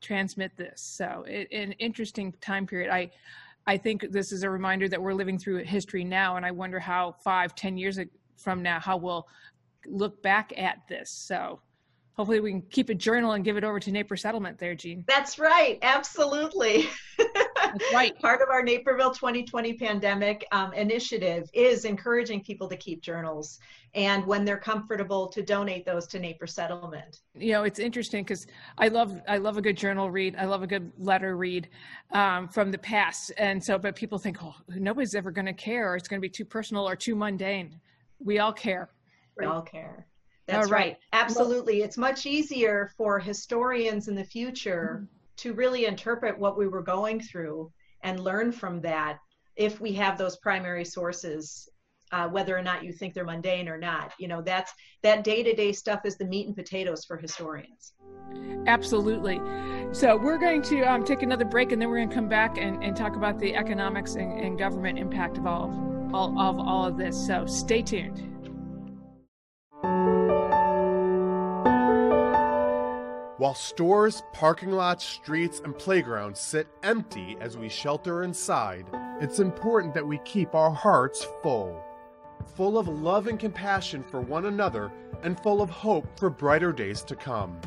transmit 0.01 0.57
this. 0.57 0.82
So 0.82 1.24
it, 1.28 1.47
an 1.51 1.74
interesting 1.74 2.34
time 2.41 2.66
period. 2.66 2.91
I, 2.91 3.12
I 3.68 3.78
think 3.78 4.12
this 4.12 4.32
is 4.32 4.41
a 4.41 4.49
reminder 4.49 4.89
that 4.89 4.99
we're 4.99 5.14
living 5.14 5.38
through 5.38 5.64
history 5.64 6.03
now. 6.03 6.38
And 6.38 6.45
I 6.45 6.49
wonder 6.49 6.80
how 6.80 7.16
five, 7.24 7.53
ten 7.53 7.78
years 7.78 7.99
from 8.41 8.61
now, 8.61 8.79
how 8.79 8.97
we'll 8.97 9.27
look 9.85 10.21
back 10.21 10.53
at 10.57 10.87
this. 10.87 11.09
So 11.09 11.61
hopefully 12.13 12.39
we 12.39 12.51
can 12.51 12.61
keep 12.63 12.89
a 12.89 12.95
journal 12.95 13.31
and 13.31 13.43
give 13.43 13.57
it 13.57 13.63
over 13.63 13.79
to 13.79 13.91
Naper 13.91 14.17
Settlement 14.17 14.57
there, 14.57 14.75
Jean. 14.75 15.03
That's 15.07 15.39
right, 15.39 15.79
absolutely. 15.81 16.87
That's 17.17 17.93
right. 17.93 18.17
Part 18.21 18.41
of 18.41 18.49
our 18.49 18.61
Naperville 18.61 19.11
2020 19.11 19.73
pandemic 19.73 20.45
um, 20.51 20.73
initiative 20.73 21.49
is 21.53 21.85
encouraging 21.85 22.43
people 22.43 22.67
to 22.67 22.75
keep 22.75 23.01
journals 23.01 23.59
and 23.93 24.25
when 24.25 24.45
they're 24.45 24.57
comfortable 24.57 25.27
to 25.27 25.41
donate 25.41 25.85
those 25.85 26.07
to 26.07 26.19
Naper 26.19 26.47
Settlement. 26.47 27.21
You 27.35 27.53
know, 27.53 27.63
it's 27.63 27.79
interesting 27.79 28.23
because 28.23 28.47
I 28.77 28.87
love 28.87 29.19
I 29.27 29.37
love 29.37 29.57
a 29.57 29.61
good 29.61 29.75
journal 29.75 30.09
read. 30.09 30.35
I 30.37 30.45
love 30.45 30.63
a 30.63 30.67
good 30.67 30.91
letter 30.97 31.35
read 31.35 31.69
um, 32.11 32.47
from 32.47 32.71
the 32.71 32.77
past, 32.77 33.31
and 33.37 33.61
so 33.63 33.77
but 33.77 33.95
people 33.95 34.17
think, 34.17 34.37
oh, 34.43 34.55
nobody's 34.69 35.15
ever 35.15 35.31
going 35.31 35.45
to 35.45 35.53
care, 35.53 35.91
or 35.91 35.95
it's 35.95 36.07
going 36.07 36.19
to 36.19 36.25
be 36.25 36.29
too 36.29 36.45
personal 36.45 36.87
or 36.87 36.95
too 36.95 37.15
mundane. 37.15 37.79
We 38.24 38.39
all 38.39 38.53
care. 38.53 38.89
We 39.38 39.45
all 39.45 39.61
care. 39.61 40.07
That's 40.47 40.67
All 40.67 40.72
right. 40.72 40.80
right. 40.80 40.97
Absolutely. 41.13 41.82
It's 41.82 41.97
much 41.97 42.26
easier 42.26 42.91
for 42.97 43.19
historians 43.19 44.07
in 44.07 44.15
the 44.15 44.24
future 44.24 45.07
to 45.38 45.53
really 45.53 45.86
interpret 45.86 46.38
what 46.38 46.57
we 46.57 46.67
were 46.67 46.82
going 46.82 47.22
through 47.22 47.72
and 48.03 48.19
learn 48.19 48.51
from 48.51 48.82
that 48.82 49.19
if 49.55 49.80
we 49.80 49.93
have 49.93 50.17
those 50.17 50.38
primary 50.38 50.86
sources 50.86 51.69
uh, 52.11 52.28
whether 52.28 52.57
or 52.57 52.61
not 52.61 52.84
you 52.84 52.91
think 52.91 53.13
they're 53.13 53.24
mundane 53.24 53.69
or 53.69 53.78
not 53.78 54.11
you 54.19 54.28
know 54.28 54.41
that's 54.41 54.74
that 55.01 55.24
day-to-day 55.24 55.72
stuff 55.72 56.01
is 56.03 56.17
the 56.17 56.26
meat 56.26 56.47
and 56.47 56.55
potatoes 56.55 57.05
for 57.05 57.15
historians 57.15 57.93
Absolutely. 58.67 59.41
So 59.91 60.15
we're 60.15 60.38
going 60.38 60.61
to 60.63 60.82
um, 60.84 61.03
take 61.03 61.24
another 61.24 61.45
break, 61.45 61.72
and 61.72 61.82
then 61.82 61.89
we're 61.89 61.97
going 61.97 62.09
to 62.09 62.15
come 62.15 62.30
back 62.30 62.57
and, 62.57 62.84
and 62.84 62.95
talk 62.95 63.15
about 63.15 63.39
the 63.39 63.55
economics 63.55 64.15
and, 64.15 64.39
and 64.39 64.57
government 64.57 64.99
impact 64.99 65.38
of 65.38 65.47
all 65.47 65.65
of 65.65 65.90
all, 66.14 66.39
of 66.39 66.59
all 66.59 66.86
of 66.86 66.97
this. 66.97 67.28
So 67.28 67.45
stay 67.45 67.82
tuned. 67.82 68.28
While 73.41 73.55
stores, 73.55 74.22
parking 74.34 74.72
lots, 74.72 75.03
streets, 75.03 75.62
and 75.66 75.76
playgrounds 75.76 76.39
sit 76.39 76.68
empty 76.84 77.38
as 77.41 77.57
we 77.57 77.70
shelter 77.70 78.22
inside, 78.22 78.86
it's 79.20 79.39
important 79.39 79.95
that 79.95 80.05
we 80.05 80.20
keep 80.20 80.53
our 80.53 80.70
hearts 80.70 81.26
full. 81.41 81.84
Full 82.55 82.78
of 82.78 82.88
love 82.88 83.26
and 83.26 83.39
compassion 83.39 84.03
for 84.03 84.22
one 84.22 84.45
another, 84.45 84.91
and 85.24 85.39
full 85.39 85.59
of 85.59 85.72
hope 85.72 86.07
for 86.20 86.30
brighter 86.30 86.72
days 86.72 87.01
to 87.01 87.16
come. 87.16 87.59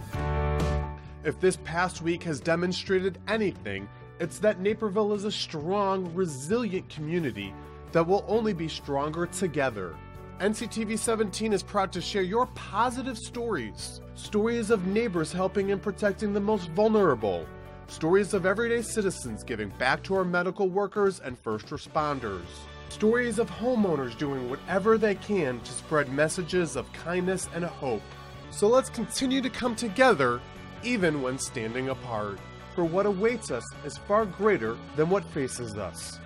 If 1.24 1.40
this 1.40 1.58
past 1.64 2.02
week 2.02 2.22
has 2.22 2.38
demonstrated 2.38 3.18
anything, 3.26 3.88
it's 4.20 4.38
that 4.38 4.60
Naperville 4.60 5.12
is 5.12 5.24
a 5.24 5.32
strong, 5.32 6.14
resilient 6.14 6.88
community 6.88 7.52
that 7.94 8.04
will 8.06 8.24
only 8.26 8.52
be 8.52 8.66
stronger 8.66 9.24
together. 9.24 9.94
NCTV 10.40 10.98
17 10.98 11.52
is 11.52 11.62
proud 11.62 11.92
to 11.92 12.00
share 12.00 12.22
your 12.22 12.46
positive 12.46 13.16
stories. 13.16 14.00
Stories 14.16 14.70
of 14.70 14.88
neighbors 14.88 15.32
helping 15.32 15.70
and 15.70 15.80
protecting 15.80 16.32
the 16.32 16.40
most 16.40 16.68
vulnerable. 16.70 17.46
Stories 17.86 18.34
of 18.34 18.46
everyday 18.46 18.82
citizens 18.82 19.44
giving 19.44 19.68
back 19.78 20.02
to 20.02 20.16
our 20.16 20.24
medical 20.24 20.68
workers 20.68 21.20
and 21.20 21.38
first 21.38 21.66
responders. 21.66 22.42
Stories 22.88 23.38
of 23.38 23.48
homeowners 23.48 24.18
doing 24.18 24.50
whatever 24.50 24.98
they 24.98 25.14
can 25.14 25.60
to 25.60 25.72
spread 25.72 26.12
messages 26.12 26.74
of 26.74 26.92
kindness 26.92 27.48
and 27.54 27.64
hope. 27.64 28.02
So 28.50 28.66
let's 28.66 28.90
continue 28.90 29.40
to 29.40 29.50
come 29.50 29.76
together 29.76 30.40
even 30.82 31.22
when 31.22 31.38
standing 31.38 31.90
apart. 31.90 32.40
For 32.74 32.82
what 32.82 33.06
awaits 33.06 33.52
us 33.52 33.64
is 33.84 33.98
far 33.98 34.26
greater 34.26 34.76
than 34.96 35.10
what 35.10 35.24
faces 35.26 35.76
us. 35.78 36.18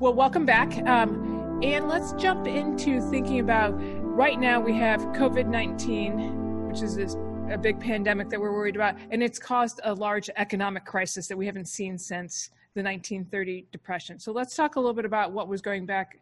Well, 0.00 0.14
welcome 0.14 0.46
back. 0.46 0.78
Um, 0.88 1.60
and 1.62 1.86
let's 1.86 2.14
jump 2.14 2.46
into 2.46 3.02
thinking 3.10 3.40
about 3.40 3.74
right 3.76 4.40
now 4.40 4.58
we 4.58 4.74
have 4.78 4.98
COVID 5.08 5.46
19, 5.46 6.68
which 6.68 6.80
is 6.80 6.96
this, 6.96 7.18
a 7.50 7.58
big 7.58 7.78
pandemic 7.78 8.30
that 8.30 8.40
we're 8.40 8.54
worried 8.54 8.76
about, 8.76 8.94
and 9.10 9.22
it's 9.22 9.38
caused 9.38 9.78
a 9.84 9.92
large 9.92 10.30
economic 10.38 10.86
crisis 10.86 11.28
that 11.28 11.36
we 11.36 11.44
haven't 11.44 11.68
seen 11.68 11.98
since 11.98 12.48
the 12.74 12.82
1930 12.82 13.66
Depression. 13.72 14.18
So 14.18 14.32
let's 14.32 14.56
talk 14.56 14.76
a 14.76 14.80
little 14.80 14.94
bit 14.94 15.04
about 15.04 15.32
what 15.32 15.48
was 15.48 15.60
going 15.60 15.84
back 15.84 16.18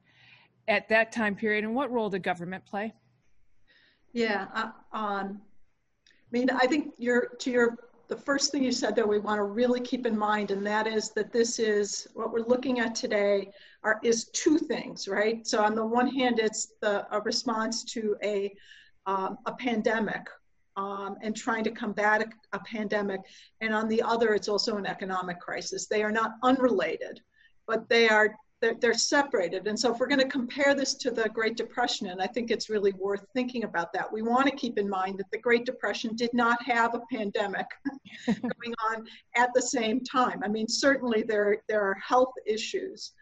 at 0.67 0.89
that 0.89 1.13
time 1.13 1.37
period 1.37 1.63
and 1.63 1.73
what 1.73 1.89
role 1.93 2.11
did 2.11 2.25
government 2.25 2.67
play? 2.67 2.93
Yeah, 4.13 4.49
uh, 4.55 4.71
um, 4.93 5.41
I 6.05 6.33
mean, 6.33 6.51
I 6.51 6.67
think 6.67 6.95
you're 6.99 7.29
to 7.39 7.51
your 7.53 7.79
the 8.09 8.17
first 8.17 8.51
thing 8.51 8.65
you 8.65 8.73
said 8.73 8.97
there 8.97 9.07
we 9.07 9.19
want 9.19 9.39
to 9.39 9.45
really 9.45 9.81
keep 9.81 10.05
in 10.05 10.19
mind, 10.19 10.51
and 10.51 10.67
that 10.67 10.89
is 10.89 11.11
that 11.11 11.31
this 11.31 11.61
is 11.61 12.09
what 12.15 12.33
we're 12.33 12.41
looking 12.41 12.81
at 12.81 12.97
today 12.97 13.53
are 13.85 14.01
is 14.03 14.29
two 14.31 14.59
things, 14.59 15.09
right? 15.09 15.47
So 15.47 15.63
on 15.63 15.75
the 15.75 15.87
one 15.87 16.09
hand, 16.09 16.39
it's 16.39 16.75
the 16.81 17.07
a 17.15 17.21
response 17.21 17.85
to 17.93 18.17
a 18.23 18.53
um, 19.07 19.39
a 19.47 19.53
pandemic 19.53 20.29
um, 20.77 21.17
and 21.23 21.35
trying 21.35 21.65
to 21.65 21.71
combat 21.71 22.23
a, 22.23 22.57
a 22.57 22.61
pandemic, 22.61 23.21
and 23.61 23.75
on 23.75 23.89
the 23.89 24.03
other, 24.03 24.35
it's 24.35 24.49
also 24.49 24.77
an 24.77 24.87
economic 24.87 25.41
crisis. 25.41 25.87
They 25.87 26.03
are 26.03 26.13
not 26.13 26.33
unrelated, 26.43 27.21
but 27.67 27.89
they 27.89 28.09
are 28.09 28.35
they're, 28.61 28.75
they're 28.81 28.95
separated. 28.95 29.67
And 29.67 29.79
so 29.79 29.93
if 29.93 30.01
we're 30.01 30.09
going 30.09 30.21
to 30.21 30.29
compare 30.29 30.75
this 30.75 30.95
to 30.95 31.11
the 31.11 31.29
Great 31.29 31.57
Depression, 31.57 32.09
and 32.09 32.21
I 32.21 32.27
think 32.27 32.51
it's 32.51 32.69
really 32.69 32.93
worth 32.93 33.25
thinking 33.35 33.65
about 33.65 33.93
that, 33.93 34.13
we 34.13 34.23
want 34.23 34.47
to 34.47 34.57
keep 34.57 34.79
in 34.79 34.89
mind 34.89 35.19
that 35.19 35.31
the 35.31 35.39
Great 35.39 35.65
Depression 35.65 36.17
did 36.17 36.31
not 36.33 36.63
have 36.65 36.95
a 36.95 37.03
pandemic 37.13 37.67
going 38.27 38.75
on 38.91 39.07
at 39.37 39.51
the 39.55 39.63
same 39.63 40.03
time. 40.03 40.43
I 40.45 40.49
mean, 40.49 40.69
certainly 40.69 41.23
there, 41.23 41.59
there 41.69 41.83
are 41.83 41.97
health 42.05 42.33
issues, 42.47 43.13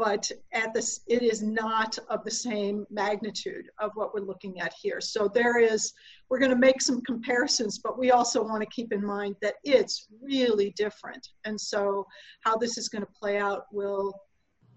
but 0.00 0.32
at 0.52 0.72
this, 0.72 1.00
it 1.08 1.22
is 1.22 1.42
not 1.42 1.98
of 2.08 2.24
the 2.24 2.30
same 2.30 2.86
magnitude 2.88 3.66
of 3.78 3.90
what 3.96 4.14
we're 4.14 4.24
looking 4.24 4.58
at 4.58 4.72
here. 4.72 4.98
So 4.98 5.28
there 5.28 5.58
is, 5.58 5.92
we're 6.30 6.38
going 6.38 6.52
to 6.52 6.56
make 6.56 6.80
some 6.80 7.02
comparisons, 7.02 7.78
but 7.78 7.98
we 7.98 8.10
also 8.10 8.42
want 8.42 8.62
to 8.62 8.68
keep 8.70 8.94
in 8.94 9.04
mind 9.04 9.36
that 9.42 9.56
it's 9.62 10.08
really 10.22 10.70
different. 10.74 11.28
And 11.44 11.60
so 11.60 12.06
how 12.40 12.56
this 12.56 12.78
is 12.78 12.88
going 12.88 13.04
to 13.04 13.12
play 13.12 13.36
out 13.36 13.66
will 13.72 14.14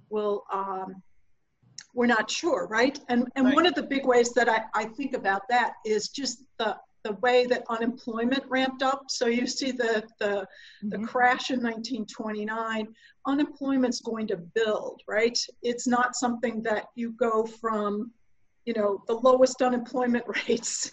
will 0.09 0.43
um, 0.51 1.01
we're 1.95 2.05
not 2.17 2.30
sure 2.30 2.67
right 2.67 2.99
and 3.07 3.26
and 3.36 3.45
Right. 3.45 3.55
one 3.55 3.65
of 3.65 3.76
the 3.76 3.84
big 3.84 4.05
ways 4.05 4.34
that 4.34 4.49
I, 4.49 4.63
I 4.76 4.86
think 4.86 5.15
about 5.15 5.43
that 5.49 5.74
is 5.86 6.09
just 6.09 6.43
the 6.59 6.76
the 7.04 7.14
way 7.14 7.45
that 7.45 7.64
unemployment 7.70 8.43
ramped 8.47 8.82
up 8.82 9.04
so 9.10 9.28
you 9.28 9.45
see 9.45 9.72
the 9.72 10.04
the, 10.20 10.47
the 10.84 10.97
Mhm. 10.97 11.08
crash 11.08 11.51
in 11.51 11.62
1929 11.62 12.93
unemployment's 13.26 14.01
going 14.01 14.28
to 14.28 14.38
build 14.38 15.01
right 15.08 15.38
it's 15.62 15.88
not 15.88 16.16
something 16.16 16.62
that 16.64 16.86
you 16.95 17.12
go 17.12 17.45
from 17.45 18.12
you 18.66 18.74
know 18.74 19.04
the 19.08 19.14
lowest 19.14 19.62
unemployment 19.62 20.26
rates 20.47 20.91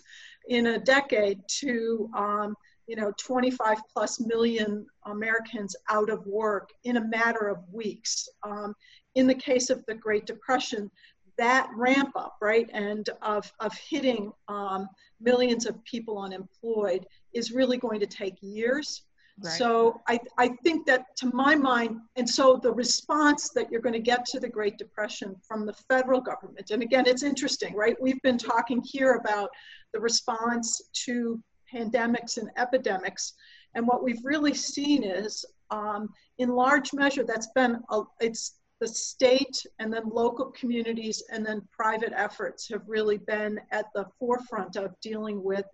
in 0.48 0.66
a 0.66 0.78
decade 0.78 1.40
to 1.48 2.10
um, 2.16 2.54
you 2.86 2.96
know 2.96 3.12
25 3.18 3.78
plus 3.92 4.18
million 4.20 4.86
Americans 5.06 5.76
out 5.88 6.10
of 6.10 6.26
work 6.26 6.70
in 6.84 6.96
a 6.96 7.06
matter 7.08 7.48
of 7.48 7.58
weeks. 7.72 8.28
Um, 8.42 8.74
in 9.14 9.26
the 9.26 9.34
case 9.34 9.70
of 9.70 9.84
the 9.86 9.94
Great 9.94 10.26
Depression, 10.26 10.90
that 11.38 11.68
ramp 11.76 12.10
up, 12.16 12.36
right, 12.40 12.68
and 12.72 13.08
of, 13.22 13.52
of 13.60 13.72
hitting 13.74 14.32
um, 14.48 14.88
millions 15.20 15.66
of 15.66 15.82
people 15.84 16.18
unemployed 16.18 17.06
is 17.32 17.52
really 17.52 17.76
going 17.76 18.00
to 18.00 18.06
take 18.06 18.34
years. 18.40 19.02
Right. 19.42 19.52
So 19.52 20.00
I, 20.06 20.20
I 20.36 20.48
think 20.64 20.86
that 20.86 21.16
to 21.16 21.30
my 21.32 21.54
mind, 21.54 22.00
and 22.16 22.28
so 22.28 22.60
the 22.62 22.72
response 22.72 23.50
that 23.54 23.70
you're 23.70 23.80
going 23.80 23.94
to 23.94 23.98
get 23.98 24.26
to 24.26 24.40
the 24.40 24.48
Great 24.48 24.76
Depression 24.76 25.34
from 25.48 25.64
the 25.64 25.72
federal 25.88 26.20
government, 26.20 26.70
and 26.70 26.82
again, 26.82 27.04
it's 27.06 27.22
interesting, 27.22 27.74
right? 27.74 27.96
We've 28.00 28.20
been 28.22 28.36
talking 28.36 28.82
here 28.84 29.14
about 29.14 29.48
the 29.94 30.00
response 30.00 30.80
to 31.06 31.42
pandemics 31.72 32.36
and 32.36 32.50
epidemics, 32.58 33.32
and 33.74 33.86
what 33.86 34.02
we've 34.02 34.24
really 34.24 34.52
seen 34.52 35.04
is, 35.04 35.44
um, 35.70 36.10
in 36.38 36.50
large 36.50 36.92
measure, 36.92 37.24
that's 37.24 37.48
been 37.54 37.80
a, 37.90 38.02
it's 38.20 38.56
the 38.80 38.88
state 38.88 39.64
and 39.78 39.92
then 39.92 40.08
local 40.08 40.46
communities 40.52 41.22
and 41.30 41.44
then 41.44 41.62
private 41.70 42.12
efforts 42.16 42.68
have 42.68 42.82
really 42.86 43.18
been 43.18 43.60
at 43.72 43.86
the 43.94 44.06
forefront 44.18 44.76
of 44.76 44.98
dealing 45.00 45.42
with 45.42 45.66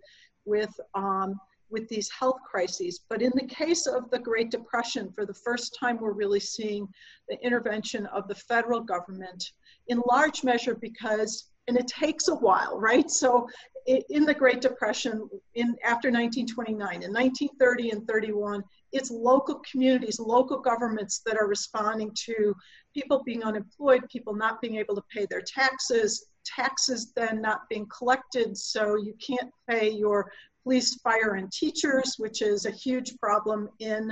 with 0.45 0.73
um, 0.93 1.39
with 1.69 1.87
these 1.89 2.09
health 2.09 2.37
crises. 2.49 3.01
But 3.09 3.21
in 3.21 3.31
the 3.35 3.45
case 3.47 3.87
of 3.87 4.09
the 4.09 4.19
Great 4.19 4.51
Depression, 4.51 5.11
for 5.13 5.25
the 5.25 5.33
first 5.33 5.75
time, 5.79 5.97
we're 5.99 6.13
really 6.13 6.39
seeing 6.39 6.87
the 7.27 7.37
intervention 7.43 8.05
of 8.07 8.27
the 8.27 8.35
federal 8.35 8.81
government 8.81 9.51
in 9.87 10.01
large 10.09 10.43
measure 10.43 10.75
because, 10.75 11.49
and 11.67 11.77
it 11.77 11.87
takes 11.87 12.29
a 12.29 12.35
while, 12.35 12.79
right? 12.79 13.09
So 13.09 13.49
in 13.85 14.25
the 14.25 14.33
Great 14.33 14.61
Depression, 14.61 15.29
in 15.55 15.75
after 15.83 16.09
1929, 16.09 17.03
in 17.03 17.13
1930 17.13 17.89
and 17.91 18.07
31, 18.07 18.63
it's 18.93 19.11
local 19.11 19.61
communities, 19.69 20.19
local 20.19 20.59
governments 20.59 21.21
that 21.25 21.37
are 21.37 21.47
responding 21.47 22.11
to 22.25 22.55
people 22.97 23.21
being 23.23 23.43
unemployed, 23.43 24.01
people 24.09 24.33
not 24.33 24.59
being 24.59 24.77
able 24.77 24.95
to 24.95 25.03
pay 25.13 25.27
their 25.29 25.41
taxes, 25.41 26.27
taxes 26.43 27.13
then 27.15 27.41
not 27.41 27.69
being 27.69 27.87
collected, 27.95 28.57
so 28.57 28.95
you 28.95 29.13
can't 29.25 29.51
pay 29.69 29.89
your 29.89 30.31
police, 30.63 30.95
fire, 30.95 31.35
and 31.35 31.51
teachers, 31.51 32.15
which 32.17 32.41
is 32.41 32.65
a 32.65 32.71
huge 32.71 33.15
problem 33.19 33.69
in 33.79 34.11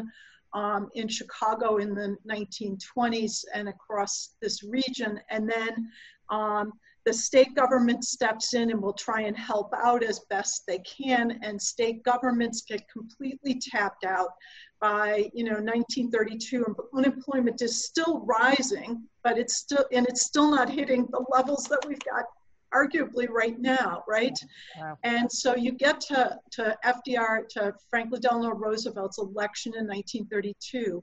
um, 0.53 0.89
in 0.93 1.07
Chicago 1.09 1.77
in 1.77 1.93
the 1.93 2.15
1920s 2.29 3.43
and 3.53 3.67
across 3.67 4.35
this 4.41 4.63
region. 4.63 5.19
And 5.29 5.49
then 5.49 5.91
um, 6.29 6.71
the 7.05 7.11
state 7.11 7.53
government 7.55 8.05
steps 8.05 8.53
in 8.53 8.71
and 8.71 8.81
will 8.81 8.93
try 8.93 9.21
and 9.21 9.35
help 9.35 9.73
out 9.75 10.01
as 10.01 10.21
best 10.29 10.63
they 10.65 10.79
can. 10.79 11.39
And 11.43 11.61
state 11.61 12.03
governments 12.03 12.63
get 12.65 12.89
completely 12.89 13.59
tapped 13.59 14.05
out 14.05 14.29
by 14.85 15.29
you 15.33 15.43
know 15.43 15.53
1932 15.53 16.75
unemployment 16.95 17.59
is 17.61 17.85
still 17.85 18.23
rising 18.25 19.01
but 19.23 19.37
it's 19.37 19.55
still 19.55 19.85
and 19.91 20.05
it's 20.07 20.25
still 20.25 20.49
not 20.51 20.69
hitting 20.69 21.07
the 21.11 21.23
levels 21.31 21.63
that 21.65 21.83
we've 21.87 22.05
got 22.13 22.25
arguably 22.75 23.29
right 23.29 23.57
now, 23.59 24.03
right? 24.07 24.37
Wow. 24.77 24.97
And 25.03 25.31
so 25.31 25.55
you 25.55 25.71
get 25.71 26.01
to, 26.01 26.37
to 26.51 26.77
FDR, 26.85 27.47
to 27.51 27.73
Franklin 27.89 28.21
Delano 28.21 28.49
Roosevelt's 28.49 29.17
election 29.17 29.73
in 29.77 29.87
1932, 29.87 31.01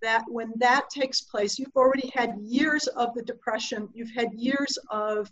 that 0.00 0.24
when 0.28 0.52
that 0.56 0.88
takes 0.90 1.20
place, 1.20 1.58
you've 1.58 1.76
already 1.76 2.10
had 2.14 2.36
years 2.40 2.86
of 2.88 3.14
the 3.14 3.22
Depression, 3.22 3.88
you've 3.92 4.14
had 4.16 4.28
years 4.32 4.78
of 4.90 5.30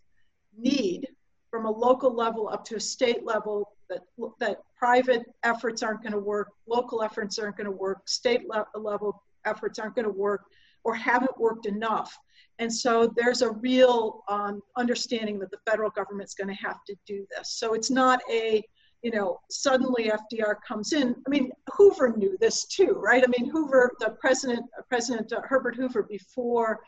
need 0.57 1.09
from 1.51 1.65
a 1.67 1.71
local 1.71 2.15
level 2.15 2.49
up 2.49 2.65
to 2.67 2.77
a 2.77 2.81
state 2.81 3.25
level 3.25 3.73
that, 3.91 4.01
that 4.39 4.61
private 4.77 5.25
efforts 5.43 5.83
aren't 5.83 6.03
going 6.03 6.13
to 6.13 6.19
work, 6.19 6.49
local 6.67 7.03
efforts 7.03 7.39
aren't 7.39 7.57
going 7.57 7.67
to 7.67 7.71
work, 7.71 8.09
state 8.09 8.49
le- 8.49 8.67
level 8.75 9.23
efforts 9.45 9.79
aren't 9.79 9.95
going 9.95 10.07
to 10.07 10.13
work, 10.13 10.45
or 10.85 10.95
haven't 10.95 11.39
worked 11.39 11.67
enough. 11.67 12.17
And 12.59 12.73
so 12.73 13.13
there's 13.17 13.43
a 13.43 13.51
real 13.51 14.23
um, 14.29 14.63
understanding 14.77 15.39
that 15.41 15.51
the 15.51 15.59
federal 15.69 15.91
government's 15.91 16.35
going 16.35 16.49
to 16.49 16.55
have 16.55 16.85
to 16.87 16.95
do 17.07 17.27
this. 17.37 17.55
So 17.59 17.75
it's 17.75 17.91
not 17.91 18.21
a, 18.31 18.63
you 19.03 19.11
know, 19.11 19.41
suddenly 19.51 20.11
FDR 20.11 20.57
comes 20.67 20.93
in. 20.93 21.15
I 21.27 21.31
mean, 21.31 21.51
Hoover 21.73 22.15
knew 22.17 22.37
this 22.41 22.67
too, 22.67 22.99
right? 23.03 23.25
I 23.25 23.31
mean, 23.39 23.51
Hoover, 23.51 23.93
the 23.99 24.11
president, 24.21 24.65
President 24.89 25.33
uh, 25.33 25.41
Herbert 25.43 25.75
Hoover, 25.75 26.03
before 26.03 26.81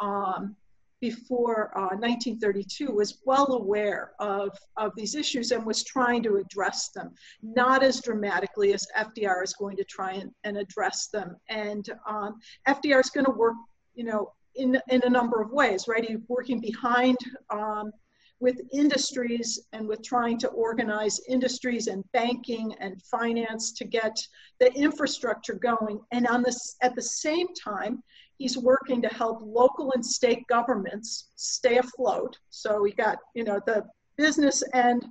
um, 0.00 0.56
before 1.02 1.76
uh, 1.76 1.96
1932 1.98 2.92
was 2.92 3.18
well 3.26 3.54
aware 3.54 4.12
of, 4.20 4.56
of 4.76 4.92
these 4.96 5.16
issues 5.16 5.50
and 5.50 5.66
was 5.66 5.82
trying 5.82 6.22
to 6.22 6.36
address 6.36 6.90
them, 6.94 7.10
not 7.42 7.82
as 7.82 8.00
dramatically 8.00 8.72
as 8.72 8.86
FDR 8.96 9.42
is 9.42 9.52
going 9.52 9.76
to 9.76 9.84
try 9.84 10.12
and, 10.12 10.30
and 10.44 10.56
address 10.56 11.08
them. 11.08 11.36
And 11.48 11.84
um, 12.08 12.38
FDR 12.68 13.00
is 13.00 13.10
going 13.10 13.26
to 13.26 13.32
work, 13.32 13.56
you 13.94 14.04
know, 14.04 14.32
in, 14.54 14.80
in 14.88 15.02
a 15.04 15.10
number 15.10 15.42
of 15.42 15.50
ways, 15.50 15.88
right? 15.88 16.04
He's 16.04 16.18
working 16.28 16.60
behind 16.60 17.16
um, 17.50 17.90
with 18.38 18.60
industries 18.72 19.60
and 19.72 19.88
with 19.88 20.04
trying 20.04 20.38
to 20.38 20.48
organize 20.48 21.20
industries 21.28 21.88
and 21.88 22.04
banking 22.12 22.74
and 22.78 23.02
finance 23.02 23.72
to 23.72 23.84
get 23.84 24.16
the 24.60 24.72
infrastructure 24.74 25.54
going. 25.54 26.00
And 26.12 26.28
on 26.28 26.44
this, 26.44 26.76
at 26.80 26.94
the 26.94 27.02
same 27.02 27.48
time, 27.54 28.04
he's 28.38 28.58
working 28.58 29.00
to 29.02 29.08
help 29.08 29.38
local 29.42 29.92
and 29.92 30.04
state 30.04 30.46
governments 30.48 31.30
stay 31.36 31.78
afloat. 31.78 32.36
So 32.50 32.80
we 32.80 32.92
got, 32.92 33.18
you 33.34 33.44
know, 33.44 33.60
the 33.66 33.84
business 34.16 34.62
end, 34.74 35.06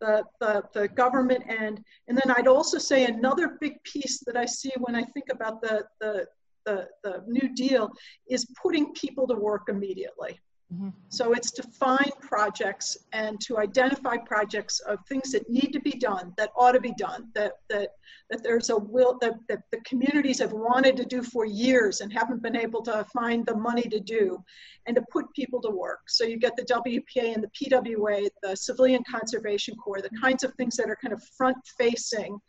the, 0.00 0.24
the, 0.40 0.62
the 0.72 0.88
government 0.88 1.44
end. 1.48 1.82
And 2.08 2.16
then 2.16 2.34
I'd 2.36 2.48
also 2.48 2.78
say 2.78 3.04
another 3.04 3.56
big 3.60 3.82
piece 3.84 4.22
that 4.26 4.36
I 4.36 4.46
see 4.46 4.72
when 4.78 4.94
I 4.94 5.02
think 5.02 5.26
about 5.30 5.62
the, 5.62 5.84
the, 6.00 6.26
the, 6.64 6.88
the 7.02 7.24
New 7.26 7.54
Deal 7.54 7.90
is 8.28 8.46
putting 8.60 8.92
people 8.92 9.26
to 9.28 9.34
work 9.34 9.68
immediately. 9.68 10.38
Mm-hmm. 10.74 10.88
So 11.10 11.32
it's 11.32 11.52
to 11.52 11.62
find 11.62 12.10
projects 12.20 12.96
and 13.12 13.40
to 13.42 13.58
identify 13.58 14.16
projects 14.16 14.80
of 14.80 14.98
things 15.08 15.30
that 15.30 15.48
need 15.48 15.72
to 15.72 15.80
be 15.80 15.92
done, 15.92 16.32
that 16.36 16.50
ought 16.56 16.72
to 16.72 16.80
be 16.80 16.92
done, 16.98 17.28
that 17.34 17.52
that 17.70 17.90
that 18.30 18.42
there's 18.42 18.70
a 18.70 18.76
will 18.76 19.16
that, 19.20 19.34
that 19.48 19.60
the 19.70 19.78
communities 19.82 20.40
have 20.40 20.52
wanted 20.52 20.96
to 20.96 21.04
do 21.04 21.22
for 21.22 21.44
years 21.44 22.00
and 22.00 22.12
haven't 22.12 22.42
been 22.42 22.56
able 22.56 22.82
to 22.82 23.06
find 23.14 23.46
the 23.46 23.54
money 23.54 23.84
to 23.84 24.00
do, 24.00 24.42
and 24.86 24.96
to 24.96 25.04
put 25.12 25.32
people 25.34 25.60
to 25.62 25.70
work. 25.70 26.00
So 26.08 26.24
you 26.24 26.36
get 26.36 26.56
the 26.56 26.64
WPA 26.64 27.34
and 27.34 27.44
the 27.44 27.50
PWA, 27.56 28.28
the 28.42 28.56
Civilian 28.56 29.04
Conservation 29.08 29.76
Corps, 29.76 30.02
the 30.02 30.10
kinds 30.20 30.42
of 30.42 30.52
things 30.54 30.76
that 30.76 30.90
are 30.90 30.98
kind 31.00 31.14
of 31.14 31.22
front 31.36 31.58
facing 31.78 32.40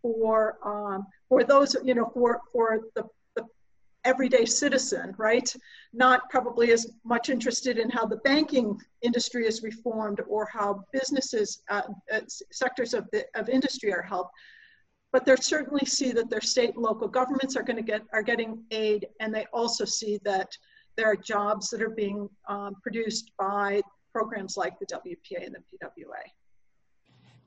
for 0.00 0.58
um, 0.64 1.06
for 1.28 1.44
those 1.44 1.76
you 1.84 1.94
know 1.94 2.10
for 2.14 2.40
for 2.50 2.80
the 2.94 3.04
everyday 4.08 4.46
citizen, 4.46 5.14
right? 5.18 5.54
Not 5.92 6.30
probably 6.30 6.72
as 6.72 6.90
much 7.04 7.28
interested 7.28 7.76
in 7.78 7.90
how 7.90 8.06
the 8.06 8.16
banking 8.18 8.80
industry 9.02 9.46
is 9.46 9.62
reformed 9.62 10.20
or 10.26 10.48
how 10.50 10.84
businesses, 10.92 11.62
uh, 11.68 11.82
uh, 12.12 12.20
sectors 12.50 12.94
of, 12.94 13.06
the, 13.12 13.26
of 13.34 13.50
industry 13.50 13.92
are 13.92 14.02
helped. 14.02 14.32
But 15.12 15.26
they 15.26 15.36
certainly 15.36 15.84
see 15.84 16.10
that 16.12 16.30
their 16.30 16.40
state 16.40 16.74
and 16.74 16.82
local 16.82 17.08
governments 17.08 17.54
are 17.56 17.62
going 17.62 17.76
to 17.76 17.90
get 17.92 18.02
are 18.12 18.22
getting 18.22 18.62
aid, 18.70 19.06
and 19.20 19.34
they 19.34 19.46
also 19.54 19.84
see 19.86 20.18
that 20.24 20.50
there 20.96 21.06
are 21.06 21.16
jobs 21.16 21.70
that 21.70 21.80
are 21.80 21.96
being 22.04 22.28
um, 22.48 22.74
produced 22.82 23.30
by 23.38 23.80
programs 24.12 24.58
like 24.58 24.78
the 24.78 24.86
WPA 24.86 25.46
and 25.46 25.54
the 25.54 25.60
PWA. 25.60 26.22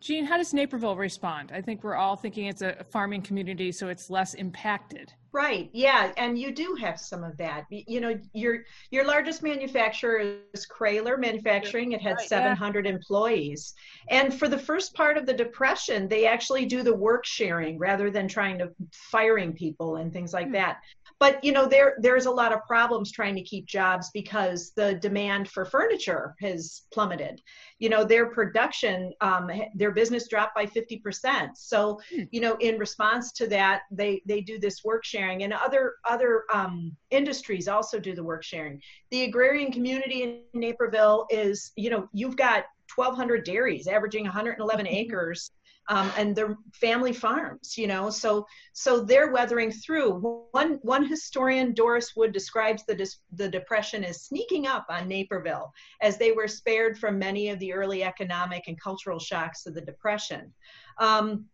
Jean, 0.02 0.26
how 0.26 0.36
does 0.38 0.52
Naperville 0.52 0.96
respond? 0.96 1.52
I 1.54 1.62
think 1.62 1.84
we're 1.84 1.96
all 1.96 2.16
thinking 2.16 2.48
it's 2.48 2.64
a 2.64 2.84
farming 2.90 3.22
community, 3.22 3.72
so 3.72 3.88
it's 3.88 4.10
less 4.10 4.34
impacted. 4.34 5.14
Right. 5.32 5.70
Yeah, 5.74 6.12
and 6.18 6.38
you 6.38 6.52
do 6.52 6.76
have 6.82 7.00
some 7.00 7.24
of 7.24 7.38
that. 7.38 7.66
You 7.70 8.02
know, 8.02 8.20
your 8.34 8.66
your 8.90 9.06
largest 9.06 9.44
manufacturer 9.44 10.40
is 10.54 10.68
Kroehler 10.68 11.18
Manufacturing. 11.18 11.94
It 11.94 12.02
had 12.02 12.18
right, 12.18 12.28
700 12.28 12.86
yeah. 12.86 12.92
employees. 12.92 13.74
And 14.10 14.38
for 14.38 14.50
the 14.50 14.58
first 14.58 14.94
part 14.94 15.18
of 15.18 15.26
the 15.26 15.34
depression, 15.34 16.10
they 16.10 16.26
actually 16.26 16.66
do 16.66 16.84
the 16.84 16.94
work 16.94 17.24
sharing 17.24 17.78
rather 17.78 18.10
than 18.10 18.28
trying 18.28 18.58
to 18.58 18.72
firing 18.92 19.54
people 19.54 19.98
and 19.98 20.12
things 20.12 20.34
like 20.34 20.48
mm-hmm. 20.48 20.54
that 20.54 20.82
but 21.22 21.42
you 21.44 21.52
know 21.52 21.68
there 21.68 21.94
there's 22.00 22.26
a 22.26 22.32
lot 22.32 22.52
of 22.52 22.66
problems 22.66 23.12
trying 23.12 23.36
to 23.36 23.44
keep 23.44 23.68
jobs 23.68 24.10
because 24.12 24.72
the 24.76 24.96
demand 24.96 25.48
for 25.48 25.66
furniture 25.66 26.34
has 26.42 26.82
plummeted. 26.92 27.40
You 27.78 27.90
know 27.90 28.04
their 28.04 28.32
production 28.32 29.14
um, 29.22 29.52
their 29.76 29.92
business 29.92 30.28
dropped 30.28 30.56
by 30.56 30.66
50% 30.66 31.52
so 31.54 32.02
hmm. 32.10 32.24
you 32.32 32.42
know 32.42 32.56
in 32.60 32.80
response 32.80 33.32
to 33.34 33.48
that 33.48 33.84
they 33.92 34.24
they 34.28 34.42
do 34.42 34.60
this 34.60 34.84
work 34.84 35.06
sharing 35.06 35.44
and 35.44 35.54
other 35.54 35.94
other 36.10 36.46
um, 36.52 36.98
industries 37.12 37.68
also 37.68 38.00
do 38.00 38.16
the 38.16 38.24
work 38.24 38.44
sharing. 38.44 38.82
The 39.12 39.26
agrarian 39.26 39.72
community 39.72 40.24
in 40.24 40.40
naperville 40.56 41.28
is 41.30 41.72
you 41.76 41.92
know 41.92 42.10
you've 42.14 42.36
got 42.36 42.66
1200 42.96 43.46
dairies 43.46 43.88
averaging 43.88 44.24
111 44.24 44.88
acres 44.88 45.52
um, 45.90 46.12
and 46.18 46.36
their 46.36 46.58
family 46.74 47.14
farms. 47.14 47.78
You 47.78 47.88
know, 47.88 48.10
so 48.10 48.46
so 48.74 49.02
they're 49.02 49.32
weathering 49.32 49.72
through. 49.72 50.46
One 50.52 50.80
one 50.82 51.06
historian, 51.06 51.74
Doris 51.74 52.16
Wood, 52.16 52.34
describes 52.34 52.84
the 52.86 53.16
the 53.34 53.50
depression 53.50 54.04
as 54.04 54.24
sneaking 54.24 54.68
up 54.68 54.86
on 54.90 55.08
Naperville 55.08 55.72
as 56.02 56.18
they 56.18 56.32
were 56.32 56.48
spared 56.48 56.98
from 56.98 57.20
many 57.20 57.50
of 57.50 57.60
the 57.60 57.74
early 57.74 58.04
economic 58.04 58.64
and 58.68 58.80
cultural 58.80 59.20
shocks 59.20 59.66
of 59.66 59.74
the 59.74 59.82
depression. 59.82 60.54
Um, 60.98 61.46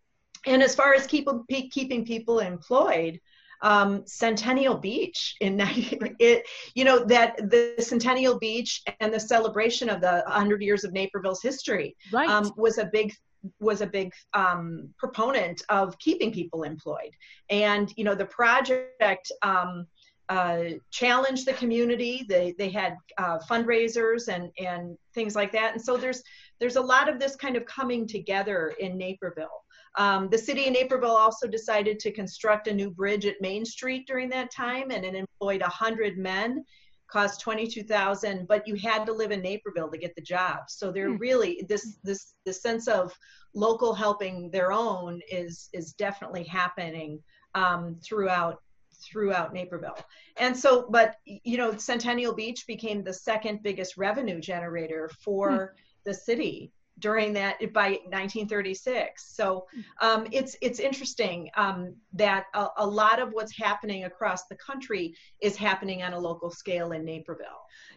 and 0.46 0.64
as 0.64 0.76
far 0.76 0.94
as 0.94 1.08
keep, 1.08 1.28
keeping 1.72 2.06
people 2.06 2.40
employed, 2.40 3.20
um, 3.62 4.04
Centennial 4.06 4.78
Beach 4.78 5.36
in 5.42 5.60
it, 6.20 6.46
you 6.76 6.84
know, 6.84 7.04
that 7.06 7.38
the 7.50 7.74
Centennial 7.80 8.38
Beach 8.38 8.84
and 9.00 9.14
the 9.14 9.20
celebration 9.20 9.90
of 9.90 10.02
the 10.02 10.24
100 10.28 10.62
years 10.62 10.84
of 10.84 10.94
Naperville's 10.94 11.42
history 11.42 11.96
right. 12.12 12.30
um, 12.30 12.52
was 12.56 12.78
a 12.78 12.86
big 12.86 13.14
was 13.60 13.82
a 13.82 13.88
big 13.88 14.12
um, 14.34 14.90
proponent 14.98 15.62
of 15.70 15.98
keeping 16.00 16.32
people 16.32 16.64
employed. 16.64 17.12
And 17.50 17.94
you 17.96 18.04
know, 18.04 18.16
the 18.16 18.26
project 18.26 19.32
um, 19.42 19.88
uh, 20.30 20.64
challenged 20.92 21.46
the 21.46 21.54
community. 21.54 22.26
They 22.28 22.54
they 22.58 22.70
had 22.70 22.96
uh, 23.18 23.40
fundraisers 23.50 24.28
and 24.28 24.52
and 24.60 24.98
things 25.14 25.36
like 25.36 25.52
that. 25.54 25.74
And 25.74 25.82
so 25.82 25.98
there's 25.98 26.22
there's 26.60 26.76
a 26.76 26.82
lot 26.82 27.10
of 27.10 27.20
this 27.20 27.36
kind 27.36 27.56
of 27.56 27.66
coming 27.66 28.08
together 28.08 28.74
in 28.80 28.98
Naperville. 28.98 29.64
Um, 29.98 30.30
the 30.30 30.38
city 30.38 30.68
of 30.68 30.74
Naperville 30.74 31.16
also 31.16 31.48
decided 31.48 32.00
to 32.00 32.12
construct 32.12 32.68
a 32.68 32.74
new 32.74 32.92
bridge 32.92 33.26
at 33.26 33.42
Main 33.42 33.66
Street 33.66 34.06
during 34.06 34.30
that 34.30 34.52
time, 34.52 34.92
and 34.92 35.04
it 35.04 35.16
employed 35.16 35.62
100 35.62 36.18
men, 36.18 36.64
cost 37.08 37.42
22,000. 37.42 38.48
But 38.48 38.68
you 38.68 38.76
had 38.76 39.06
to 39.06 39.14
live 39.14 39.32
in 39.32 39.42
Naperville 39.42 39.90
to 39.92 39.98
get 39.98 40.16
the 40.16 40.22
job. 40.22 40.70
So 40.70 40.92
they're 40.92 41.12
hmm. 41.12 41.18
really 41.18 41.66
this 41.68 41.98
this 42.04 42.34
the 42.46 42.54
sense 42.54 42.88
of 42.88 43.14
local 43.54 43.94
helping 43.94 44.52
their 44.52 44.72
own 44.72 45.22
is 45.32 45.70
is 45.74 45.94
definitely 45.94 46.44
happening 46.44 47.22
um, 47.56 47.98
throughout 48.04 48.62
throughout 49.04 49.54
Naperville. 49.54 49.98
And 50.38 50.58
so, 50.58 50.88
but 50.90 51.16
you 51.26 51.58
know, 51.58 51.78
Centennial 51.78 52.34
Beach 52.34 52.66
became 52.68 53.04
the 53.04 53.14
second 53.14 53.62
biggest 53.64 53.98
revenue 53.98 54.40
generator 54.40 55.10
for 55.24 55.52
hmm. 55.52 55.82
the 56.06 56.14
city 56.14 56.72
during 57.00 57.34
that 57.34 57.58
by 57.74 57.92
1936 58.10 59.36
so 59.36 59.66
um, 60.02 60.28
it's 60.32 60.56
it's 60.62 60.80
interesting 60.80 61.50
um, 61.56 61.94
that 62.14 62.46
a, 62.54 62.68
a, 62.78 62.86
lot 62.86 63.20
of 63.20 63.30
what's 63.32 63.56
happening 63.56 64.06
across 64.06 64.46
the 64.46 64.56
country 64.56 65.14
is 65.42 65.56
happening 65.56 66.04
on 66.04 66.14
a 66.14 66.20
local 66.20 66.50
scale 66.50 66.92
in 66.92 67.06
naperville. 67.06 67.46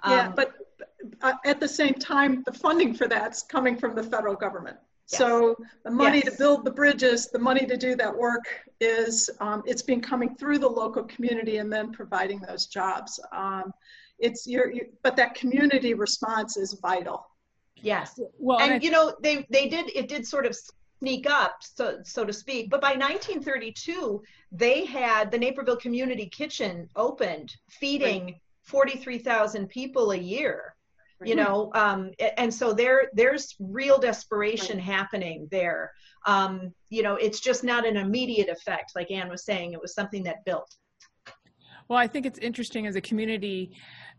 Um, 0.03 0.13
yeah 0.13 0.33
but 0.35 0.53
uh, 1.23 1.35
at 1.45 1.61
the 1.61 1.69
same 1.69 1.95
time 1.95 2.43
the 2.47 2.53
funding 2.53 2.95
for 2.95 3.09
that's 3.09 3.43
coming 3.43 3.77
from 3.77 3.95
the 3.95 4.03
federal 4.03 4.35
government. 4.35 4.77
Yes. 5.11 5.19
so 5.19 5.57
the 5.85 5.91
money 5.91 6.23
yes. 6.25 6.33
to 6.33 6.39
build 6.39 6.65
the 6.65 6.71
bridges 6.71 7.31
the 7.33 7.39
money 7.39 7.67
to 7.67 7.77
do 7.77 7.97
that 7.97 8.17
work 8.17 8.45
is 8.81 9.29
um, 9.41 9.63
it's 9.67 9.83
been 9.83 10.01
coming 10.01 10.37
through 10.37 10.59
the 10.59 10.69
local 10.69 11.05
community 11.05 11.57
and 11.57 11.73
then 11.73 11.93
providing 11.93 12.41
those 12.41 12.67
jobs. 12.67 13.19
Um, 13.33 13.73
it's 14.19 14.47
your, 14.47 14.73
but 15.03 15.17
that 15.17 15.35
community 15.35 15.95
response 15.95 16.57
is 16.57 16.75
vital 16.75 17.30
Yes. 17.83 18.21
Well, 18.39 18.61
and, 18.61 18.75
and 18.75 18.83
you 18.83 18.91
know, 18.91 19.15
they 19.23 19.47
they 19.51 19.69
did 19.69 19.91
it 19.95 20.09
did 20.09 20.27
sort 20.27 20.47
of 20.47 20.57
sneak 20.99 21.29
up, 21.29 21.57
so 21.61 21.99
so 22.05 22.25
to 22.25 22.33
speak. 22.33 22.71
But 22.71 22.81
by 22.81 22.93
1932, 22.93 24.23
they 24.53 24.85
had 24.85 25.31
the 25.31 25.39
Naperville 25.39 25.77
Community 25.77 26.27
Kitchen 26.27 26.89
opened, 26.97 27.55
feeding 27.69 28.25
right. 28.25 28.35
43,000 28.65 29.69
people 29.69 30.13
a 30.13 30.17
year. 30.17 30.75
Right. 31.19 31.29
You 31.29 31.35
know, 31.37 31.71
um, 31.75 32.13
and 32.39 32.53
so 32.53 32.73
there 32.73 33.11
there's 33.13 33.55
real 33.59 33.99
desperation 33.99 34.79
right. 34.79 34.85
happening 34.85 35.49
there. 35.51 35.93
Um, 36.27 36.73
you 36.89 37.03
know, 37.03 37.17
it's 37.17 37.41
just 37.41 37.63
not 37.63 37.87
an 37.87 37.97
immediate 37.97 38.49
effect, 38.49 38.93
like 38.95 39.11
Ann 39.11 39.29
was 39.29 39.45
saying. 39.45 39.73
It 39.73 39.81
was 39.81 39.95
something 39.95 40.23
that 40.25 40.45
built. 40.47 40.75
Well, 41.89 41.99
I 41.99 42.07
think 42.07 42.25
it's 42.25 42.39
interesting 42.39 42.87
as 42.87 42.97
a 42.97 43.01
community 43.01 43.73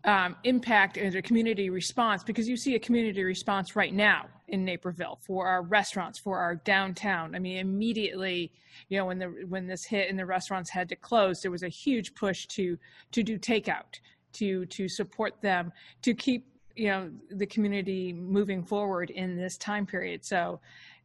um, 0.05 0.35
impact 0.43 0.97
as 0.97 1.15
a 1.15 1.21
community 1.21 1.69
response 1.69 2.23
because 2.23 2.49
you 2.49 2.57
see 2.57 2.75
a 2.75 2.79
community 2.79 3.23
response 3.23 3.75
right 3.75 3.93
now 3.93 4.25
in 4.47 4.65
Naperville 4.65 5.19
for 5.21 5.47
our 5.47 5.61
restaurants, 5.61 6.17
for 6.17 6.39
our 6.39 6.55
downtown. 6.55 7.35
I 7.35 7.39
mean, 7.39 7.57
immediately, 7.57 8.51
you 8.89 8.97
know, 8.97 9.05
when 9.05 9.19
the 9.19 9.27
when 9.47 9.67
this 9.67 9.85
hit 9.85 10.09
and 10.09 10.17
the 10.17 10.25
restaurants 10.25 10.69
had 10.69 10.89
to 10.89 10.95
close, 10.95 11.41
there 11.41 11.51
was 11.51 11.63
a 11.63 11.69
huge 11.69 12.15
push 12.15 12.47
to 12.47 12.77
to 13.11 13.23
do 13.23 13.37
takeout, 13.37 13.99
to 14.33 14.65
to 14.67 14.87
support 14.87 15.39
them, 15.41 15.71
to 16.01 16.13
keep 16.13 16.47
you 16.75 16.87
know 16.87 17.11
the 17.31 17.45
community 17.45 18.11
moving 18.11 18.63
forward 18.63 19.09
in 19.09 19.37
this 19.37 19.57
time 19.57 19.85
period. 19.85 20.25
So. 20.25 20.59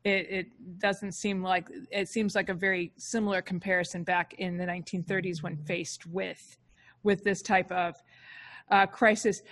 It, 0.05 0.31
it 0.31 0.79
doesn't 0.79 1.13
seem 1.13 1.43
like 1.43 1.69
it 1.91 2.09
seems 2.09 2.37
like 2.37 2.49
a 2.49 2.55
very 2.55 2.93
similar 2.97 3.43
comparison 3.43 4.05
back 4.05 4.35
in 4.35 4.57
the 4.57 4.65
1930s 4.65 5.43
when 5.43 5.57
faced 5.57 6.07
with 6.07 6.59
with 7.03 7.25
this 7.25 7.43
type 7.43 7.73
of 7.73 8.01
uh, 8.71 8.87
crisis. 8.87 9.43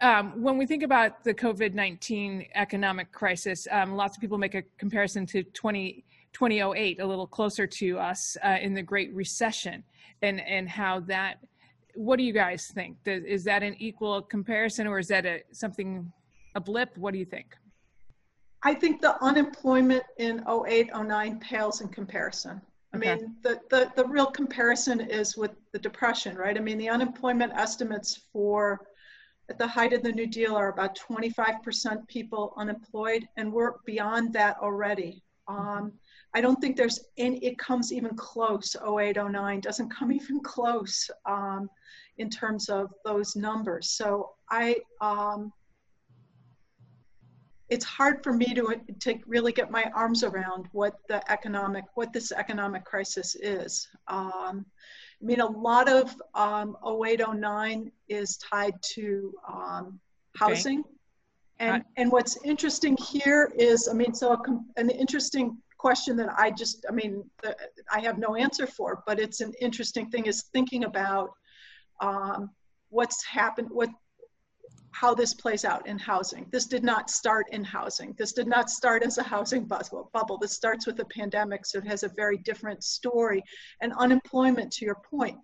Um, 0.00 0.42
when 0.42 0.58
we 0.58 0.66
think 0.66 0.82
about 0.82 1.24
the 1.24 1.32
COVID 1.32 1.74
19 1.74 2.46
economic 2.54 3.12
crisis, 3.12 3.66
um, 3.70 3.94
lots 3.94 4.16
of 4.16 4.20
people 4.20 4.38
make 4.38 4.54
a 4.54 4.62
comparison 4.78 5.24
to 5.26 5.42
20, 5.42 6.04
2008, 6.32 7.00
a 7.00 7.06
little 7.06 7.26
closer 7.26 7.66
to 7.66 7.98
us 7.98 8.36
uh, 8.44 8.58
in 8.60 8.74
the 8.74 8.82
Great 8.82 9.14
Recession, 9.14 9.82
and, 10.22 10.40
and 10.40 10.68
how 10.68 11.00
that. 11.00 11.38
What 11.94 12.16
do 12.16 12.24
you 12.24 12.32
guys 12.32 12.72
think? 12.74 12.96
Is 13.06 13.44
that 13.44 13.62
an 13.62 13.76
equal 13.78 14.20
comparison, 14.20 14.88
or 14.88 14.98
is 14.98 15.06
that 15.08 15.24
a, 15.24 15.42
something, 15.52 16.12
a 16.56 16.60
blip? 16.60 16.98
What 16.98 17.12
do 17.12 17.20
you 17.20 17.24
think? 17.24 17.56
I 18.64 18.74
think 18.74 19.00
the 19.00 19.22
unemployment 19.22 20.02
in 20.16 20.42
08, 20.48 20.90
09 20.92 21.38
pales 21.38 21.82
in 21.82 21.88
comparison. 21.88 22.60
I 22.94 22.96
okay. 22.96 23.16
mean, 23.16 23.34
the, 23.42 23.60
the, 23.70 23.92
the 23.96 24.06
real 24.06 24.26
comparison 24.26 25.00
is 25.00 25.36
with 25.36 25.50
the 25.72 25.78
depression, 25.78 26.36
right? 26.36 26.56
I 26.56 26.60
mean, 26.60 26.78
the 26.78 26.88
unemployment 26.88 27.52
estimates 27.52 28.22
for 28.32 28.86
at 29.50 29.58
the 29.58 29.66
height 29.66 29.92
of 29.92 30.02
the 30.02 30.12
New 30.12 30.28
Deal 30.28 30.54
are 30.54 30.68
about 30.68 30.96
25% 30.96 32.06
people 32.06 32.54
unemployed, 32.56 33.28
and 33.36 33.52
we're 33.52 33.74
beyond 33.84 34.32
that 34.34 34.56
already. 34.58 35.22
Um, 35.48 35.92
I 36.34 36.40
don't 36.40 36.60
think 36.60 36.76
there's 36.76 37.00
any, 37.18 37.44
it 37.44 37.58
comes 37.58 37.92
even 37.92 38.14
close, 38.16 38.76
08, 38.76 39.16
09, 39.16 39.60
doesn't 39.60 39.90
come 39.90 40.12
even 40.20 40.40
close 40.40 41.10
um, 41.26 41.68
in 42.18 42.30
terms 42.30 42.68
of 42.68 42.92
those 43.04 43.34
numbers. 43.34 43.90
So 43.90 44.30
I, 44.50 44.76
um, 45.00 45.52
it's 47.68 47.84
hard 47.84 48.22
for 48.22 48.32
me 48.32 48.52
to, 48.54 48.80
to 49.00 49.18
really 49.26 49.52
get 49.52 49.70
my 49.70 49.90
arms 49.94 50.22
around 50.22 50.66
what 50.72 50.96
the 51.08 51.30
economic, 51.30 51.84
what 51.94 52.12
this 52.12 52.30
economic 52.30 52.84
crisis 52.84 53.34
is. 53.36 53.88
Um, 54.08 54.66
I 55.22 55.24
mean, 55.24 55.40
a 55.40 55.46
lot 55.46 55.88
of 55.88 56.14
um, 56.34 56.76
0809 56.84 57.90
is 58.08 58.36
tied 58.36 58.74
to 58.94 59.32
um, 59.48 59.98
housing. 60.36 60.80
Okay. 60.80 60.88
And, 61.60 61.84
and 61.96 62.12
what's 62.12 62.36
interesting 62.44 62.96
here 62.96 63.52
is, 63.56 63.88
I 63.88 63.94
mean, 63.94 64.12
so 64.12 64.32
a, 64.32 64.38
an 64.76 64.90
interesting 64.90 65.56
question 65.78 66.16
that 66.16 66.28
I 66.36 66.50
just, 66.50 66.84
I 66.88 66.92
mean, 66.92 67.24
the, 67.42 67.56
I 67.90 68.00
have 68.00 68.18
no 68.18 68.34
answer 68.34 68.66
for, 68.66 69.02
but 69.06 69.18
it's 69.18 69.40
an 69.40 69.52
interesting 69.60 70.10
thing 70.10 70.26
is 70.26 70.44
thinking 70.52 70.84
about 70.84 71.30
um, 72.00 72.50
what's 72.90 73.24
happened, 73.24 73.68
what 73.70 73.88
how 74.94 75.12
this 75.12 75.34
plays 75.34 75.64
out 75.64 75.86
in 75.88 75.98
housing. 75.98 76.46
This 76.52 76.66
did 76.66 76.84
not 76.84 77.10
start 77.10 77.46
in 77.50 77.64
housing. 77.64 78.14
This 78.16 78.32
did 78.32 78.46
not 78.46 78.70
start 78.70 79.02
as 79.02 79.18
a 79.18 79.22
housing 79.22 79.64
bubble. 79.66 80.38
This 80.38 80.52
starts 80.52 80.86
with 80.86 81.00
a 81.00 81.04
pandemic, 81.06 81.66
so 81.66 81.78
it 81.78 81.86
has 81.86 82.04
a 82.04 82.10
very 82.10 82.38
different 82.38 82.84
story. 82.84 83.42
And 83.80 83.92
unemployment, 83.98 84.72
to 84.74 84.84
your 84.84 84.98
point, 85.10 85.38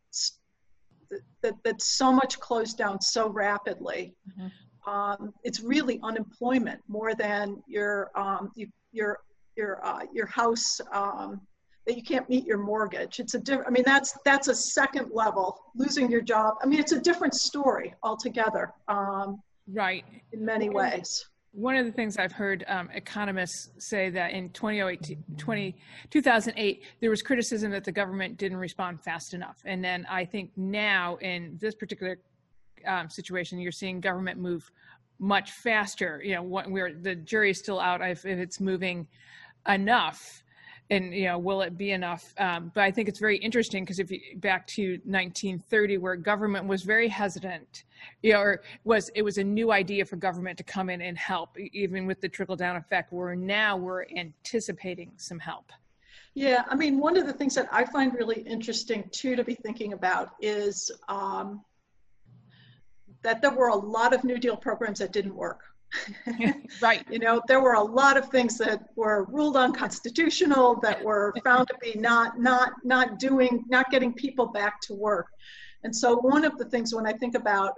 that, 1.43 1.55
that, 1.65 1.83
so 1.83 2.13
much 2.13 2.39
closed 2.39 2.79
down 2.79 3.01
so 3.01 3.29
rapidly. 3.29 4.15
Mm-hmm. 4.29 4.91
Um, 4.91 5.33
it's 5.43 5.61
really 5.61 5.99
unemployment 6.05 6.81
more 6.87 7.15
than 7.15 7.61
your 7.67 8.11
um, 8.15 8.53
you, 8.55 8.69
your 8.93 9.19
your 9.57 9.85
uh, 9.85 10.07
your 10.13 10.27
house 10.27 10.81
um, 10.93 11.41
that 11.87 11.97
you 11.97 12.03
can't 12.03 12.29
meet 12.29 12.47
your 12.47 12.59
mortgage. 12.59 13.21
It's 13.21 13.35
a 13.35 13.41
different. 13.41 13.69
I 13.69 13.71
mean, 13.71 13.85
that's 13.85 14.17
that's 14.25 14.49
a 14.49 14.55
second 14.55 15.11
level. 15.13 15.59
Losing 15.75 16.11
your 16.11 16.21
job. 16.21 16.55
I 16.63 16.67
mean, 16.67 16.79
it's 16.79 16.93
a 16.93 17.01
different 17.01 17.35
story 17.35 17.95
altogether. 18.03 18.73
Um, 18.89 19.43
right. 19.73 20.05
In 20.33 20.45
many 20.45 20.69
ways. 20.69 21.27
One 21.53 21.75
of 21.75 21.85
the 21.85 21.91
things 21.91 22.17
I've 22.17 22.31
heard 22.31 22.65
um, 22.69 22.91
economists 22.95 23.71
say 23.79 24.09
that 24.11 24.31
in 24.31 24.51
2008, 24.51 25.19
20, 25.37 25.77
2008, 26.09 26.85
there 27.01 27.11
was 27.11 27.23
criticism 27.23 27.73
that 27.73 27.83
the 27.83 27.91
government 27.91 28.37
didn't 28.37 28.59
respond 28.59 29.03
fast 29.03 29.35
enough. 29.35 29.61
And 29.65 29.83
then 29.83 30.07
I 30.09 30.25
think 30.25 30.53
now 30.57 31.17
in 31.17 31.59
this 31.61 31.75
particular 31.75 32.21
um, 32.87 33.11
situation, 33.11 33.59
you're 33.59 33.73
seeing 33.73 34.01
government 34.01 34.39
move 34.39 34.71
much 35.19 35.51
faster. 35.51 36.23
You 36.25 36.37
know, 36.37 36.43
where 36.43 36.95
the 36.95 37.17
jury 37.17 37.51
is 37.51 37.59
still 37.59 37.81
out 37.81 38.01
if, 38.01 38.25
if 38.25 38.39
it's 38.39 38.61
moving 38.61 39.09
enough 39.67 40.45
and 40.91 41.15
you 41.15 41.25
know 41.25 41.39
will 41.39 41.63
it 41.63 41.79
be 41.79 41.93
enough? 41.93 42.35
Um, 42.39 42.71
but 42.75 42.83
i 42.83 42.91
think 42.91 43.09
it's 43.09 43.19
very 43.19 43.39
interesting 43.39 43.85
because 43.85 43.99
if 43.99 44.11
you 44.11 44.21
back 44.37 44.67
to 44.69 44.93
1930 45.05 45.99
where 45.99 46.17
government 46.17 46.67
was 46.67 46.83
very 46.83 47.09
hesitant 47.09 47.85
you 48.23 48.33
know 48.33 48.41
or 48.41 48.63
was 48.85 49.11
it 49.15 49.23
was 49.23 49.39
a 49.39 49.45
new 49.45 49.73
idea 49.73 50.05
for 50.05 50.17
government 50.17 50.59
to 50.59 50.65
come 50.65 50.91
in 50.91 51.01
and 51.01 51.17
help 51.17 51.57
even 51.59 52.07
with 52.07 52.21
the 52.21 52.29
trickle 52.29 52.57
down 52.57 52.77
effect 52.77 53.13
where 53.13 53.35
now 53.35 53.77
we're 53.77 54.05
anticipating 54.17 55.13
some 55.17 55.39
help. 55.39 55.73
Yeah 56.35 56.65
i 56.69 56.75
mean 56.75 56.99
one 56.99 57.17
of 57.17 57.27
the 57.27 57.33
things 57.33 57.55
that 57.55 57.69
i 57.73 57.85
find 57.85 58.15
really 58.15 58.41
interesting 58.43 59.09
too 59.11 59.37
to 59.37 59.45
be 59.45 59.55
thinking 59.55 59.93
about 59.93 60.31
is 60.41 60.91
um, 61.09 61.63
that 63.23 63.43
there 63.43 63.53
were 63.53 63.69
a 63.69 63.77
lot 63.77 64.13
of 64.13 64.25
new 64.25 64.39
deal 64.39 64.57
programs 64.57 64.99
that 64.99 65.13
didn't 65.13 65.35
work 65.35 65.70
right. 66.81 67.05
You 67.11 67.19
know, 67.19 67.43
there 67.49 67.61
were 67.61 67.75
a 67.75 67.83
lot 67.83 68.17
of 68.17 68.29
things 68.29 68.57
that 68.59 68.85
were 68.97 69.25
ruled 69.31 69.57
unconstitutional, 69.57 70.79
that 70.83 71.03
were 71.03 71.35
found 71.45 71.69
to 71.69 71.75
be 71.81 71.99
not 71.99 72.39
not 72.39 72.73
not 72.85 73.19
doing, 73.19 73.65
not 73.69 73.91
getting 73.91 74.13
people 74.13 74.47
back 74.47 74.81
to 74.83 74.95
work. 74.95 75.27
And 75.83 75.95
so 75.95 76.17
one 76.17 76.45
of 76.45 76.59
the 76.59 76.67
things 76.67 76.95
when 76.95 77.07
I 77.07 77.13
think 77.13 77.35
about 77.35 77.75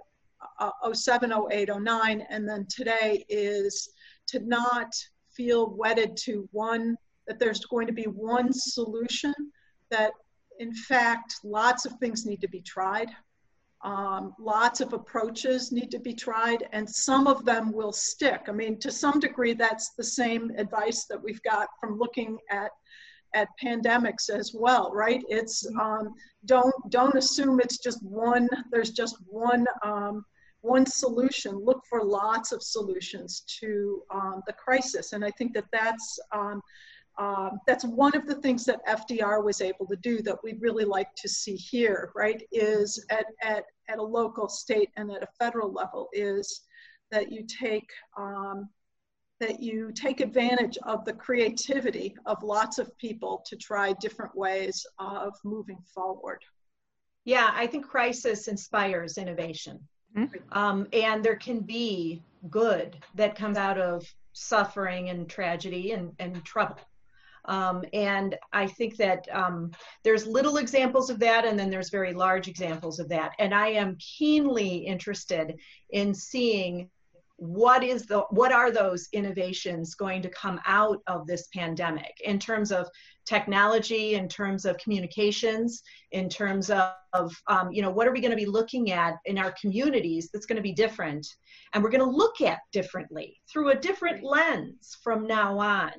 uh, 0.58 0.92
07, 0.92 1.32
08, 1.50 1.70
09, 1.80 2.26
and 2.30 2.48
then 2.48 2.66
today 2.68 3.24
is 3.28 3.90
to 4.26 4.40
not 4.40 4.92
feel 5.34 5.74
wedded 5.76 6.16
to 6.16 6.48
one, 6.52 6.96
that 7.26 7.38
there's 7.38 7.64
going 7.64 7.86
to 7.86 7.92
be 7.92 8.04
one 8.04 8.52
solution, 8.52 9.34
that 9.90 10.12
in 10.58 10.74
fact, 10.74 11.36
lots 11.44 11.86
of 11.86 11.92
things 11.94 12.26
need 12.26 12.40
to 12.40 12.48
be 12.48 12.60
tried. 12.60 13.08
Um, 13.84 14.34
lots 14.38 14.80
of 14.80 14.92
approaches 14.92 15.72
need 15.72 15.90
to 15.90 15.98
be 15.98 16.14
tried, 16.14 16.68
and 16.72 16.88
some 16.88 17.26
of 17.26 17.44
them 17.44 17.72
will 17.72 17.92
stick. 17.92 18.42
I 18.48 18.52
mean, 18.52 18.78
to 18.78 18.92
some 18.92 19.18
degree, 19.18 19.54
that's 19.54 19.90
the 19.96 20.04
same 20.04 20.52
advice 20.56 21.06
that 21.06 21.20
we've 21.20 21.42
got 21.42 21.68
from 21.80 21.98
looking 21.98 22.38
at 22.50 22.70
at 23.34 23.48
pandemics 23.62 24.28
as 24.28 24.52
well, 24.54 24.90
right? 24.92 25.22
It's 25.28 25.66
um, 25.80 26.14
don't 26.44 26.74
don't 26.90 27.16
assume 27.16 27.60
it's 27.60 27.78
just 27.78 28.02
one. 28.04 28.48
There's 28.70 28.90
just 28.90 29.16
one 29.26 29.66
um, 29.84 30.24
one 30.60 30.86
solution. 30.86 31.56
Look 31.56 31.82
for 31.88 32.04
lots 32.04 32.52
of 32.52 32.62
solutions 32.62 33.42
to 33.60 34.02
um, 34.14 34.42
the 34.46 34.52
crisis, 34.52 35.12
and 35.12 35.24
I 35.24 35.30
think 35.32 35.54
that 35.54 35.66
that's 35.72 36.20
um, 37.18 37.60
that's 37.66 37.84
one 37.84 38.16
of 38.16 38.26
the 38.26 38.36
things 38.36 38.64
that 38.64 38.84
FDR 38.86 39.44
was 39.44 39.60
able 39.60 39.86
to 39.86 39.96
do 39.96 40.22
that 40.22 40.42
we'd 40.42 40.60
really 40.60 40.84
like 40.84 41.14
to 41.16 41.28
see 41.28 41.56
here, 41.56 42.10
right? 42.14 42.42
Is 42.52 43.04
at, 43.10 43.26
at, 43.42 43.64
at 43.88 43.98
a 43.98 44.02
local, 44.02 44.48
state, 44.48 44.90
and 44.96 45.10
at 45.10 45.22
a 45.22 45.28
federal 45.38 45.72
level 45.72 46.08
is 46.12 46.62
that 47.10 47.30
you 47.30 47.44
take 47.46 47.88
um, 48.16 48.68
that 49.40 49.60
you 49.60 49.90
take 49.92 50.20
advantage 50.20 50.78
of 50.84 51.04
the 51.04 51.12
creativity 51.12 52.14
of 52.26 52.40
lots 52.44 52.78
of 52.78 52.96
people 52.98 53.42
to 53.44 53.56
try 53.56 53.92
different 53.94 54.34
ways 54.36 54.86
of 55.00 55.34
moving 55.44 55.78
forward. 55.92 56.38
Yeah, 57.24 57.50
I 57.52 57.66
think 57.66 57.86
crisis 57.86 58.46
inspires 58.46 59.18
innovation. 59.18 59.80
Mm-hmm. 60.16 60.56
Um, 60.56 60.86
and 60.92 61.24
there 61.24 61.36
can 61.36 61.60
be 61.60 62.22
good 62.50 62.96
that 63.16 63.34
comes 63.34 63.58
out 63.58 63.78
of 63.78 64.06
suffering 64.32 65.10
and 65.10 65.28
tragedy 65.28 65.90
and, 65.90 66.12
and 66.20 66.44
trouble. 66.44 66.76
Um, 67.46 67.84
and 67.92 68.36
I 68.52 68.66
think 68.66 68.96
that 68.96 69.26
um, 69.32 69.72
there's 70.04 70.26
little 70.26 70.58
examples 70.58 71.10
of 71.10 71.18
that, 71.20 71.44
and 71.44 71.58
then 71.58 71.70
there's 71.70 71.90
very 71.90 72.12
large 72.14 72.48
examples 72.48 72.98
of 72.98 73.08
that. 73.08 73.32
And 73.38 73.54
I 73.54 73.68
am 73.68 73.96
keenly 73.98 74.76
interested 74.76 75.54
in 75.90 76.14
seeing 76.14 76.88
what 77.42 77.82
is 77.82 78.06
the 78.06 78.20
what 78.30 78.52
are 78.52 78.70
those 78.70 79.08
innovations 79.12 79.96
going 79.96 80.22
to 80.22 80.28
come 80.28 80.60
out 80.64 81.02
of 81.08 81.26
this 81.26 81.48
pandemic 81.52 82.14
in 82.24 82.38
terms 82.38 82.70
of 82.70 82.88
technology 83.26 84.14
in 84.14 84.28
terms 84.28 84.64
of 84.64 84.78
communications 84.78 85.82
in 86.12 86.28
terms 86.28 86.70
of, 86.70 86.92
of 87.12 87.34
um, 87.48 87.72
you 87.72 87.82
know 87.82 87.90
what 87.90 88.06
are 88.06 88.12
we 88.12 88.20
going 88.20 88.30
to 88.30 88.36
be 88.36 88.46
looking 88.46 88.92
at 88.92 89.14
in 89.24 89.38
our 89.38 89.52
communities 89.60 90.30
that's 90.32 90.46
going 90.46 90.56
to 90.56 90.62
be 90.62 90.72
different 90.72 91.26
and 91.72 91.82
we're 91.82 91.90
going 91.90 92.04
to 92.04 92.16
look 92.16 92.40
at 92.40 92.60
differently 92.70 93.36
through 93.52 93.70
a 93.70 93.76
different 93.76 94.22
lens 94.22 94.96
from 95.02 95.26
now 95.26 95.58
on 95.58 95.90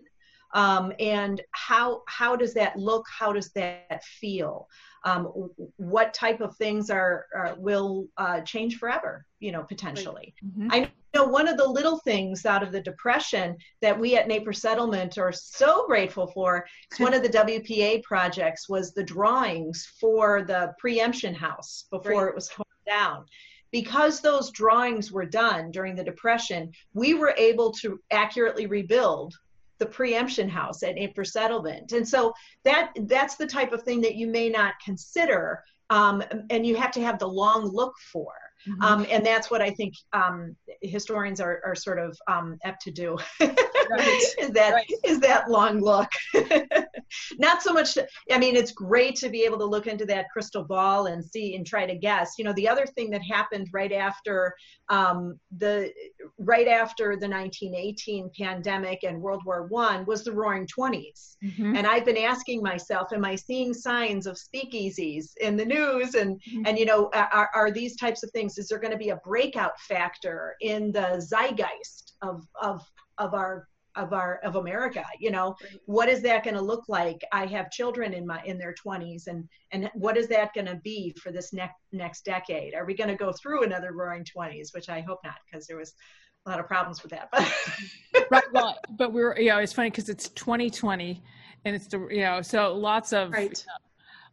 um, 0.54 0.93
and 0.99 1.41
how 1.51 2.01
how 2.08 2.36
does 2.36 2.54
that 2.54 2.78
look? 2.78 3.06
How 3.10 3.34
does 3.34 3.51
that 3.51 4.04
feel? 4.04 4.68
Um, 5.06 5.49
what 5.76 6.14
type 6.14 6.39
of 6.39 6.56
things 6.56 6.89
are, 6.89 7.26
are 7.36 7.56
will 7.58 8.08
uh, 8.18 8.39
change 8.41 8.78
forever 8.78 9.26
you 9.39 9.51
know 9.51 9.64
potentially? 9.64 10.34
Mm-hmm. 10.45 10.68
i 10.72 10.89
know 11.14 11.26
one 11.26 11.47
of 11.47 11.58
the 11.58 11.68
little 11.68 11.99
things 11.99 12.45
out 12.45 12.64
of 12.64 12.72
the 12.72 12.82
depression 12.82 13.56
that 13.82 13.97
we 13.99 14.16
at 14.16 14.28
Naper 14.28 14.54
settlement 14.54 15.18
are 15.18 15.32
so 15.32 15.86
grateful 15.86 16.28
for 16.28 16.66
is 16.91 16.99
one 16.99 17.14
of 17.14 17.22
the 17.22 17.30
wpa 17.30 18.01
projects 18.04 18.68
was 18.68 18.93
the 18.93 19.04
drawings 19.04 19.91
for 19.99 20.43
the 20.43 20.74
preemption 20.80 21.34
house 21.34 21.86
before 21.91 22.24
right. 22.24 22.30
it 22.30 22.36
was 22.36 22.47
torn 22.49 22.66
down. 22.86 23.26
Because 23.72 24.22
those 24.22 24.51
drawings 24.51 25.12
were 25.12 25.26
done 25.26 25.72
during 25.72 25.95
the 25.95 26.04
depression 26.04 26.72
we 26.93 27.14
were 27.14 27.34
able 27.38 27.72
to 27.74 27.99
accurately 28.12 28.66
rebuild 28.66 29.36
the 29.80 29.86
preemption 29.86 30.49
house 30.49 30.84
at 30.84 30.95
Naper 30.95 31.26
Settlement. 31.26 31.91
And 31.91 32.07
so 32.07 32.34
that 32.63 32.91
that's 33.01 33.36
the 33.36 33.47
type 33.47 33.74
of 33.74 33.84
thing 33.84 34.01
that 34.01 34.15
you 34.15 34.28
may 34.28 34.49
not 34.49 34.74
consider 34.84 35.63
um, 35.89 36.24
and 36.49 36.65
you 36.65 36.76
have 36.76 36.91
to 36.91 37.01
have 37.01 37.19
the 37.19 37.28
long 37.28 37.65
look 37.65 37.93
for. 38.11 38.34
Mm-hmm. 38.68 38.82
Um, 38.82 39.05
and 39.09 39.26
that's 39.26 39.51
what 39.51 39.61
I 39.61 39.72
think 39.72 39.93
um, 40.14 40.55
historians 40.82 41.39
are, 41.39 41.61
are 41.66 41.76
sort 41.76 41.99
of 41.99 42.18
um, 42.28 42.57
apt 42.64 42.82
to 42.84 42.91
do. 42.91 43.18
right. 43.39 44.22
is 44.39 44.51
that 44.51 44.74
right. 44.74 44.91
is 45.03 45.20
that 45.20 45.49
long 45.49 45.82
look? 45.82 46.09
Not 47.38 47.61
so 47.61 47.74
much. 47.74 47.93
To, 47.95 48.07
I 48.32 48.38
mean, 48.38 48.55
it's 48.55 48.72
great 48.72 49.16
to 49.18 49.30
be 49.30 49.43
able 49.43 49.57
to 49.59 49.66
look 49.66 49.88
into 49.88 50.05
that 50.05 50.30
crystal 50.32 50.64
ball 50.64 51.07
and 51.07 51.24
see 51.24 51.55
and 51.55 51.66
try 51.66 51.86
to 51.86 51.95
guess. 51.95 52.34
You 52.38 52.45
know, 52.45 52.53
the 52.53 52.68
other 52.68 52.86
thing 52.86 53.09
that 53.11 53.22
happened 53.22 53.68
right 53.74 53.91
after 53.91 54.53
um, 54.89 55.39
the 55.57 55.91
right 56.38 56.68
after 56.68 57.16
the 57.18 57.28
1918 57.28 58.32
pandemic 58.38 59.03
and 59.03 59.22
World 59.22 59.43
War 59.45 59.68
One 59.68 60.05
was 60.05 60.24
the 60.24 60.32
Roaring 60.32 60.68
20s, 60.68 61.36
mm-hmm. 61.43 61.76
and 61.76 61.86
I've 61.86 62.05
been 62.05 62.18
asking 62.18 62.61
myself, 62.61 63.14
am 63.14 63.26
I 63.26 63.36
seeing 63.36 63.74
signs 63.74 64.26
of 64.28 64.38
speakeasies 64.38 65.32
in 65.41 65.55
the 65.57 65.66
news? 65.66 66.16
And 66.16 66.41
mm-hmm. 66.41 66.64
and 66.66 66.80
you 66.80 66.86
know, 66.86 67.09
are, 67.14 67.49
are 67.53 67.72
these 67.72 67.95
types 67.97 68.24
of 68.24 68.32
things 68.32 68.53
things 68.54 68.64
is 68.64 68.70
there 68.70 68.80
going 68.80 68.91
to 68.91 68.97
be 68.97 69.10
a 69.10 69.18
breakout 69.18 69.80
factor 69.80 70.56
in 70.62 70.91
the 70.91 71.20
zeitgeist 71.20 72.14
of 72.22 72.45
of 72.62 72.82
of 73.18 73.34
our 73.34 73.68
of 73.95 74.12
our 74.12 74.39
of 74.43 74.56
america 74.56 75.04
you 75.20 75.32
know? 75.32 75.56
What 75.86 76.10
is 76.10 76.22
that 76.24 76.43
going 76.43 76.56
to 76.56 76.62
look 76.62 76.86
like? 76.88 77.22
I 77.32 77.45
have 77.47 77.70
children 77.70 78.14
in 78.14 78.26
my 78.26 78.41
in 78.45 78.58
their 78.58 78.74
20s 78.86 79.28
and 79.28 79.47
and 79.72 79.89
what 79.93 80.18
is 80.18 80.28
that 80.30 80.54
going 80.54 80.68
to 80.68 80.76
be 80.84 81.14
for 81.22 81.32
this 81.32 81.54
next 81.54 81.76
next 81.91 82.26
decade? 82.26 82.74
Are 82.74 82.86
we 82.86 82.95
going 82.95 83.10
to 83.10 83.16
go 83.16 83.32
through 83.32 83.64
another 83.64 83.93
roaring 83.93 84.26
20s 84.26 84.74
which 84.74 84.89
i 84.89 85.01
hope 85.01 85.20
not 85.24 85.36
because 85.45 85.68
there 85.68 85.78
was 85.78 85.93
a 86.45 86.49
lot 86.49 86.60
of 86.60 86.68
problems 86.68 87.01
with 87.01 87.12
that 87.12 87.30
but 87.32 88.30
right 88.32 88.43
well 88.51 88.78
but 88.97 89.14
we're 89.14 89.38
you 89.39 89.47
know 89.49 89.60
it's 89.60 89.72
funny 89.72 89.89
because 89.89 90.10
it's 90.10 90.28
2020 90.30 91.24
and 91.64 91.76
it's 91.76 91.88
the 91.88 91.99
you 92.10 92.22
know 92.22 92.41
so 92.41 92.76
lots 92.76 93.14
of 93.14 93.32
right. 93.32 93.66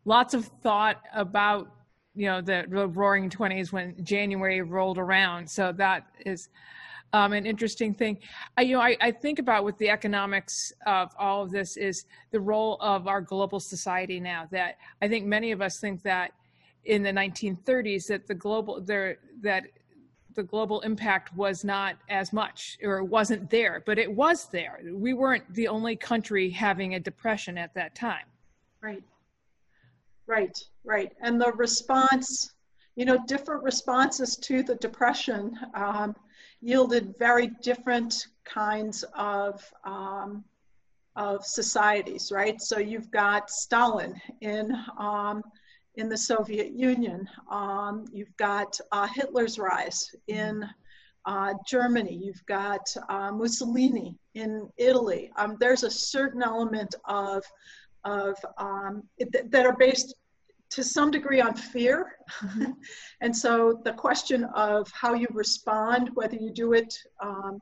lots 0.04 0.34
of 0.34 0.46
thought 0.62 1.00
about 1.14 1.70
you 2.14 2.26
know 2.26 2.40
the, 2.40 2.64
roaring 2.68 3.30
20s 3.30 3.72
when 3.72 3.94
january 4.04 4.60
rolled 4.62 4.98
around. 4.98 5.48
So 5.48 5.72
that 5.72 6.06
is 6.26 6.48
um, 7.12 7.32
an 7.32 7.44
interesting 7.44 7.92
thing. 7.92 8.18
I, 8.56 8.62
you 8.62 8.76
know 8.76 8.82
I, 8.82 8.96
I 9.00 9.10
think 9.10 9.38
about 9.38 9.64
with 9.64 9.78
the 9.78 9.90
economics 9.90 10.72
of 10.86 11.12
all 11.18 11.42
of 11.42 11.50
this 11.50 11.76
is 11.76 12.06
the 12.30 12.40
role 12.40 12.76
of 12.80 13.06
our 13.06 13.20
global 13.20 13.60
society 13.60 14.20
now 14.20 14.48
that 14.50 14.76
i 15.02 15.08
think 15.08 15.26
many 15.26 15.50
of 15.52 15.60
us 15.60 15.80
think 15.80 16.02
that 16.02 16.32
in 16.84 17.02
the 17.02 17.10
1930s 17.10 18.06
that 18.06 18.26
the 18.26 18.34
global 18.34 18.80
there 18.80 19.18
that 19.42 19.64
the 20.34 20.42
global 20.42 20.80
impact 20.82 21.34
was 21.36 21.64
not 21.64 21.96
as 22.08 22.32
much 22.32 22.78
or 22.82 23.02
wasn't 23.02 23.50
there 23.50 23.82
but 23.84 23.98
it 23.98 24.10
was 24.10 24.46
there. 24.46 24.80
We 24.92 25.12
weren't 25.12 25.52
the 25.54 25.68
only 25.68 25.96
country 25.96 26.50
having 26.50 26.94
a 26.94 27.00
depression 27.00 27.58
at 27.58 27.74
that 27.74 27.94
time. 27.94 28.26
Right. 28.80 29.02
Right, 30.26 30.56
right. 30.84 31.12
And 31.20 31.40
the 31.40 31.52
response, 31.52 32.54
you 32.96 33.04
know, 33.04 33.18
different 33.26 33.62
responses 33.62 34.36
to 34.36 34.62
the 34.62 34.76
depression 34.76 35.58
um, 35.74 36.14
yielded 36.60 37.14
very 37.18 37.48
different 37.62 38.26
kinds 38.44 39.04
of, 39.14 39.62
um, 39.84 40.44
of 41.16 41.44
societies, 41.44 42.30
right? 42.32 42.60
So 42.60 42.78
you've 42.78 43.10
got 43.10 43.50
Stalin 43.50 44.20
in, 44.40 44.76
um, 44.98 45.42
in 45.96 46.08
the 46.08 46.16
Soviet 46.16 46.72
Union. 46.72 47.28
Um, 47.50 48.04
you've 48.12 48.36
got 48.36 48.78
uh, 48.92 49.06
Hitler's 49.14 49.58
rise 49.58 50.14
in 50.28 50.64
uh, 51.26 51.54
Germany. 51.66 52.18
You've 52.22 52.44
got 52.46 52.94
uh, 53.08 53.30
Mussolini 53.32 54.18
in 54.34 54.68
Italy. 54.76 55.30
Um, 55.36 55.56
there's 55.60 55.84
a 55.84 55.90
certain 55.90 56.42
element 56.42 56.94
of 57.06 57.44
of 58.04 58.34
um, 58.56 59.02
it, 59.18 59.50
that 59.50 59.66
are 59.66 59.76
based 59.76 60.14
to 60.70 60.84
some 60.84 61.10
degree 61.10 61.40
on 61.40 61.54
fear. 61.54 62.16
Mm-hmm. 62.42 62.72
and 63.20 63.36
so 63.36 63.80
the 63.84 63.92
question 63.92 64.44
of 64.54 64.90
how 64.92 65.14
you 65.14 65.26
respond, 65.32 66.10
whether 66.14 66.36
you 66.36 66.50
do 66.50 66.72
it 66.72 66.94
um, 67.22 67.60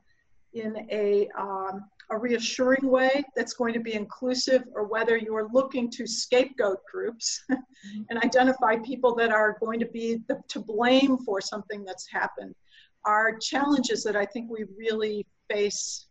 in 0.53 0.87
a, 0.91 1.29
um, 1.39 1.85
a 2.11 2.17
reassuring 2.17 2.89
way 2.89 3.25
that's 3.37 3.53
going 3.53 3.75
to 3.75 3.81
be 3.81 3.95
inclusive 3.95 4.63
or 4.75 4.87
whether 4.87 5.17
you're 5.17 5.49
looking 5.53 5.91
to 5.91 6.07
scapegoat 6.07 6.79
groups 6.91 7.45
and 8.11 8.19
identify 8.25 8.77
people 8.77 9.15
that 9.15 9.31
are 9.31 9.57
going 9.61 9.79
to 9.81 9.87
be 9.87 10.21
the, 10.29 10.41
to 10.49 10.61
blame 10.61 11.19
for 11.19 11.41
something 11.41 11.85
that's 11.85 12.07
happened 12.11 12.55
are 13.05 13.37
challenges 13.39 14.03
that 14.05 14.17
I 14.17 14.27
think 14.27 14.51
we 14.51 14.65
really 14.77 15.27
face 15.51 16.08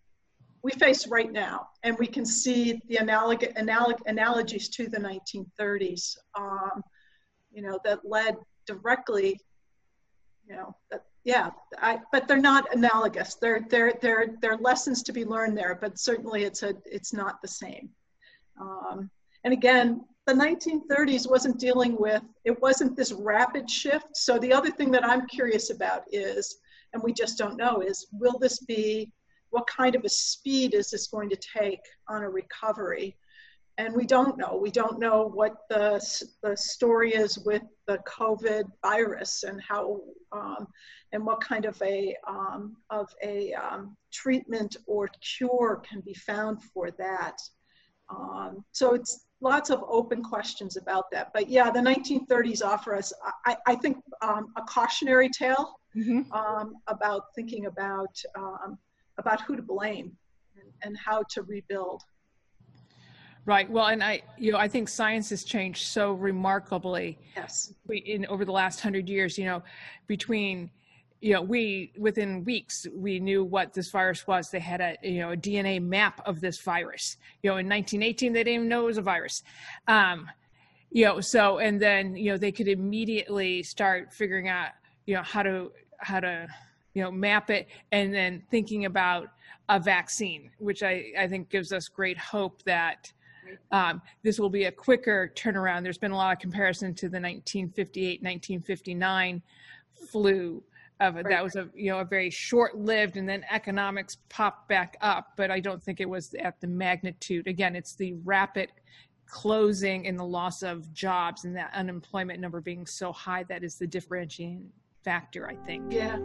we 0.63 0.71
face 0.71 1.07
right 1.07 1.31
now, 1.31 1.67
and 1.83 1.97
we 1.97 2.07
can 2.07 2.25
see 2.25 2.79
the 2.87 2.97
analog, 2.97 3.43
analog, 3.55 3.95
analogies 4.05 4.69
to 4.69 4.87
the 4.87 4.97
1930s, 4.97 6.17
um, 6.35 6.81
you 7.51 7.61
know, 7.61 7.79
that 7.85 7.99
led 8.03 8.35
directly, 8.65 9.39
you 10.47 10.55
know, 10.55 10.75
that, 10.91 11.03
yeah, 11.23 11.49
I, 11.77 11.99
but 12.11 12.27
they're 12.27 12.37
not 12.37 12.73
analogous. 12.73 13.35
They're, 13.35 13.65
they're, 13.69 13.93
they're, 14.01 14.57
lessons 14.57 15.03
to 15.03 15.13
be 15.13 15.25
learned 15.25 15.57
there, 15.57 15.77
but 15.79 15.99
certainly 15.99 16.43
it's, 16.43 16.63
a, 16.63 16.73
it's 16.85 17.13
not 17.13 17.41
the 17.41 17.47
same. 17.47 17.89
Um, 18.59 19.09
and 19.43 19.53
again, 19.53 20.01
the 20.25 20.33
1930s 20.33 21.29
wasn't 21.29 21.59
dealing 21.59 21.95
with, 21.99 22.21
it 22.43 22.61
wasn't 22.61 22.95
this 22.95 23.11
rapid 23.11 23.69
shift. 23.69 24.07
So 24.15 24.37
the 24.39 24.53
other 24.53 24.71
thing 24.71 24.91
that 24.91 25.05
I'm 25.05 25.25
curious 25.27 25.69
about 25.69 26.03
is, 26.11 26.57
and 26.93 27.03
we 27.03 27.13
just 27.13 27.37
don't 27.37 27.57
know, 27.57 27.81
is 27.81 28.07
will 28.11 28.37
this 28.39 28.59
be 28.59 29.11
what 29.49 29.67
kind 29.67 29.95
of 29.95 30.03
a 30.03 30.09
speed 30.09 30.73
is 30.73 30.89
this 30.91 31.07
going 31.07 31.29
to 31.29 31.37
take 31.57 31.81
on 32.07 32.23
a 32.23 32.29
recovery? 32.29 33.17
And 33.77 33.95
we 33.95 34.05
don't 34.05 34.37
know. 34.37 34.57
We 34.59 34.71
don't 34.71 34.99
know 34.99 35.29
what 35.31 35.53
the, 35.69 36.01
the 36.41 36.57
story 36.57 37.13
is 37.13 37.37
with 37.37 37.61
the 37.85 37.99
COVID 38.07 38.63
virus 38.83 39.43
and 39.43 39.61
how 39.61 40.01
um, 40.31 40.67
and 41.13 41.25
what 41.25 41.41
kind 41.41 41.65
of 41.65 41.81
a 41.81 42.15
um, 42.27 42.75
of 42.89 43.07
a 43.23 43.53
um, 43.53 43.95
treatment 44.11 44.77
or 44.87 45.09
cure 45.21 45.81
can 45.87 46.01
be 46.01 46.15
found 46.15 46.61
for 46.63 46.91
that. 46.91 47.37
Um, 48.09 48.63
so 48.71 48.93
it's 48.93 49.27
lots 49.41 49.69
of 49.69 49.83
open 49.87 50.23
questions 50.23 50.77
about 50.77 51.11
that. 51.11 51.31
But 51.33 51.49
yeah, 51.49 51.69
the 51.69 51.79
1930s 51.79 52.63
offer 52.63 52.95
us, 52.95 53.13
I, 53.45 53.57
I 53.67 53.75
think, 53.75 53.97
um, 54.21 54.47
a 54.55 54.61
cautionary 54.61 55.29
tale 55.29 55.79
mm-hmm. 55.95 56.31
Um, 56.31 56.75
about 56.87 57.23
thinking 57.35 57.65
about 57.65 58.15
about 59.17 59.41
who 59.41 59.55
to 59.55 59.61
blame 59.61 60.15
and, 60.55 60.71
and 60.83 60.97
how 60.97 61.23
to 61.31 61.43
rebuild. 61.43 62.03
Right. 63.47 63.69
Well, 63.69 63.87
and 63.87 64.03
I, 64.03 64.23
you 64.37 64.51
know, 64.51 64.57
I 64.57 64.67
think 64.67 64.89
science 64.89 65.29
has 65.29 65.45
changed 65.45 65.87
so 65.87 66.11
remarkably. 66.11 67.17
Yes. 67.33 67.73
In 67.89 68.25
over 68.25 68.43
the 68.43 68.51
last 68.51 68.81
hundred 68.81 69.07
years, 69.07 69.37
you 69.37 69.45
know, 69.45 69.63
between, 70.05 70.69
you 71.21 71.31
know, 71.31 71.41
we 71.41 71.93
within 71.97 72.43
weeks 72.43 72.85
we 72.93 73.21
knew 73.21 73.45
what 73.45 73.73
this 73.73 73.89
virus 73.89 74.27
was. 74.27 74.51
They 74.51 74.59
had 74.59 74.81
a, 74.81 74.97
you 75.01 75.19
know, 75.19 75.31
a 75.31 75.37
DNA 75.37 75.81
map 75.81 76.21
of 76.25 76.41
this 76.41 76.59
virus. 76.59 77.15
You 77.41 77.51
know, 77.51 77.57
in 77.57 77.69
1918 77.69 78.33
they 78.33 78.43
didn't 78.43 78.53
even 78.53 78.67
know 78.67 78.81
it 78.81 78.87
was 78.87 78.97
a 78.97 79.01
virus. 79.01 79.43
Um, 79.87 80.29
you 80.91 81.05
know, 81.05 81.21
so 81.21 81.59
and 81.59 81.81
then 81.81 82.17
you 82.17 82.31
know 82.31 82.37
they 82.37 82.51
could 82.51 82.67
immediately 82.67 83.63
start 83.63 84.13
figuring 84.13 84.49
out, 84.49 84.71
you 85.05 85.15
know, 85.15 85.23
how 85.23 85.43
to 85.43 85.71
how 85.99 86.19
to 86.19 86.49
you 86.97 87.03
know 87.03 87.11
map 87.11 87.51
it 87.51 87.67
and 87.91 88.11
then 88.11 88.41
thinking 88.49 88.85
about 88.85 89.27
a 89.69 89.79
vaccine 89.79 90.49
which 90.57 90.81
i 90.81 91.05
i 91.19 91.27
think 91.27 91.47
gives 91.49 91.71
us 91.71 91.87
great 91.87 92.17
hope 92.17 92.63
that 92.63 93.13
um, 93.71 94.01
this 94.23 94.39
will 94.39 94.49
be 94.49 94.65
a 94.65 94.71
quicker 94.71 95.31
turnaround. 95.35 95.83
There's 95.83 95.97
been 95.97 96.11
a 96.11 96.17
lot 96.17 96.33
of 96.33 96.39
comparison 96.39 96.93
to 96.95 97.03
the 97.03 97.19
1958 97.19 98.21
1959 98.21 99.41
flu 100.09 100.61
of 100.99 101.15
right. 101.15 101.29
that 101.29 101.43
was 101.43 101.55
a 101.55 101.69
you 101.73 101.91
know 101.91 101.99
a 101.99 102.05
very 102.05 102.29
short 102.29 102.77
lived 102.77 103.17
and 103.17 103.29
then 103.29 103.45
economics 103.51 104.17
popped 104.29 104.67
back 104.67 104.97
up 105.01 105.31
but 105.37 105.49
i 105.51 105.59
don't 105.59 105.81
think 105.81 105.99
it 105.99 106.09
was 106.09 106.33
at 106.35 106.59
the 106.59 106.67
magnitude. 106.67 107.47
Again 107.47 107.75
it's 107.75 107.95
the 107.95 108.13
rapid 108.25 108.69
closing 109.27 110.07
and 110.07 110.19
the 110.19 110.25
loss 110.25 110.63
of 110.63 110.91
jobs 110.93 111.45
and 111.45 111.55
that 111.55 111.71
unemployment 111.73 112.39
number 112.39 112.61
being 112.61 112.85
so 112.85 113.11
high 113.11 113.43
that 113.43 113.63
is 113.63 113.75
the 113.75 113.87
differentiating 113.87 114.69
factor 115.03 115.47
i 115.47 115.55
think. 115.65 115.93
Yeah 115.93 116.17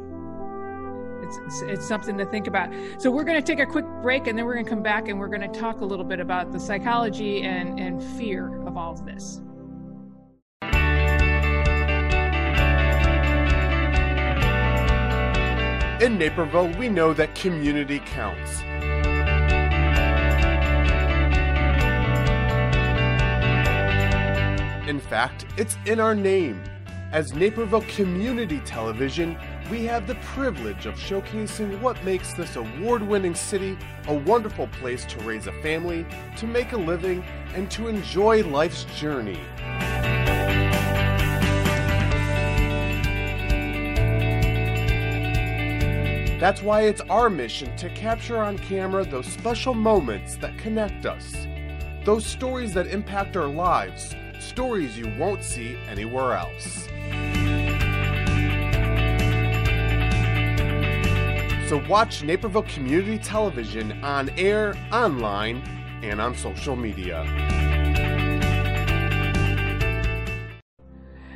it's, 1.39 1.63
it's 1.63 1.87
something 1.87 2.17
to 2.19 2.27
think 2.27 2.47
about. 2.47 2.73
So 2.99 3.11
we're 3.11 3.25
going 3.25 3.43
to 3.43 3.47
take 3.47 3.61
a 3.61 3.71
quick 3.71 3.87
break 4.03 4.27
and 4.27 4.39
then 4.39 4.45
we're 4.45 4.55
going 4.55 4.65
to 4.65 4.71
come 4.71 4.83
back 4.83 5.09
and 5.09 5.19
we're 5.19 5.29
going 5.29 5.41
to 5.41 5.61
talk 5.61 5.81
a 5.81 5.85
little 5.85 6.05
bit 6.05 6.21
about 6.21 6.53
the 6.53 6.61
psychology 6.61 7.43
and, 7.43 7.79
and 7.79 8.03
fear 8.17 8.63
of 8.67 8.77
all 8.77 8.93
of 8.93 9.05
this. 9.05 9.41
In 16.03 16.19
Naperville, 16.19 16.77
we 16.79 16.89
know 16.89 17.13
that 17.15 17.33
community 17.37 18.01
counts. 18.01 18.63
In 24.89 24.99
fact, 24.99 25.47
it's 25.57 25.77
in 25.87 26.01
our 26.01 26.15
name. 26.15 26.61
As 27.13 27.35
Naperville 27.35 27.83
Community 27.83 28.59
Television, 28.61 29.39
we 29.73 29.87
have 29.87 30.07
the 30.07 30.17
privilege 30.17 30.85
of 30.85 30.95
showcasing 30.97 31.81
what 31.81 32.05
makes 32.05 32.35
this 32.35 32.57
award 32.57 33.01
winning 33.01 33.35
city 33.35 33.79
a 34.07 34.15
wonderful 34.15 34.67
place 34.67 35.07
to 35.07 35.19
raise 35.21 35.47
a 35.47 35.63
family, 35.63 36.05
to 36.37 36.47
make 36.47 36.73
a 36.73 36.77
living, 36.77 37.25
and 37.55 37.71
to 37.71 37.89
enjoy 37.89 38.47
life's 38.47 38.85
journey. 39.01 39.41
That's 46.39 46.61
why 46.61 46.83
it's 46.83 47.01
our 47.09 47.31
mission 47.31 47.75
to 47.77 47.89
capture 47.89 48.37
on 48.37 48.59
camera 48.59 49.07
those 49.07 49.27
special 49.27 49.73
moments 49.73 50.37
that 50.37 50.59
connect 50.59 51.07
us. 51.07 51.47
Those 52.05 52.27
stories 52.27 52.75
that 52.75 52.89
impact 52.89 53.39
our 53.39 53.49
lives, 53.49 54.15
stories 54.39 54.99
you 54.99 55.11
won't 55.19 55.43
see 55.43 55.79
anywhere 55.89 56.35
else. 56.35 56.89
So 61.73 61.83
watch 61.89 62.23
Naperville 62.23 62.65
Community 62.65 63.17
Television 63.17 63.93
on 64.05 64.29
air, 64.39 64.75
online, 64.93 65.57
and 66.03 66.21
on 66.21 66.37
social 66.37 66.77
media. 66.77 67.23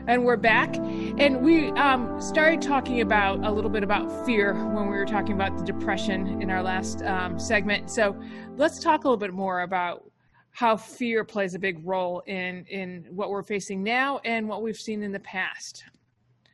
And 0.07 0.27
we're 0.27 0.37
back. 0.37 0.77
And 0.77 1.41
we 1.41 1.71
um, 1.71 2.21
started 2.21 2.61
talking 2.61 3.01
about 3.01 3.47
a 3.47 3.51
little 3.51 3.71
bit 3.71 3.83
about 3.83 4.27
fear 4.27 4.53
when 4.53 4.91
we 4.91 4.99
were 4.99 5.07
talking 5.07 5.33
about 5.33 5.57
the 5.57 5.65
depression 5.65 6.43
in 6.43 6.51
our 6.51 6.63
last 6.63 7.01
um, 7.01 7.39
segment. 7.39 7.91
So 7.91 8.15
let's 8.57 8.79
talk 8.79 9.05
a 9.05 9.09
little 9.09 9.17
bit 9.17 9.33
more 9.33 9.63
about 9.63 10.05
how 10.51 10.77
fear 10.77 11.25
plays 11.25 11.55
a 11.55 11.59
big 11.59 11.81
role 11.83 12.21
in 12.27 12.67
in 12.67 13.07
what 13.09 13.31
we're 13.31 13.43
facing 13.43 13.83
now 13.83 14.21
and 14.23 14.47
what 14.47 14.61
we've 14.63 14.77
seen 14.77 15.03
in 15.03 15.13
the 15.13 15.21
past. 15.21 15.85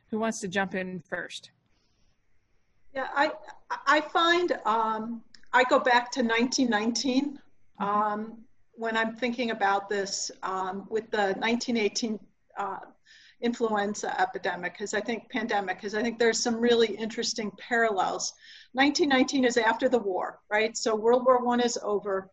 Who 0.09 0.19
wants 0.19 0.39
to 0.39 0.47
jump 0.47 0.73
in 0.73 1.01
first? 1.01 1.51
Yeah, 2.93 3.07
I 3.15 3.31
I 3.87 4.01
find 4.01 4.59
um, 4.65 5.23
I 5.51 5.63
go 5.63 5.79
back 5.79 6.11
to 6.11 6.21
1919 6.21 7.39
um, 7.79 8.37
when 8.73 8.95
I'm 8.95 9.15
thinking 9.15 9.51
about 9.51 9.89
this 9.89 10.29
um, 10.43 10.85
with 10.89 11.09
the 11.09 11.33
1918 11.39 12.19
uh, 12.57 12.77
influenza 13.41 14.19
epidemic, 14.21 14.73
because 14.73 14.93
I 14.93 15.01
think 15.01 15.29
pandemic, 15.29 15.77
because 15.77 15.95
I 15.95 16.03
think 16.03 16.19
there's 16.19 16.41
some 16.41 16.59
really 16.59 16.95
interesting 16.95 17.51
parallels. 17.57 18.33
1919 18.73 19.45
is 19.45 19.57
after 19.57 19.89
the 19.89 19.99
war, 19.99 20.39
right? 20.49 20.77
So 20.77 20.95
World 20.95 21.25
War 21.25 21.43
One 21.43 21.59
is 21.59 21.79
over, 21.81 22.29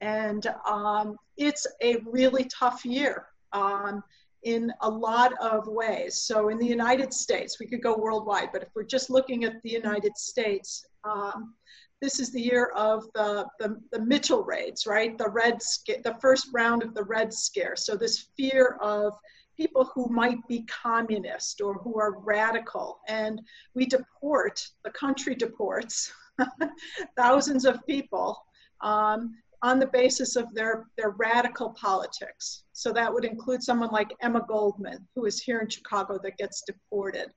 and 0.00 0.46
um, 0.68 1.16
it's 1.36 1.66
a 1.82 1.96
really 2.06 2.44
tough 2.44 2.84
year. 2.84 3.26
Um, 3.52 4.04
in 4.46 4.72
a 4.82 4.88
lot 4.88 5.32
of 5.40 5.66
ways. 5.66 6.18
So 6.18 6.50
in 6.50 6.58
the 6.58 6.66
United 6.66 7.12
States, 7.12 7.58
we 7.58 7.66
could 7.66 7.82
go 7.82 7.96
worldwide, 7.96 8.50
but 8.52 8.62
if 8.62 8.68
we're 8.76 8.84
just 8.84 9.10
looking 9.10 9.42
at 9.42 9.60
the 9.64 9.70
United 9.70 10.16
States, 10.16 10.86
um, 11.02 11.54
this 12.00 12.20
is 12.20 12.30
the 12.30 12.40
year 12.40 12.66
of 12.76 13.04
the, 13.14 13.44
the, 13.58 13.80
the, 13.90 13.98
Mitchell 13.98 14.44
raids, 14.44 14.86
right? 14.86 15.18
The 15.18 15.28
Red 15.28 15.58
the 16.04 16.16
first 16.20 16.50
round 16.54 16.84
of 16.84 16.94
the 16.94 17.02
Red 17.02 17.34
Scare. 17.34 17.74
So 17.74 17.96
this 17.96 18.28
fear 18.36 18.78
of 18.80 19.14
people 19.56 19.90
who 19.92 20.06
might 20.10 20.38
be 20.46 20.62
communist 20.64 21.60
or 21.60 21.74
who 21.74 21.98
are 21.98 22.20
radical. 22.20 23.00
And 23.08 23.42
we 23.74 23.84
deport, 23.84 24.64
the 24.84 24.90
country 24.90 25.34
deports 25.34 26.12
thousands 27.16 27.64
of 27.64 27.84
people 27.84 28.38
um, 28.80 29.34
on 29.62 29.78
the 29.78 29.86
basis 29.86 30.36
of 30.36 30.52
their, 30.54 30.86
their 30.96 31.10
radical 31.10 31.70
politics. 31.70 32.64
So 32.72 32.92
that 32.92 33.12
would 33.12 33.24
include 33.24 33.62
someone 33.62 33.90
like 33.90 34.14
Emma 34.20 34.44
Goldman, 34.46 35.06
who 35.14 35.24
is 35.26 35.40
here 35.40 35.60
in 35.60 35.68
Chicago 35.68 36.18
that 36.22 36.36
gets 36.36 36.62
deported. 36.62 37.30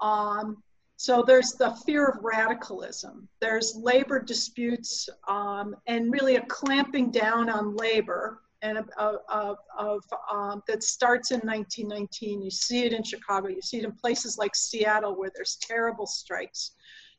Um, 0.00 0.62
so 0.96 1.22
there's 1.22 1.52
the 1.52 1.76
fear 1.86 2.06
of 2.06 2.24
radicalism. 2.24 3.28
There's 3.40 3.76
labor 3.76 4.20
disputes 4.20 5.08
um, 5.28 5.76
and 5.86 6.12
really 6.12 6.36
a 6.36 6.46
clamping 6.46 7.10
down 7.10 7.48
on 7.48 7.76
labor 7.76 8.40
and 8.62 8.78
of, 8.78 9.18
of, 9.28 9.58
of 9.78 10.02
um, 10.32 10.62
that 10.66 10.82
starts 10.82 11.30
in 11.30 11.38
1919. 11.40 12.42
You 12.42 12.50
see 12.50 12.84
it 12.84 12.92
in 12.92 13.04
Chicago. 13.04 13.48
You 13.48 13.62
see 13.62 13.78
it 13.78 13.84
in 13.84 13.92
places 13.92 14.38
like 14.38 14.56
Seattle 14.56 15.16
where 15.16 15.30
there's 15.34 15.58
terrible 15.62 16.06
strikes 16.06 16.72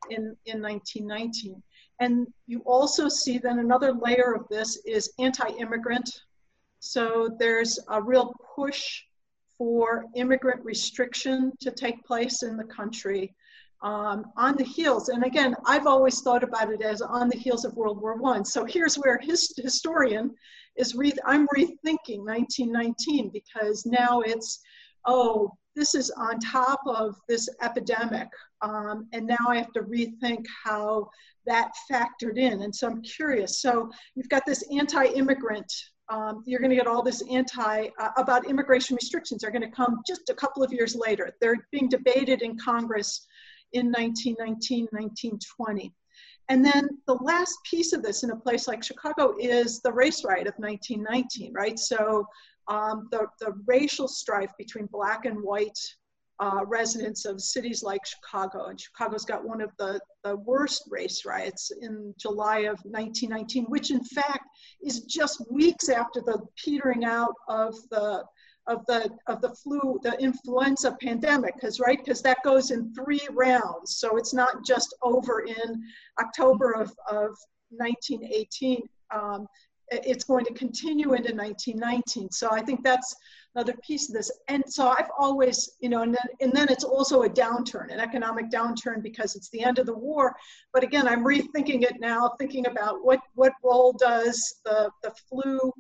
in, 0.10 0.36
in 0.46 0.62
1919. 0.62 1.64
And 2.00 2.28
you 2.48 2.62
also 2.66 3.10
see 3.10 3.38
then 3.38 3.60
another 3.60 3.94
layer 3.94 4.34
of 4.34 4.48
this 4.48 4.78
is 4.86 5.12
anti-immigrant. 5.20 6.10
So 6.80 7.36
there's 7.40 7.78
a 7.90 8.02
real 8.02 8.34
push 8.56 9.02
for 9.58 10.06
immigrant 10.16 10.64
restriction 10.64 11.52
to 11.60 11.72
take 11.72 12.04
place 12.06 12.44
in 12.44 12.56
the 12.56 12.64
country 12.64 13.36
um, 13.82 14.26
on 14.38 14.56
the 14.56 14.64
heels. 14.64 15.10
And 15.10 15.24
again, 15.24 15.56
I've 15.66 15.88
always 15.88 16.22
thought 16.22 16.44
about 16.44 16.72
it 16.72 16.82
as 16.82 17.02
on 17.02 17.30
the 17.30 17.38
heels 17.38 17.66
of 17.66 17.76
World 17.76 18.02
War 18.02 18.18
One. 18.18 18.46
So 18.46 18.66
here's 18.66 18.96
where 18.96 19.18
his 19.18 19.54
historian 19.58 20.34
is 20.78 20.96
re- 20.96 21.14
I'm 21.26 21.48
rethinking 21.48 22.26
1919 22.26 23.32
because 23.32 23.86
now 23.86 24.22
it's 24.22 24.62
oh 25.06 25.52
this 25.76 25.96
is 25.96 26.10
on 26.12 26.40
top 26.40 26.82
of 26.86 27.16
this 27.28 27.48
epidemic, 27.62 28.28
um, 28.62 29.08
and 29.14 29.26
now 29.26 29.48
I 29.48 29.58
have 29.58 29.72
to 29.74 29.82
rethink 29.82 30.46
how 30.64 31.10
that 31.46 31.72
factored 31.92 32.38
in. 32.38 32.64
And 32.64 32.76
so 32.76 32.88
I'm 32.88 33.02
curious. 33.02 33.62
So 33.62 33.90
you've 34.16 34.30
got 34.30 34.46
this 34.46 34.64
anti-immigrant 34.72 35.72
um, 36.10 36.44
you're 36.46 36.60
going 36.60 36.72
to 36.72 36.76
get 36.76 36.88
all 36.88 37.04
this 37.04 37.24
anti 37.30 37.88
uh, 38.00 38.10
about 38.18 38.50
immigration 38.50 38.96
restrictions 38.96 39.44
are 39.44 39.52
going 39.52 39.62
to 39.62 39.70
come 39.70 40.02
just 40.08 40.30
a 40.30 40.34
couple 40.34 40.64
of 40.64 40.74
years 40.74 40.96
later. 40.96 41.32
They're 41.40 41.68
being 41.72 41.88
debated 41.88 42.42
in 42.42 42.58
Congress 42.58 43.28
in 43.74 43.88
1919, 43.88 44.88
1920. 44.92 45.94
And 46.50 46.66
then 46.66 46.90
the 47.06 47.14
last 47.22 47.56
piece 47.64 47.94
of 47.94 48.02
this 48.02 48.24
in 48.24 48.32
a 48.32 48.36
place 48.36 48.68
like 48.68 48.84
Chicago 48.84 49.36
is 49.40 49.82
the 49.82 49.94
race 49.94 50.24
riot 50.26 50.48
of 50.48 50.56
1919, 50.58 51.54
right? 51.54 51.78
So 51.78 52.26
um, 52.70 53.08
the, 53.12 53.28
the 53.40 53.54
racial 53.66 54.08
strife 54.08 54.52
between 54.58 54.86
black 54.88 55.26
and 55.26 55.42
white 55.42 55.78
uh, 56.40 56.62
residents 56.66 57.26
of 57.26 57.42
cities 57.42 57.84
like 57.84 58.06
Chicago. 58.06 58.68
And 58.68 58.80
Chicago's 58.80 59.26
got 59.26 59.44
one 59.44 59.60
of 59.60 59.72
the, 59.78 60.00
the 60.24 60.38
worst 60.38 60.84
race 60.90 61.26
riots 61.26 61.72
in 61.82 62.14
July 62.18 62.60
of 62.60 62.80
1919, 62.84 63.66
which 63.66 63.92
in 63.92 64.04
fact 64.04 64.46
is 64.82 65.02
just 65.02 65.44
weeks 65.52 65.90
after 65.90 66.22
the 66.22 66.40
petering 66.64 67.04
out 67.04 67.34
of 67.48 67.76
the 67.92 68.24
of 68.68 68.86
the 68.86 69.10
of 69.26 69.42
the 69.42 69.50
flu, 69.50 70.00
the 70.04 70.16
influenza 70.20 70.96
pandemic, 71.02 71.56
because 71.56 71.80
right, 71.80 71.98
because 71.98 72.22
that 72.22 72.38
goes 72.44 72.70
in 72.70 72.94
three 72.94 73.28
rounds. 73.32 73.96
So 73.96 74.16
it's 74.16 74.34
not 74.34 74.64
just 74.64 74.96
over 75.02 75.42
in 75.42 75.84
October 76.22 76.74
of, 76.74 76.92
of 77.10 77.36
1918. 77.70 78.84
Um, 79.12 79.48
it's 79.92 80.24
going 80.24 80.46
to 80.46 80.54
continue 80.54 81.14
into 81.14 81.34
1919. 81.34 82.32
So 82.32 82.50
I 82.52 82.62
think 82.62 82.84
that's 82.84 83.16
another 83.56 83.74
piece 83.86 84.10
of 84.10 84.16
this. 84.16 84.32
And 84.48 84.64
so 84.68 84.90
I've 84.90 85.10
always, 85.18 85.78
you 85.80 85.90
know, 85.90 86.04
and 86.04 86.14
then, 86.14 86.28
and 86.42 86.54
then 86.54 86.68
it's 86.70 86.84
also 86.84 87.24
a 87.24 87.30
downturn, 87.30 87.92
an 87.92 88.00
economic 88.00 88.50
downturn 88.50 89.02
because 89.02 89.36
it's 89.36 89.50
the 89.50 89.64
end 89.64 89.80
of 89.80 89.86
the 89.86 89.98
war. 89.98 90.36
But 90.74 90.84
again, 90.84 91.08
I'm 91.08 91.26
rethinking 91.26 91.84
it 91.84 92.00
now, 92.00 92.34
thinking 92.40 92.68
about 92.68 93.04
what, 93.04 93.20
what 93.36 93.54
role 93.64 93.94
does 93.94 94.62
the, 94.66 94.92
the 95.04 95.12
flu, 95.28 95.72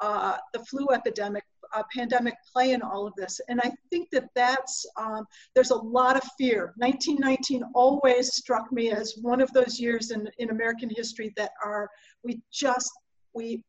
uh, 0.00 0.36
the 0.52 0.64
flu 0.66 0.88
epidemic 0.92 1.44
uh, 1.74 1.82
pandemic 1.92 2.34
play 2.52 2.72
in 2.72 2.82
all 2.82 3.06
of 3.06 3.14
this? 3.16 3.40
And 3.48 3.60
I 3.62 3.72
think 3.90 4.10
that 4.10 4.28
that's, 4.34 4.84
um, 4.96 5.24
there's 5.54 5.70
a 5.70 5.76
lot 5.76 6.16
of 6.16 6.22
fear. 6.36 6.74
1919 6.76 7.64
always 7.74 8.34
struck 8.34 8.70
me 8.70 8.90
as 8.90 9.14
one 9.22 9.40
of 9.40 9.50
those 9.52 9.80
years 9.80 10.10
in, 10.10 10.28
in 10.38 10.50
American 10.50 10.90
history 10.94 11.32
that 11.36 11.52
are, 11.64 11.88
we 12.22 12.40
just, 12.52 12.92
we, 13.34 13.62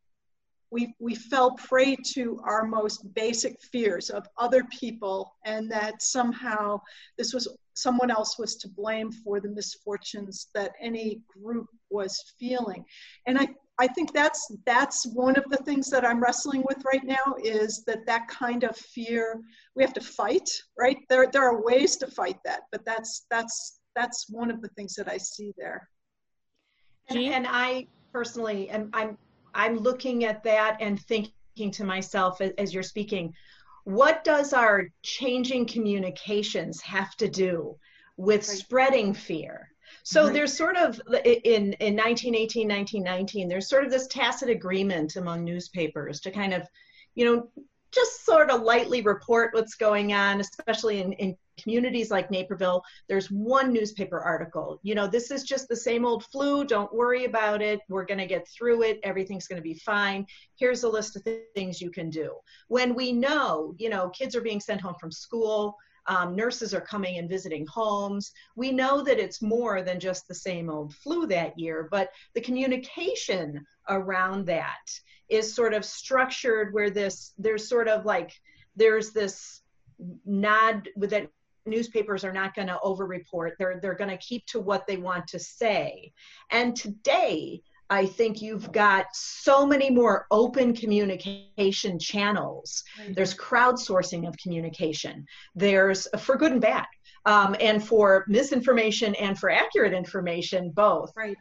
we, 0.72 0.94
we 1.00 1.16
fell 1.16 1.52
prey 1.52 1.96
to 2.14 2.40
our 2.44 2.66
most 2.66 3.14
basic 3.14 3.62
fears 3.72 4.10
of 4.10 4.28
other 4.38 4.64
people 4.66 5.36
and 5.46 5.72
that 5.72 6.02
somehow 6.02 6.82
this 7.18 7.34
was 7.34 7.48
someone 7.76 8.10
else 8.10 8.40
was 8.40 8.56
to 8.56 8.70
blame 8.70 9.12
for 9.12 9.40
the 9.40 9.50
misfortunes 9.50 10.48
that 10.54 10.74
any 10.82 11.22
group 11.42 11.68
was 11.90 12.34
feeling. 12.40 12.84
And 13.28 13.38
I, 13.38 13.48
I 13.78 13.88
think 13.88 14.14
that's 14.14 14.50
that's 14.66 15.06
one 15.08 15.36
of 15.36 15.44
the 15.50 15.58
things 15.58 15.90
that 15.90 16.06
I'm 16.06 16.22
wrestling 16.22 16.64
with 16.68 16.84
right 16.86 17.04
now 17.04 17.36
is 17.44 17.84
that 17.86 18.06
that 18.06 18.28
kind 18.30 18.64
of 18.64 18.76
fear 18.76 19.42
we 19.76 19.84
have 19.84 19.94
to 19.94 20.02
fight, 20.02 20.50
right? 20.80 20.98
There 21.10 21.28
there 21.32 21.44
are 21.44 21.62
ways 21.62 21.98
to 21.98 22.08
fight 22.08 22.38
that, 22.46 22.62
but 22.72 22.86
that's 22.86 23.26
that's 23.30 23.80
that's 23.96 24.30
one 24.30 24.50
of 24.50 24.62
the 24.62 24.70
things 24.70 24.96
that 24.96 25.10
I 25.10 25.18
see 25.18 25.54
there. 25.58 25.90
And, 27.10 27.20
and 27.20 27.46
I 27.50 27.88
personally 28.14 28.70
am 28.70 28.90
I'm 28.94 29.18
I'm 29.56 29.78
looking 29.78 30.26
at 30.26 30.44
that 30.44 30.78
and 30.82 31.00
thinking 31.00 31.72
to 31.72 31.84
myself 31.84 32.42
as, 32.42 32.52
as 32.58 32.74
you're 32.74 32.84
speaking, 32.84 33.34
what 33.86 34.24
does 34.24 34.52
our 34.52 34.90
changing 35.02 35.66
communications 35.68 36.82
have 36.82 37.16
to 37.18 37.28
do 37.28 37.78
with 38.18 38.44
spreading 38.44 39.14
fear? 39.14 39.70
So 40.04 40.26
right. 40.26 40.34
there's 40.34 40.56
sort 40.56 40.78
of 40.78 41.00
in 41.24 41.74
in 41.74 41.96
1918, 41.96 42.68
1919, 42.68 43.48
there's 43.48 43.70
sort 43.70 43.86
of 43.86 43.92
this 43.92 44.08
tacit 44.08 44.50
agreement 44.50 45.16
among 45.16 45.44
newspapers 45.44 46.20
to 46.22 46.32
kind 46.32 46.54
of, 46.54 46.68
you 47.14 47.26
know, 47.26 47.50
just 47.96 48.26
sort 48.26 48.52
of 48.52 48.62
lightly 48.62 49.02
report 49.02 49.54
what's 49.54 49.76
going 49.76 50.14
on, 50.14 50.42
especially 50.42 51.02
in, 51.02 51.14
in 51.14 51.38
communities 51.58 52.12
like 52.12 52.30
Naperville. 52.30 52.84
There's 53.08 53.32
one 53.32 53.72
newspaper 53.72 54.20
article. 54.20 54.80
You 54.84 54.94
know, 54.94 55.08
this 55.08 55.32
is 55.32 55.44
just 55.44 55.70
the 55.70 55.76
same 55.76 56.06
old 56.06 56.26
flu. 56.26 56.66
Don't 56.66 56.94
worry 56.94 57.26
about 57.26 57.62
it. 57.62 57.80
We're 57.88 58.06
going 58.06 58.20
to 58.20 58.26
get 58.26 58.48
through 58.50 58.84
it. 58.84 59.00
Everything's 59.04 59.48
going 59.48 59.62
to 59.62 59.64
be 59.64 59.76
fine. 59.76 60.28
Here's 60.60 60.84
a 60.84 60.90
list 60.90 61.16
of 61.16 61.24
th- 61.24 61.44
things 61.56 61.82
you 61.82 61.90
can 61.90 62.10
do. 62.10 62.36
When 62.68 62.94
we 62.94 63.14
know, 63.14 63.74
you 63.78 63.90
know, 63.90 64.10
kids 64.10 64.36
are 64.36 64.42
being 64.42 64.60
sent 64.60 64.82
home 64.82 64.96
from 65.00 65.12
school, 65.12 65.78
um, 66.08 66.36
nurses 66.36 66.74
are 66.74 66.82
coming 66.82 67.18
and 67.18 67.30
visiting 67.30 67.66
homes. 67.66 68.32
We 68.56 68.72
know 68.72 69.02
that 69.04 69.20
it's 69.20 69.42
more 69.42 69.82
than 69.82 70.00
just 70.00 70.28
the 70.28 70.36
same 70.36 70.70
old 70.70 70.94
flu 70.94 71.26
that 71.28 71.58
year, 71.58 71.88
but 71.90 72.10
the 72.36 72.42
communication 72.42 73.66
around 73.90 74.46
that 74.46 74.88
is 75.30 75.54
sort 75.54 75.74
of 75.74 75.84
structured 75.84 76.74
where 76.74 76.90
this, 76.90 77.34
there's 77.38 77.68
sort 77.68 77.88
of 77.88 78.06
like, 78.06 78.32
there's 78.76 79.12
this 79.12 79.62
nod 80.26 80.90
with 80.96 81.10
that 81.12 81.30
newspapers 81.66 82.24
are 82.24 82.34
not 82.34 82.54
going 82.54 82.68
to 82.68 82.80
overreport. 82.82 83.56
They're, 83.58 83.80
they're 83.82 83.96
going 83.96 84.10
to 84.10 84.18
keep 84.18 84.46
to 84.48 84.60
what 84.60 84.86
they 84.86 84.98
want 84.98 85.28
to 85.28 85.40
say. 85.40 86.12
And 86.52 86.76
today, 86.76 87.62
I 87.90 88.06
think 88.06 88.42
you've 88.42 88.72
got 88.72 89.06
so 89.14 89.66
many 89.66 89.90
more 89.90 90.26
open 90.32 90.74
communication 90.74 92.00
channels. 92.00 92.84
Mm-hmm. 93.00 93.14
There's 93.14 93.36
crowdsourcing 93.36 94.28
of 94.28 94.36
communication. 94.38 95.26
There's 95.54 96.08
for 96.20 96.36
good 96.36 96.52
and 96.52 96.62
bad. 96.62 96.86
Um, 97.28 97.56
and 97.60 97.84
for 97.84 98.24
misinformation 98.28 99.16
and 99.16 99.38
for 99.38 99.50
accurate 99.50 99.94
information, 99.94 100.70
both. 100.70 101.12
Right. 101.16 101.38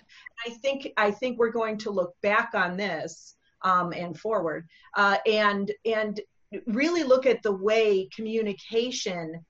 I 0.46 0.50
think 0.50 0.88
I 0.96 1.10
think 1.10 1.38
we're 1.38 1.50
going 1.50 1.76
to 1.78 1.90
look 1.90 2.14
back 2.22 2.52
on 2.54 2.78
this 2.78 3.36
um, 3.64 3.92
and 3.92 4.18
forward, 4.18 4.66
uh, 4.96 5.18
and 5.26 5.72
and 5.84 6.20
really 6.66 7.02
look 7.02 7.26
at 7.26 7.42
the 7.42 7.52
way 7.52 8.08
communication 8.14 9.44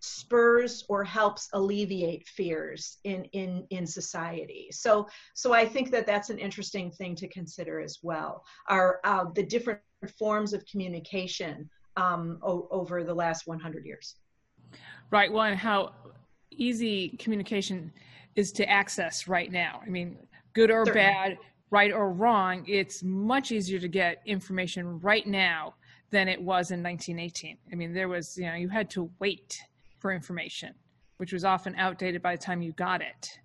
spurs 0.00 0.84
or 0.88 1.02
helps 1.02 1.48
alleviate 1.52 2.26
fears 2.28 2.98
in 3.04 3.24
in 3.26 3.66
in 3.70 3.86
society. 3.86 4.68
So 4.70 5.06
so 5.34 5.52
i 5.52 5.66
think 5.66 5.90
that 5.90 6.06
that's 6.06 6.30
an 6.30 6.38
interesting 6.38 6.90
thing 6.90 7.14
to 7.16 7.28
consider 7.28 7.80
as 7.80 7.98
well. 8.02 8.44
Are 8.68 9.00
uh, 9.04 9.26
the 9.34 9.42
different 9.42 9.80
forms 10.18 10.52
of 10.52 10.64
communication 10.66 11.68
um, 11.96 12.38
o- 12.42 12.68
over 12.70 13.02
the 13.02 13.14
last 13.14 13.46
100 13.46 13.84
years. 13.84 14.14
Right. 15.10 15.32
Well 15.32 15.42
and 15.44 15.58
how 15.58 15.92
easy 16.52 17.16
communication 17.18 17.92
is 18.36 18.52
to 18.52 18.68
access 18.68 19.26
right 19.26 19.50
now. 19.50 19.80
I 19.84 19.88
mean 19.90 20.16
good 20.52 20.70
or 20.70 20.84
Certainly. 20.86 21.12
bad 21.12 21.38
right 21.70 21.92
or 21.92 22.12
wrong 22.12 22.64
it's 22.66 23.02
much 23.02 23.52
easier 23.52 23.78
to 23.78 23.88
get 23.88 24.22
information 24.26 24.98
right 25.00 25.26
now 25.26 25.74
than 26.10 26.28
it 26.28 26.40
was 26.40 26.70
in 26.70 26.82
1918 26.82 27.58
i 27.70 27.74
mean 27.74 27.92
there 27.92 28.08
was 28.08 28.36
you 28.36 28.46
know 28.46 28.54
you 28.54 28.68
had 28.68 28.88
to 28.88 29.10
wait 29.18 29.60
for 29.98 30.12
information, 30.12 30.74
which 31.18 31.32
was 31.32 31.44
often 31.44 31.74
outdated 31.76 32.22
by 32.22 32.34
the 32.36 32.42
time 32.42 32.62
you 32.62 32.72
got 32.72 33.02
it. 33.02 33.38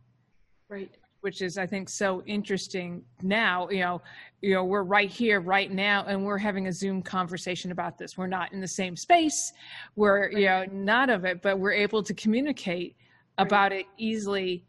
Right. 0.69 0.91
Which 1.21 1.41
is, 1.41 1.57
I 1.57 1.65
think, 1.65 1.89
so 1.89 2.21
interesting 2.25 3.03
now. 3.21 3.69
You 3.69 3.79
know, 3.79 4.01
you 4.41 4.53
know, 4.53 4.63
we're 4.63 4.83
right 4.83 5.09
here, 5.09 5.39
right 5.39 5.71
now, 5.71 6.05
and 6.05 6.25
we're 6.25 6.37
having 6.37 6.67
a 6.67 6.71
Zoom 6.71 7.01
conversation 7.01 7.71
about 7.71 7.97
this. 7.97 8.17
We're 8.17 8.27
not 8.27 8.51
in 8.51 8.59
the 8.59 8.67
same 8.67 8.95
space. 8.95 9.53
We're, 9.95 10.23
right. 10.23 10.37
you 10.37 10.45
know, 10.45 10.65
not 10.71 11.09
of 11.09 11.23
it, 11.25 11.41
but 11.41 11.59
we're 11.59 11.71
able 11.71 12.03
to 12.03 12.13
communicate 12.13 12.95
right. 13.37 13.47
about 13.47 13.71
it 13.71 13.85
easily 13.97 14.65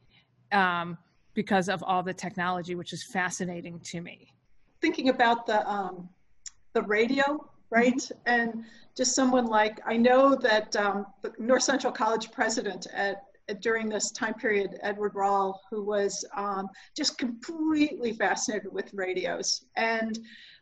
um, 0.52 0.96
because 1.34 1.68
of 1.68 1.82
all 1.82 2.02
the 2.02 2.14
technology, 2.14 2.74
which 2.74 2.92
is 2.92 3.02
fascinating 3.02 3.80
to 3.80 4.00
me. 4.00 4.32
Thinking 4.80 5.08
about 5.08 5.46
the 5.46 5.68
um, 5.68 6.08
the 6.72 6.82
radio 6.82 7.48
right? 7.74 7.96
Mm-hmm. 7.96 8.14
And 8.26 8.64
just 8.96 9.14
someone 9.14 9.46
like, 9.46 9.80
I 9.84 9.96
know 9.96 10.34
that 10.36 10.74
um, 10.76 11.06
the 11.22 11.32
North 11.38 11.62
Central 11.62 11.92
College 11.92 12.30
president 12.30 12.86
at, 12.94 13.24
during 13.60 13.88
this 13.88 14.10
time 14.10 14.34
period, 14.34 14.78
Edward 14.82 15.14
Rall, 15.14 15.60
who 15.70 15.84
was 15.84 16.24
um, 16.34 16.68
just 16.96 17.18
completely 17.18 18.14
fascinated 18.14 18.72
with 18.72 18.88
radios. 18.94 19.66
And 19.76 20.18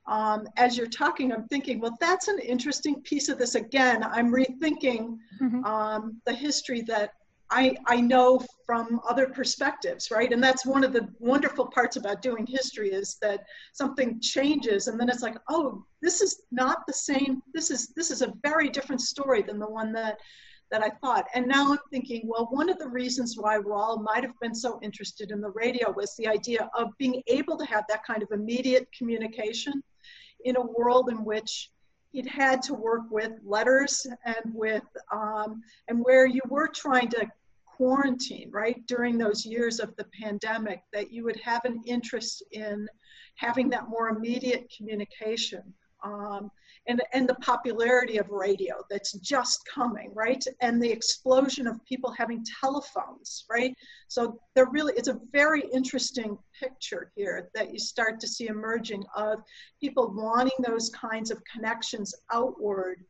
um, 0.07 0.49
as 0.57 0.77
you're 0.77 0.89
talking, 0.89 1.33
I'm 1.33 1.47
thinking, 1.47 1.79
well, 1.79 1.97
that's 2.01 2.27
an 2.27 2.41
interesting 2.41 3.01
piece 3.03 3.29
of 3.29 3.39
this. 3.39 3.55
Again, 3.55 4.03
I'm 4.03 4.33
rethinking 4.33 5.18
mm-hmm. 5.41 5.64
Um, 5.64 6.20
the 6.25 6.33
history 6.33 6.83
that 6.83 7.12
I, 7.53 7.77
I 7.87 8.01
know 8.01 8.41
from 8.65 8.99
other 9.07 9.27
perspectives, 9.27 10.11
right? 10.11 10.33
And 10.33 10.43
that's 10.43 10.65
one 10.65 10.85
of 10.85 10.95
the 10.95 11.07
wonderful 11.19 11.67
parts 11.67 11.97
about 11.97 12.23
doing 12.23 12.47
history 12.47 12.91
is 12.91 13.19
that 13.21 13.45
something 13.75 14.19
changes 14.21 14.89
and 14.89 14.99
then 14.99 15.11
it's 15.11 15.23
like, 15.23 15.37
oh, 15.51 15.85
this 16.01 16.23
is 16.23 16.43
not 16.51 16.79
the 16.87 16.95
same. 16.95 17.43
This 17.53 17.71
is 17.71 17.93
this 17.95 18.11
is 18.11 18.23
a 18.23 18.33
very 18.43 18.71
different 18.71 19.03
story 19.03 19.43
than 19.43 19.59
the 19.59 19.69
one 19.69 19.93
that 19.93 20.19
that 20.71 20.83
I 20.83 20.89
thought. 21.03 21.27
And 21.35 21.47
now 21.47 21.73
I'm 21.73 21.79
thinking, 21.91 22.23
well, 22.25 22.49
one 22.51 22.71
of 22.71 22.79
the 22.79 22.89
reasons 22.89 23.37
why 23.37 23.59
Rall 23.59 23.99
might 23.99 24.25
have 24.25 24.41
been 24.41 24.55
so 24.55 24.81
interested 24.83 25.31
in 25.31 25.43
the 25.43 25.51
radio 25.51 25.93
was 25.93 26.17
the 26.17 26.27
idea 26.27 26.71
of 26.75 26.97
being 26.97 27.23
able 27.27 27.59
to 27.59 27.67
have 27.67 27.85
that 27.91 28.03
kind 28.07 28.23
of 28.23 28.31
immediate 28.33 28.89
communication 28.97 29.83
in 30.47 30.57
a 30.57 30.63
world 30.63 31.11
in 31.11 31.23
which 31.23 31.71
he'd 32.13 32.27
had 32.27 32.63
to 32.63 32.75
work 32.75 33.03
with 33.11 33.33
letters 33.45 34.07
and 34.25 34.55
with 34.55 34.85
um, 35.13 35.63
and 35.89 36.01
where 36.01 36.27
you 36.27 36.41
were 36.49 36.69
trying 36.69 37.09
to 37.11 37.27
quarantine, 37.83 38.49
right, 38.53 38.87
during 38.87 39.18
those 39.18 39.45
years 39.45 39.80
of 39.80 39.93
the 39.97 40.07
pandemic, 40.22 40.83
that 40.93 41.12
you 41.12 41.24
would 41.24 41.41
have 41.41 41.64
an 41.64 41.83
interest 41.85 42.45
in 42.53 42.87
having 43.35 43.68
that 43.68 43.89
more 43.89 44.11
immediate 44.11 44.72
communication. 44.76 45.62
Um, 46.05 46.49
and, 46.87 47.03
and 47.12 47.28
the 47.28 47.35
popularity 47.37 48.18
of 48.18 48.28
radio 48.30 48.74
that's 48.89 49.12
just 49.14 49.61
coming, 49.72 50.12
right? 50.14 50.45
And 50.61 50.80
the 50.80 50.91
explosion 50.91 51.66
of 51.66 51.85
people 51.85 52.12
having 52.16 52.45
telephones, 52.61 53.45
right? 53.51 53.74
So 54.07 54.39
there 54.55 54.68
really, 54.70 54.93
it's 54.97 55.09
a 55.09 55.20
very 55.33 55.62
interesting 55.72 56.39
picture 56.61 57.11
here 57.16 57.51
that 57.55 57.72
you 57.72 57.80
start 57.80 58.20
to 58.20 58.28
see 58.28 58.47
emerging 58.47 59.03
of 59.16 59.41
people 59.80 60.12
wanting 60.14 60.59
those 60.64 60.89
kinds 60.91 61.33
of 61.33 61.43
connections 61.53 62.14
outward 62.33 63.05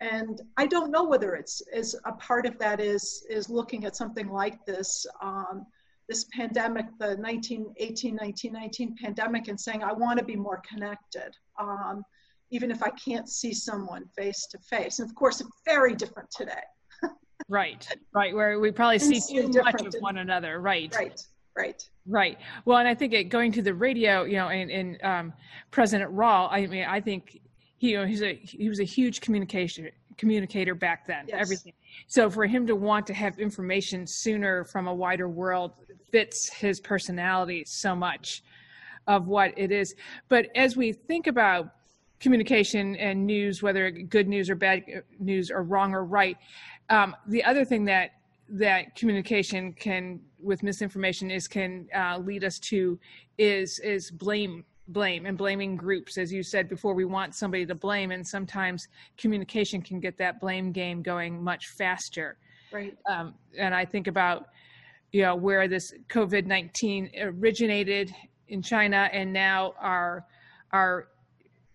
and 0.00 0.40
I 0.56 0.66
don't 0.66 0.90
know 0.90 1.04
whether 1.04 1.34
it's 1.34 1.62
as 1.72 1.94
a 2.04 2.12
part 2.12 2.46
of 2.46 2.58
that 2.58 2.80
is 2.80 3.24
is 3.30 3.48
looking 3.48 3.84
at 3.84 3.96
something 3.96 4.28
like 4.28 4.64
this 4.66 5.06
um, 5.22 5.66
this 6.08 6.24
pandemic, 6.36 6.86
the 6.98 7.16
1918, 7.16 8.14
1919 8.16 8.96
pandemic, 9.00 9.48
and 9.48 9.58
saying 9.58 9.82
I 9.82 9.92
want 9.92 10.18
to 10.18 10.24
be 10.24 10.36
more 10.36 10.60
connected, 10.68 11.34
um, 11.58 12.04
even 12.50 12.70
if 12.70 12.82
I 12.82 12.90
can't 12.90 13.28
see 13.28 13.54
someone 13.54 14.06
face 14.16 14.46
to 14.50 14.58
face. 14.58 14.98
And 14.98 15.08
of 15.08 15.14
course, 15.14 15.42
very 15.64 15.94
different 15.94 16.30
today. 16.30 16.52
right, 17.48 17.86
right, 18.14 18.34
where 18.34 18.60
we 18.60 18.70
probably 18.70 18.98
see 18.98 19.20
too 19.20 19.48
much 19.62 19.80
of 19.80 19.94
one 20.00 20.18
another. 20.18 20.60
Right, 20.60 20.94
right. 20.94 21.20
Right. 21.56 21.88
Right. 22.06 22.38
Well, 22.64 22.78
and 22.78 22.88
I 22.88 22.96
think 22.96 23.12
it, 23.12 23.28
going 23.28 23.52
to 23.52 23.62
the 23.62 23.74
radio, 23.74 24.24
you 24.24 24.38
know, 24.38 24.48
and, 24.48 24.72
and 24.72 25.04
um, 25.04 25.32
President 25.70 26.10
Rall, 26.10 26.48
I 26.50 26.66
mean, 26.66 26.84
I 26.84 27.00
think 27.00 27.40
he, 27.76 27.90
you 27.90 27.98
know, 27.98 28.06
he's 28.06 28.22
a 28.22 28.34
he 28.34 28.68
was 28.68 28.80
a 28.80 28.84
huge 28.84 29.20
communication 29.20 29.88
communicator 30.16 30.74
back 30.74 31.06
then. 31.06 31.24
Yes. 31.28 31.38
Everything. 31.40 31.72
So 32.06 32.30
for 32.30 32.46
him 32.46 32.66
to 32.66 32.76
want 32.76 33.06
to 33.08 33.14
have 33.14 33.38
information 33.38 34.06
sooner 34.06 34.64
from 34.64 34.86
a 34.86 34.94
wider 34.94 35.28
world 35.28 35.72
fits 36.10 36.48
his 36.48 36.80
personality 36.80 37.64
so 37.66 37.94
much 37.94 38.42
of 39.06 39.26
what 39.26 39.52
it 39.56 39.70
is. 39.70 39.94
But 40.28 40.46
as 40.54 40.76
we 40.76 40.92
think 40.92 41.26
about 41.26 41.74
communication 42.20 42.96
and 42.96 43.26
news, 43.26 43.62
whether 43.62 43.90
good 43.90 44.28
news 44.28 44.48
or 44.48 44.54
bad 44.54 44.84
news 45.18 45.50
or 45.50 45.62
wrong 45.62 45.92
or 45.92 46.04
right, 46.04 46.38
um, 46.90 47.14
the 47.26 47.42
other 47.44 47.64
thing 47.64 47.84
that 47.86 48.12
that 48.48 48.94
communication 48.94 49.72
can 49.72 50.20
with 50.38 50.62
misinformation 50.62 51.30
is 51.30 51.48
can 51.48 51.88
uh, 51.94 52.18
lead 52.18 52.44
us 52.44 52.58
to 52.58 52.98
is 53.38 53.78
is 53.80 54.10
blame 54.10 54.64
blame 54.88 55.26
and 55.26 55.38
blaming 55.38 55.76
groups 55.76 56.18
as 56.18 56.32
you 56.32 56.42
said 56.42 56.68
before 56.68 56.94
we 56.94 57.04
want 57.04 57.34
somebody 57.34 57.64
to 57.64 57.74
blame 57.74 58.10
and 58.10 58.26
sometimes 58.26 58.88
communication 59.16 59.80
can 59.80 59.98
get 59.98 60.18
that 60.18 60.40
blame 60.40 60.72
game 60.72 61.02
going 61.02 61.42
much 61.42 61.68
faster. 61.68 62.36
Right. 62.72 62.96
Um, 63.08 63.34
and 63.56 63.74
i 63.74 63.84
think 63.84 64.08
about 64.08 64.48
you 65.12 65.22
know 65.22 65.36
where 65.36 65.68
this 65.68 65.94
covid-19 66.08 67.10
originated 67.22 68.12
in 68.48 68.60
china 68.62 69.08
and 69.12 69.32
now 69.32 69.74
our 69.80 70.26
our 70.72 71.08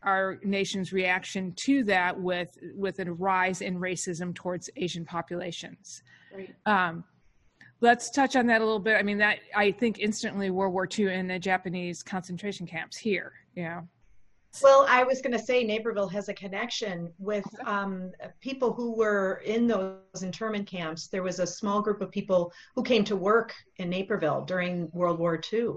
our 0.03 0.39
nation's 0.43 0.93
reaction 0.93 1.53
to 1.57 1.83
that 1.85 2.19
with 2.19 2.57
with 2.75 2.99
a 2.99 3.11
rise 3.11 3.61
in 3.61 3.79
racism 3.79 4.33
towards 4.33 4.69
asian 4.75 5.05
populations. 5.05 6.03
Right. 6.33 6.53
Um, 6.65 7.03
let's 7.81 8.09
touch 8.09 8.35
on 8.35 8.47
that 8.47 8.61
a 8.61 8.65
little 8.65 8.79
bit. 8.79 8.97
I 8.97 9.03
mean, 9.03 9.17
that 9.19 9.39
I 9.55 9.71
think 9.71 9.99
instantly 9.99 10.49
World 10.49 10.73
War 10.73 10.87
II 10.97 11.13
and 11.13 11.29
the 11.29 11.39
Japanese 11.39 12.03
concentration 12.03 12.65
camps 12.65 12.97
here. 12.97 13.33
Yeah. 13.55 13.81
Well, 14.63 14.85
I 14.89 15.03
was 15.03 15.21
going 15.21 15.37
to 15.37 15.43
say 15.43 15.63
Naperville 15.63 16.07
has 16.07 16.27
a 16.27 16.33
connection 16.33 17.13
with 17.19 17.45
um, 17.65 18.11
people 18.41 18.73
who 18.73 18.95
were 18.95 19.43
in 19.45 19.67
those 19.67 20.23
internment 20.23 20.67
camps. 20.67 21.07
There 21.07 21.21
was 21.21 21.39
a 21.39 21.45
small 21.45 21.81
group 21.81 22.01
of 22.01 22.09
people 22.09 22.51
who 22.75 22.81
came 22.81 23.03
to 23.05 23.15
work 23.15 23.53
in 23.77 23.89
Naperville 23.89 24.41
during 24.45 24.89
World 24.91 25.19
War 25.19 25.39
II 25.53 25.73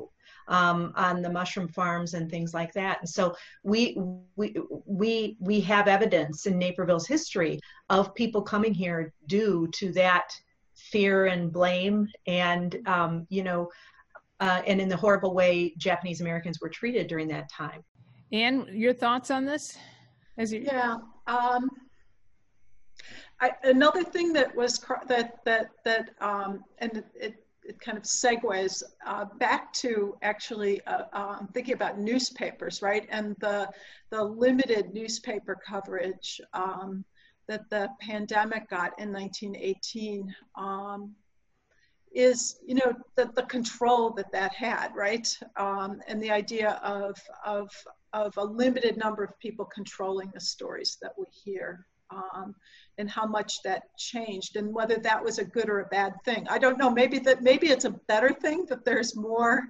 um, 0.48 0.92
on 0.96 1.20
the 1.20 1.30
mushroom 1.30 1.68
farms 1.68 2.14
and 2.14 2.30
things 2.30 2.54
like 2.54 2.72
that. 2.72 2.98
And 3.00 3.08
so 3.08 3.36
we 3.62 3.96
we 4.36 4.56
we 4.86 5.36
we 5.38 5.60
have 5.60 5.86
evidence 5.86 6.46
in 6.46 6.58
Naperville's 6.58 7.06
history 7.06 7.60
of 7.90 8.14
people 8.14 8.40
coming 8.40 8.72
here 8.72 9.12
due 9.26 9.68
to 9.74 9.92
that 9.92 10.32
fear 10.92 11.26
and 11.26 11.52
blame. 11.52 12.06
And 12.26 12.78
um, 12.86 13.26
you 13.30 13.42
know 13.42 13.70
uh, 14.40 14.60
and 14.66 14.80
in 14.80 14.88
the 14.88 14.96
horrible 14.96 15.34
way 15.34 15.72
japanese 15.78 16.20
americans 16.20 16.60
were 16.60 16.68
treated 16.68 17.06
during 17.06 17.28
that 17.28 17.48
time. 17.50 17.82
And 18.32 18.66
your 18.68 18.92
thoughts 18.92 19.30
on 19.30 19.44
this? 19.44 19.78
As 20.38 20.52
you 20.52 20.62
yeah 20.64 20.96
um, 21.26 21.70
I, 23.40 23.52
another 23.64 24.04
thing 24.04 24.32
that 24.34 24.54
was 24.54 24.84
that 25.08 25.44
that 25.44 25.70
that 25.84 26.10
um, 26.20 26.64
and 26.78 27.02
it, 27.14 27.34
it 27.64 27.80
kind 27.80 27.96
of 27.96 28.04
segues 28.04 28.82
uh, 29.06 29.26
back 29.38 29.72
to 29.74 30.16
actually 30.22 30.80
uh, 30.86 31.04
um, 31.12 31.48
thinking 31.52 31.74
about 31.74 31.98
newspapers, 31.98 32.82
right? 32.82 33.06
And 33.10 33.36
the 33.40 33.68
the 34.10 34.22
limited 34.22 34.92
newspaper 34.94 35.58
coverage 35.66 36.40
um, 36.54 37.04
that 37.48 37.68
the 37.70 37.88
pandemic 38.00 38.68
got 38.68 38.98
in 38.98 39.12
1918 39.12 40.34
um, 40.56 41.14
is, 42.14 42.58
you 42.66 42.74
know, 42.74 42.92
the, 43.16 43.30
the 43.34 43.42
control 43.44 44.10
that 44.10 44.30
that 44.32 44.54
had, 44.54 44.94
right? 44.94 45.38
Um, 45.56 46.00
and 46.06 46.22
the 46.22 46.30
idea 46.30 46.80
of, 46.82 47.18
of, 47.44 47.70
of 48.12 48.36
a 48.36 48.44
limited 48.44 48.96
number 48.96 49.24
of 49.24 49.38
people 49.38 49.64
controlling 49.64 50.30
the 50.34 50.40
stories 50.40 50.98
that 51.02 51.12
we 51.18 51.24
hear. 51.30 51.86
Um, 52.10 52.54
and 52.98 53.08
how 53.08 53.24
much 53.24 53.62
that 53.62 53.84
changed 53.96 54.56
and 54.56 54.74
whether 54.74 54.96
that 54.96 55.24
was 55.24 55.38
a 55.38 55.44
good 55.44 55.70
or 55.70 55.80
a 55.80 55.86
bad 55.86 56.12
thing. 56.26 56.46
I 56.50 56.58
don't 56.58 56.76
know. 56.76 56.90
Maybe 56.90 57.18
that 57.20 57.42
maybe 57.42 57.68
it's 57.68 57.86
a 57.86 57.98
better 58.06 58.34
thing 58.34 58.66
that 58.68 58.84
there's 58.84 59.16
more, 59.16 59.62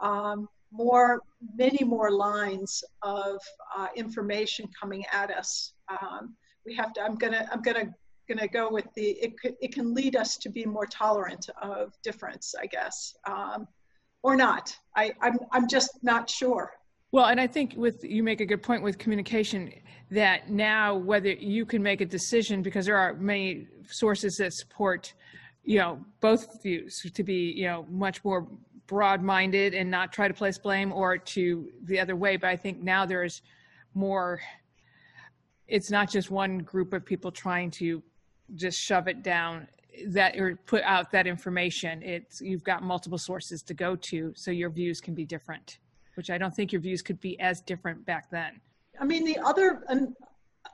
um, 0.00 0.48
more, 0.72 1.20
many 1.56 1.84
more 1.84 2.10
lines 2.10 2.82
of 3.02 3.38
uh, 3.76 3.86
information 3.94 4.68
coming 4.78 5.04
at 5.12 5.30
us. 5.30 5.74
Um, 5.88 6.34
we 6.66 6.74
have 6.74 6.92
to 6.92 7.00
i'm 7.02 7.16
gonna 7.16 7.48
i'm 7.52 7.62
gonna 7.62 7.92
gonna 8.28 8.48
go 8.48 8.70
with 8.70 8.86
the 8.94 9.10
it, 9.20 9.34
it 9.60 9.74
can 9.74 9.94
lead 9.94 10.16
us 10.16 10.36
to 10.38 10.48
be 10.48 10.64
more 10.64 10.86
tolerant 10.86 11.48
of 11.60 11.92
difference 12.02 12.54
i 12.60 12.66
guess 12.66 13.14
um, 13.26 13.66
or 14.24 14.34
not. 14.34 14.76
I 14.96 15.12
I'm, 15.20 15.38
I'm 15.52 15.68
just 15.68 16.02
not 16.02 16.28
sure. 16.28 16.72
Well 17.12 17.26
and 17.26 17.40
i 17.40 17.46
think 17.46 17.74
with 17.76 18.02
you 18.02 18.24
make 18.24 18.40
a 18.40 18.46
good 18.46 18.62
point 18.62 18.82
with 18.82 18.98
communication 18.98 19.72
that 20.10 20.50
now 20.50 20.96
whether 20.96 21.30
you 21.30 21.64
can 21.64 21.80
make 21.80 22.00
a 22.00 22.06
decision 22.06 22.60
because 22.60 22.86
there 22.86 22.96
are 22.96 23.14
many 23.14 23.68
sources 23.86 24.36
that 24.38 24.52
support 24.52 25.14
you 25.62 25.78
know 25.78 26.04
both 26.20 26.60
views 26.62 27.00
to 27.14 27.22
be 27.22 27.52
you 27.52 27.66
know 27.66 27.86
much 27.88 28.24
more 28.24 28.48
broad 28.88 29.22
minded 29.22 29.74
and 29.74 29.88
not 29.88 30.12
try 30.12 30.26
to 30.26 30.34
place 30.34 30.58
blame 30.58 30.92
or 30.92 31.16
to 31.16 31.70
the 31.84 32.00
other 32.00 32.16
way. 32.16 32.36
But 32.36 32.50
i 32.50 32.56
think 32.56 32.82
now 32.82 33.06
there's 33.06 33.42
more 33.94 34.40
it's 35.66 35.90
not 35.90 36.10
just 36.10 36.30
one 36.30 36.58
group 36.58 36.92
of 36.92 37.04
people 37.04 37.30
trying 37.30 37.70
to 37.72 38.02
just 38.54 38.78
shove 38.78 39.08
it 39.08 39.22
down 39.22 39.66
that 40.08 40.36
or 40.36 40.56
put 40.66 40.82
out 40.82 41.10
that 41.12 41.26
information. 41.26 42.02
It's 42.02 42.40
you've 42.40 42.64
got 42.64 42.82
multiple 42.82 43.18
sources 43.18 43.62
to 43.62 43.74
go 43.74 43.96
to 43.96 44.32
so 44.36 44.50
your 44.50 44.70
views 44.70 45.00
can 45.00 45.14
be 45.14 45.24
different 45.24 45.78
which 46.14 46.30
i 46.30 46.38
don't 46.38 46.54
think 46.54 46.72
your 46.72 46.80
views 46.80 47.02
could 47.02 47.20
be 47.20 47.38
as 47.40 47.60
different 47.60 48.04
back 48.06 48.30
then. 48.30 48.60
I 49.00 49.04
mean 49.04 49.24
the 49.24 49.38
other 49.38 49.84
an, 49.88 50.14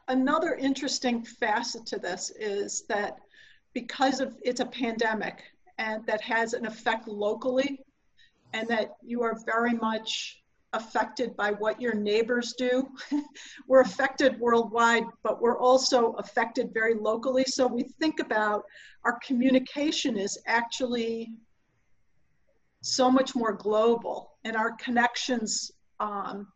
another 0.09 0.55
interesting 0.55 1.25
facet 1.25 1.87
to 1.87 1.99
this 1.99 2.31
is 2.39 2.85
that 2.89 3.19
because 3.73 4.21
of 4.21 4.37
it's 4.43 4.61
a 4.61 4.67
pandemic 4.67 5.43
and 5.79 6.05
that 6.07 6.21
has 6.21 6.53
an 6.53 6.67
effect 6.67 7.09
locally 7.09 7.81
and 8.53 8.69
that 8.69 8.97
you 9.03 9.23
are 9.23 9.39
very 9.47 9.73
much 9.73 10.43
affected 10.73 11.37
by 11.37 11.53
what 11.53 11.81
your 11.81 11.95
neighbors 11.95 12.55
do. 12.57 12.89
we're 13.67 13.81
affected 13.81 14.39
worldwide, 14.39 15.05
but 15.23 15.41
we're 15.43 15.59
also 15.59 16.13
affected 16.13 16.73
very 16.73 16.95
locally. 16.95 17.45
So 17.45 17.67
we 17.67 17.85
think 18.01 18.21
about 18.21 18.65
our 19.05 19.19
communication 19.27 20.17
is 20.17 20.39
actually 20.47 21.33
so 22.83 23.11
much 23.11 23.35
more 23.35 23.53
global, 23.53 24.33
and 24.45 24.57
our 24.57 24.73
connections 24.73 25.71
um, 25.99 26.47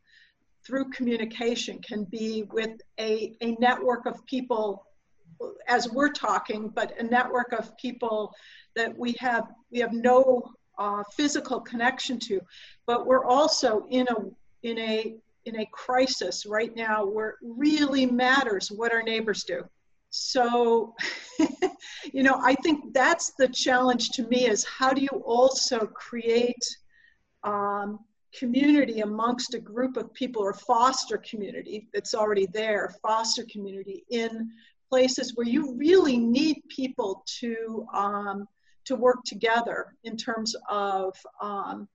through 0.65 0.91
communication 0.91 1.81
can 1.82 2.05
be 2.05 2.45
with 2.51 2.81
a, 2.99 3.35
a 3.43 3.53
network 3.57 4.07
of 4.07 4.24
people 4.27 4.86
as 5.66 5.91
we're 5.91 6.12
talking, 6.12 6.69
but 6.69 6.99
a 6.99 7.03
network 7.03 7.53
of 7.53 7.77
people 7.77 8.32
that 8.77 8.97
we 8.97 9.15
have 9.19 9.49
we 9.70 9.81
have 9.81 9.93
no 9.93 10.55
uh, 10.78 11.02
physical 11.12 11.60
connection 11.60 12.18
to, 12.18 12.40
but 12.86 13.06
we're 13.06 13.24
also 13.24 13.86
in 13.90 14.06
a 14.09 14.68
in 14.68 14.78
a 14.78 15.16
in 15.46 15.60
a 15.60 15.66
crisis 15.72 16.46
right 16.46 16.74
now 16.74 17.05
where 17.05 17.30
it 17.30 17.36
really 17.42 18.06
matters 18.06 18.70
what 18.70 18.92
our 18.92 19.02
neighbors 19.02 19.44
do. 19.44 19.62
So, 20.10 20.94
you 22.12 22.22
know, 22.22 22.40
I 22.42 22.55
think 22.55 22.94
that's 22.94 23.32
the 23.38 23.48
challenge 23.48 24.10
to 24.10 24.26
me 24.28 24.46
is 24.46 24.64
how 24.64 24.92
do 24.92 25.02
you 25.02 25.22
also 25.26 25.86
create 25.86 26.64
um, 27.42 27.98
community 28.38 29.01
amongst 29.01 29.55
a 29.55 29.59
group 29.59 29.96
of 29.96 30.12
people 30.14 30.42
or 30.42 30.55
foster 30.55 31.18
community 31.18 31.88
that's 31.92 32.14
already 32.14 32.46
there, 32.46 32.94
foster 33.02 33.44
community 33.51 34.05
in 34.10 34.51
places 34.88 35.32
where 35.34 35.46
you 35.46 35.74
really 35.74 36.16
need 36.16 36.62
people 36.68 37.24
to 37.40 37.86
um, 37.92 38.46
to 38.85 38.97
work 38.97 39.19
together 39.24 39.94
in 40.05 40.16
terms 40.16 40.55
of 40.69 41.16
um, 41.40 41.89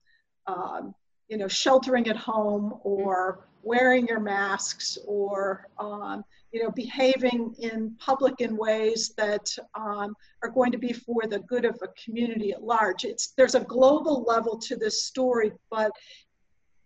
um, 0.46 0.94
you 1.28 1.36
know 1.36 1.48
sheltering 1.48 2.08
at 2.08 2.16
home 2.16 2.74
or 2.82 3.46
wearing 3.62 4.06
your 4.06 4.20
masks 4.20 4.98
or 5.06 5.66
um, 5.78 6.24
you 6.52 6.62
know 6.62 6.70
behaving 6.70 7.54
in 7.58 7.94
public 7.98 8.34
in 8.40 8.56
ways 8.56 9.12
that 9.16 9.46
um, 9.74 10.14
are 10.42 10.50
going 10.50 10.72
to 10.72 10.78
be 10.78 10.92
for 10.92 11.22
the 11.28 11.40
good 11.40 11.64
of 11.64 11.78
a 11.82 11.88
community 12.02 12.52
at 12.52 12.62
large. 12.62 13.04
It's 13.04 13.32
there's 13.36 13.54
a 13.54 13.60
global 13.60 14.24
level 14.24 14.58
to 14.58 14.76
this 14.76 15.04
story 15.04 15.52
but 15.70 15.92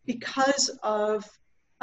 because 0.06 0.68
of 0.82 1.24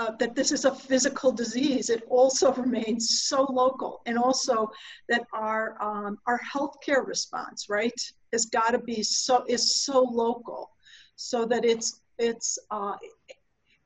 uh, 0.02 0.12
that 0.18 0.34
this 0.34 0.52
is 0.52 0.66
a 0.66 0.74
physical 0.74 1.32
disease, 1.32 1.92
it 1.92 2.04
also 2.10 2.52
remains 2.54 3.24
so 3.28 3.44
local, 3.44 4.02
and 4.08 4.18
also 4.18 4.72
that 5.10 5.28
our 5.34 5.78
um, 5.80 6.18
our 6.26 6.40
healthcare 6.40 7.06
response, 7.06 7.70
right, 7.70 8.00
has 8.34 8.46
got 8.46 8.72
to 8.72 8.80
be 8.80 9.04
so 9.04 9.44
is 9.48 9.84
so 9.84 10.02
local, 10.02 10.72
so 11.16 11.46
that 11.46 11.64
it's 11.66 12.02
it's. 12.18 12.58
Uh, 12.72 12.96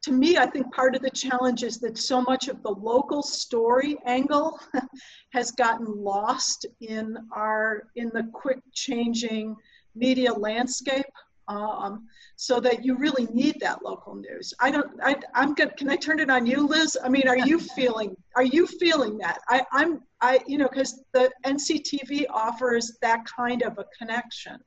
to 0.04 0.12
me, 0.12 0.38
I 0.38 0.46
think 0.46 0.72
part 0.72 0.96
of 0.96 1.02
the 1.02 1.10
challenge 1.10 1.64
is 1.64 1.80
that 1.80 1.98
so 1.98 2.22
much 2.22 2.48
of 2.48 2.62
the 2.62 2.70
local 2.70 3.24
story 3.24 3.98
angle 4.06 4.60
has 5.34 5.50
gotten 5.52 5.88
lost 5.88 6.68
in 6.80 7.18
our 7.32 7.88
in 7.96 8.10
the 8.14 8.30
quick 8.32 8.60
changing 8.72 9.56
media 9.96 10.32
landscape 10.32 11.12
um, 11.48 12.08
so 12.36 12.60
that 12.60 12.84
you 12.84 12.98
really 12.98 13.28
need 13.28 13.58
that 13.62 13.84
local 13.84 14.16
news. 14.16 14.54
I 14.60 14.72
don't. 14.72 14.92
I, 15.04 15.16
I'm 15.34 15.54
good. 15.54 15.78
Can 15.78 15.90
I 15.90 15.96
turn 15.96 16.20
it 16.20 16.30
on 16.30 16.46
you, 16.46 16.68
Liz? 16.68 16.98
I 17.04 17.10
mean, 17.10 17.28
are 17.28 17.38
you 17.38 17.60
feeling? 17.76 18.16
Are 18.36 18.44
you 18.44 18.68
feeling 18.68 19.18
that? 19.20 19.40
I, 19.48 19.64
I'm. 19.72 20.02
I. 20.22 20.40
You 20.48 20.58
know, 20.58 20.68
because 20.68 21.04
the 21.14 21.32
NCTV 21.46 22.26
offers 22.30 22.98
that 23.02 23.26
kind 23.26 23.62
of 23.64 23.78
a 23.78 23.86
connection. 23.98 24.58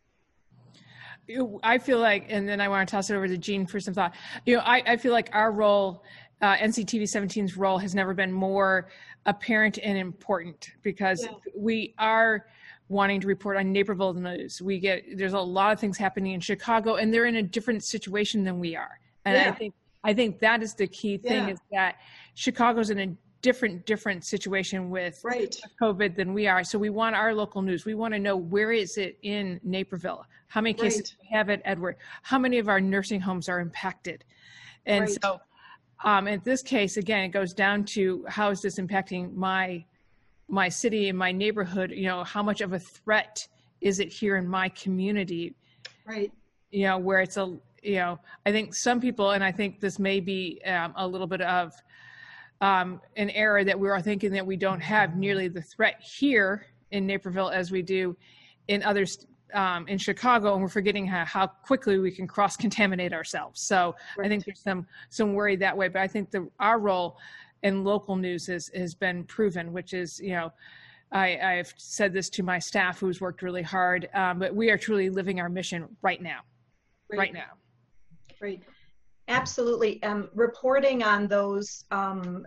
I 1.62 1.76
feel 1.76 1.98
like, 1.98 2.24
and 2.30 2.48
then 2.48 2.58
I 2.58 2.68
want 2.68 2.88
to 2.88 2.90
toss 2.90 3.10
it 3.10 3.14
over 3.14 3.28
to 3.28 3.36
Jean 3.36 3.66
for 3.66 3.78
some 3.80 3.92
thought. 3.92 4.14
You 4.46 4.56
know, 4.56 4.62
I, 4.64 4.82
I 4.86 4.96
feel 4.96 5.12
like 5.12 5.28
our 5.32 5.52
role, 5.52 6.02
uh, 6.40 6.56
NCTV 6.56 7.02
17's 7.02 7.56
role, 7.56 7.76
has 7.76 7.94
never 7.94 8.14
been 8.14 8.32
more 8.32 8.88
apparent 9.26 9.78
and 9.82 9.98
important 9.98 10.70
because 10.82 11.24
yeah. 11.24 11.32
we 11.54 11.94
are 11.98 12.46
wanting 12.88 13.20
to 13.20 13.26
report 13.26 13.56
on 13.56 13.72
Naperville 13.72 14.14
news. 14.14 14.62
We 14.62 14.78
get 14.78 15.16
there's 15.16 15.34
a 15.34 15.40
lot 15.40 15.72
of 15.72 15.80
things 15.80 15.96
happening 15.96 16.32
in 16.32 16.40
Chicago, 16.40 16.96
and 16.96 17.12
they're 17.12 17.26
in 17.26 17.36
a 17.36 17.42
different 17.42 17.84
situation 17.84 18.44
than 18.44 18.58
we 18.58 18.76
are. 18.76 18.98
And 19.24 19.36
yeah. 19.36 19.48
I 19.48 19.52
think 19.52 19.74
I 20.04 20.14
think 20.14 20.38
that 20.40 20.62
is 20.62 20.74
the 20.74 20.86
key 20.86 21.18
thing 21.18 21.48
yeah. 21.48 21.52
is 21.54 21.58
that 21.72 21.96
Chicago's 22.34 22.90
in 22.90 22.98
a 22.98 23.14
different 23.40 23.86
different 23.86 24.24
situation 24.24 24.90
with 24.90 25.20
right. 25.24 25.56
COVID 25.80 26.16
than 26.16 26.34
we 26.34 26.46
are. 26.46 26.64
So 26.64 26.78
we 26.78 26.90
want 26.90 27.14
our 27.14 27.34
local 27.34 27.62
news. 27.62 27.84
We 27.84 27.94
want 27.94 28.14
to 28.14 28.20
know 28.20 28.36
where 28.36 28.72
is 28.72 28.96
it 28.96 29.18
in 29.22 29.60
Naperville? 29.62 30.24
How 30.48 30.60
many 30.60 30.74
cases 30.74 31.14
right. 31.18 31.28
we 31.30 31.36
have 31.36 31.50
at 31.50 31.60
Edward? 31.64 31.96
How 32.22 32.38
many 32.38 32.58
of 32.58 32.68
our 32.68 32.80
nursing 32.80 33.20
homes 33.20 33.48
are 33.48 33.60
impacted? 33.60 34.24
And 34.86 35.02
right. 35.02 35.18
so 35.22 35.40
um, 36.04 36.28
in 36.28 36.40
this 36.44 36.62
case, 36.62 36.96
again, 36.96 37.24
it 37.24 37.28
goes 37.28 37.52
down 37.52 37.84
to 37.84 38.24
how 38.28 38.50
is 38.50 38.62
this 38.62 38.78
impacting 38.78 39.34
my 39.34 39.84
my 40.48 40.68
city 40.68 41.08
and 41.08 41.18
my 41.18 41.30
neighborhood 41.30 41.90
you 41.90 42.06
know 42.06 42.24
how 42.24 42.42
much 42.42 42.60
of 42.60 42.72
a 42.72 42.78
threat 42.78 43.46
is 43.80 44.00
it 44.00 44.08
here 44.08 44.36
in 44.36 44.46
my 44.46 44.68
community? 44.70 45.54
Right. 46.06 46.32
You 46.70 46.86
know 46.86 46.98
where 46.98 47.20
it's 47.20 47.36
a 47.36 47.56
you 47.82 47.96
know 47.96 48.18
i 48.44 48.50
think 48.50 48.74
some 48.74 49.00
people 49.00 49.30
and 49.30 49.44
i 49.44 49.52
think 49.52 49.80
this 49.80 49.98
may 49.98 50.18
be 50.18 50.60
um, 50.66 50.92
a 50.96 51.06
little 51.06 51.28
bit 51.28 51.40
of 51.42 51.72
um, 52.60 53.00
an 53.16 53.30
error 53.30 53.62
that 53.62 53.78
we 53.78 53.88
are 53.88 54.02
thinking 54.02 54.32
that 54.32 54.44
we 54.44 54.56
don't 54.56 54.80
have 54.80 55.16
nearly 55.16 55.46
the 55.46 55.62
threat 55.62 56.00
here 56.00 56.66
in 56.90 57.06
naperville 57.06 57.50
as 57.50 57.70
we 57.70 57.80
do 57.80 58.16
in 58.66 58.82
others 58.82 59.26
um, 59.54 59.86
in 59.86 59.96
chicago 59.96 60.54
and 60.54 60.62
we're 60.62 60.68
forgetting 60.68 61.06
how, 61.06 61.24
how 61.24 61.46
quickly 61.46 61.98
we 61.98 62.10
can 62.10 62.26
cross 62.26 62.56
contaminate 62.56 63.12
ourselves. 63.12 63.60
So 63.60 63.94
right. 64.16 64.26
i 64.26 64.28
think 64.28 64.44
there's 64.44 64.60
some 64.60 64.86
some 65.08 65.34
worry 65.34 65.54
that 65.56 65.76
way 65.76 65.86
but 65.88 66.02
i 66.02 66.08
think 66.08 66.32
the 66.32 66.48
our 66.58 66.80
role 66.80 67.16
and 67.62 67.84
local 67.84 68.16
news 68.16 68.46
has, 68.46 68.70
has 68.74 68.94
been 68.94 69.24
proven, 69.24 69.72
which 69.72 69.94
is, 69.94 70.20
you 70.20 70.30
know, 70.30 70.52
I, 71.10 71.38
I've 71.38 71.72
said 71.76 72.12
this 72.12 72.28
to 72.30 72.42
my 72.42 72.58
staff 72.58 73.00
who's 73.00 73.20
worked 73.20 73.42
really 73.42 73.62
hard, 73.62 74.08
um, 74.14 74.38
but 74.38 74.54
we 74.54 74.70
are 74.70 74.78
truly 74.78 75.08
living 75.10 75.40
our 75.40 75.48
mission 75.48 75.88
right 76.02 76.20
now, 76.20 76.40
right, 77.10 77.18
right 77.18 77.32
now. 77.32 77.52
Right. 78.40 78.62
Absolutely. 79.28 80.02
Um, 80.02 80.28
reporting 80.34 81.02
on 81.02 81.28
those 81.28 81.84
um, 81.90 82.46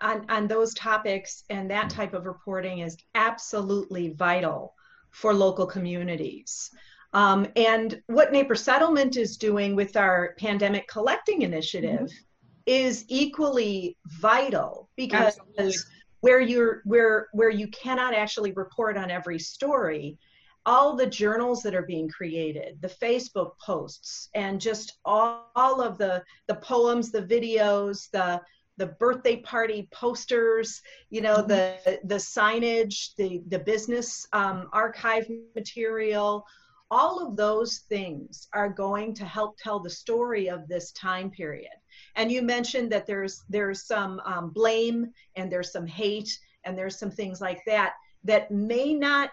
on, 0.00 0.24
on 0.30 0.46
those 0.46 0.72
topics 0.74 1.44
and 1.50 1.70
that 1.70 1.90
type 1.90 2.14
of 2.14 2.24
reporting 2.24 2.78
is 2.78 2.96
absolutely 3.14 4.10
vital 4.14 4.74
for 5.10 5.34
local 5.34 5.66
communities. 5.66 6.70
Um, 7.12 7.46
and 7.56 8.00
what 8.06 8.32
Naper 8.32 8.56
Settlement 8.56 9.16
is 9.16 9.36
doing 9.36 9.76
with 9.76 9.96
our 9.96 10.34
pandemic 10.38 10.88
collecting 10.88 11.42
initiative 11.42 12.00
mm-hmm 12.00 12.25
is 12.66 13.04
equally 13.08 13.96
vital 14.20 14.88
because 14.96 15.38
Absolutely. 15.38 15.74
where 16.20 16.40
you're 16.40 16.82
where 16.84 17.28
where 17.32 17.50
you 17.50 17.68
cannot 17.68 18.14
actually 18.14 18.52
report 18.52 18.96
on 18.96 19.10
every 19.10 19.38
story 19.38 20.18
all 20.66 20.96
the 20.96 21.06
journals 21.06 21.62
that 21.62 21.76
are 21.76 21.86
being 21.86 22.08
created 22.08 22.76
the 22.82 22.88
facebook 22.88 23.52
posts 23.64 24.28
and 24.34 24.60
just 24.60 24.98
all, 25.04 25.50
all 25.54 25.80
of 25.80 25.96
the 25.96 26.22
the 26.48 26.56
poems 26.56 27.12
the 27.12 27.22
videos 27.22 28.10
the 28.10 28.40
the 28.78 28.86
birthday 28.86 29.36
party 29.36 29.88
posters 29.92 30.82
you 31.10 31.20
know 31.20 31.36
mm-hmm. 31.36 31.48
the 31.48 32.00
the 32.04 32.16
signage 32.16 33.14
the 33.16 33.42
the 33.48 33.60
business 33.60 34.26
um, 34.32 34.68
archive 34.72 35.26
material 35.54 36.44
all 36.90 37.26
of 37.26 37.36
those 37.36 37.78
things 37.88 38.46
are 38.52 38.68
going 38.68 39.12
to 39.12 39.24
help 39.24 39.56
tell 39.58 39.80
the 39.80 39.90
story 39.90 40.48
of 40.48 40.68
this 40.68 40.92
time 40.92 41.30
period 41.30 41.72
and 42.14 42.30
you 42.30 42.42
mentioned 42.42 42.90
that 42.92 43.06
there's 43.06 43.44
there's 43.48 43.86
some 43.86 44.20
um, 44.24 44.50
blame 44.50 45.12
and 45.36 45.50
there's 45.50 45.72
some 45.72 45.86
hate 45.86 46.38
and 46.64 46.76
there's 46.76 46.98
some 46.98 47.10
things 47.10 47.40
like 47.40 47.62
that 47.66 47.94
that 48.24 48.50
may 48.50 48.94
not 48.94 49.30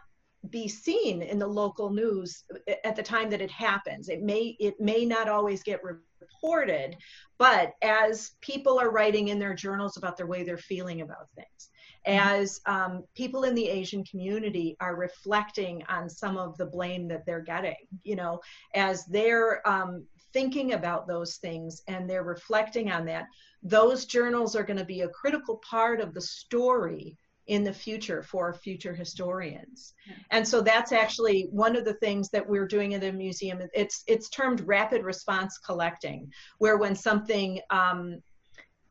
be 0.50 0.68
seen 0.68 1.22
in 1.22 1.40
the 1.40 1.48
local 1.48 1.90
news 1.90 2.44
at 2.84 2.96
the 2.96 3.04
time 3.04 3.30
that 3.30 3.42
it 3.42 3.52
happens. 3.52 4.10
It 4.10 4.22
may 4.22 4.56
it 4.60 4.80
may 4.80 5.06
not 5.06 5.30
always 5.30 5.64
get 5.64 5.82
reported, 5.84 6.98
but 7.38 7.74
as 7.82 8.32
people 8.42 8.80
are 8.80 8.92
writing 8.92 9.30
in 9.30 9.40
their 9.40 9.54
journals 9.54 9.98
about 9.98 10.18
the 10.18 10.26
way 10.26 10.44
they're 10.44 10.58
feeling 10.58 11.02
about 11.02 11.30
things, 11.36 11.70
mm-hmm. 12.06 12.42
as 12.42 12.60
um, 12.66 13.06
people 13.16 13.46
in 13.46 13.56
the 13.56 13.70
Asian 13.70 14.04
community 14.04 14.76
are 14.82 14.96
reflecting 14.96 15.82
on 15.88 16.10
some 16.10 16.38
of 16.38 16.58
the 16.58 16.66
blame 16.66 17.08
that 17.08 17.26
they're 17.26 17.42
getting, 17.42 17.76
you 18.04 18.18
know, 18.18 18.42
as 18.76 19.06
they're 19.06 19.66
um, 19.68 20.06
thinking 20.34 20.74
about 20.74 21.08
those 21.08 21.38
things 21.38 21.82
and 21.88 22.10
they're 22.10 22.24
reflecting 22.24 22.92
on 22.92 23.06
that, 23.06 23.26
those 23.62 24.06
journals 24.06 24.56
are 24.56 24.64
going 24.64 24.80
to 24.80 24.86
be 24.86 25.02
a 25.02 25.10
critical 25.10 25.62
part 25.70 26.02
of 26.02 26.14
the 26.14 26.22
story 26.22 27.18
in 27.48 27.64
the 27.64 27.74
future 27.74 28.24
for 28.24 28.54
future 28.54 28.94
historians. 28.94 29.94
And 30.32 30.48
so 30.48 30.62
that's 30.62 30.92
actually 30.92 31.48
one 31.52 31.76
of 31.76 31.86
the 31.86 31.96
things 31.96 32.30
that 32.30 32.48
we're 32.48 32.68
doing 32.68 32.94
in 32.94 33.02
the 33.02 33.12
museum. 33.12 33.60
It's 33.74 34.04
it's 34.08 34.30
termed 34.30 34.62
rapid 34.62 35.04
response 35.04 35.58
collecting, 35.58 36.32
where 36.60 36.78
when 36.78 36.96
something 36.96 37.60
um, 37.70 38.22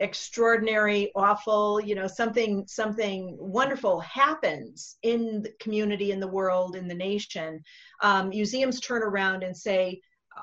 extraordinary, 0.01 1.10
awful, 1.14 1.81
you 1.81 1.94
know, 1.94 2.06
something 2.06 2.64
something 2.66 3.36
wonderful 3.39 4.01
happens 4.01 4.98
in 5.02 5.43
the 5.43 5.52
community, 5.60 6.12
in 6.12 6.20
the 6.20 6.28
world, 6.28 6.77
in 6.77 6.89
the 6.89 6.94
nation, 6.94 7.62
um, 8.02 8.28
museums 8.28 8.81
turn 8.81 9.02
around 9.02 9.43
and 9.43 9.56
say, 9.56 10.01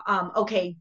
um, 0.07 0.31
okay, 0.35 0.75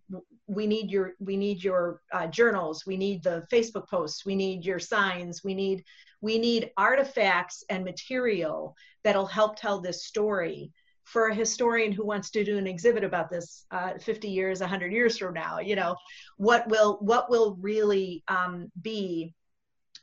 we 0.47 0.67
need 0.67 0.91
your 0.91 1.15
we 1.19 1.37
need 1.37 1.63
your 1.63 2.01
uh, 2.13 2.27
journals, 2.27 2.85
we 2.87 2.97
need 2.97 3.23
the 3.23 3.47
Facebook 3.53 3.89
posts, 3.89 4.25
we 4.25 4.35
need 4.35 4.65
your 4.65 4.79
signs, 4.79 5.45
we 5.45 5.55
need 5.55 5.85
we 6.21 6.39
need 6.39 6.71
artifacts 6.77 7.63
and 7.69 7.85
material 7.85 8.75
that'll 9.05 9.27
help 9.27 9.57
tell 9.57 9.81
this 9.81 10.05
story. 10.07 10.73
For 11.05 11.29
a 11.29 11.35
historian 11.35 11.93
who 11.93 12.05
wants 12.05 12.29
to 12.33 12.45
do 12.45 12.59
an 12.59 12.67
exhibit 12.67 13.03
about 13.03 13.31
this 13.31 13.65
uh, 13.71 13.95
50 13.99 14.29
years 14.29 14.61
100 14.61 14.93
years 14.93 15.17
from 15.17 15.33
now 15.33 15.59
you 15.59 15.75
know 15.75 15.97
what 16.37 16.69
will 16.69 16.99
what 17.01 17.31
will 17.31 17.57
really 17.63 18.23
um, 18.29 18.71
be 18.83 19.33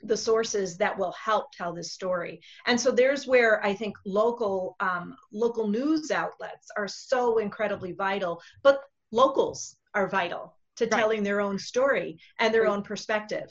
the 0.03 0.17
sources 0.17 0.77
that 0.77 0.97
will 0.97 1.13
help 1.13 1.51
tell 1.51 1.73
this 1.73 1.93
story. 1.93 2.41
And 2.65 2.79
so 2.79 2.91
there's 2.91 3.27
where 3.27 3.63
I 3.65 3.73
think 3.73 3.97
local 4.05 4.75
um, 4.79 5.15
local 5.31 5.67
news 5.67 6.11
outlets 6.11 6.67
are 6.77 6.87
so 6.87 7.37
incredibly 7.37 7.93
vital, 7.93 8.41
but 8.63 8.81
locals 9.15 9.77
are 9.93 10.09
vital 10.09 10.53
to 10.75 10.85
right. 10.85 10.91
telling 10.91 11.23
their 11.23 11.39
own 11.39 11.57
story 11.57 12.19
and 12.39 12.53
their 12.53 12.63
right. 12.63 12.71
own 12.71 12.81
perspective. 12.81 13.49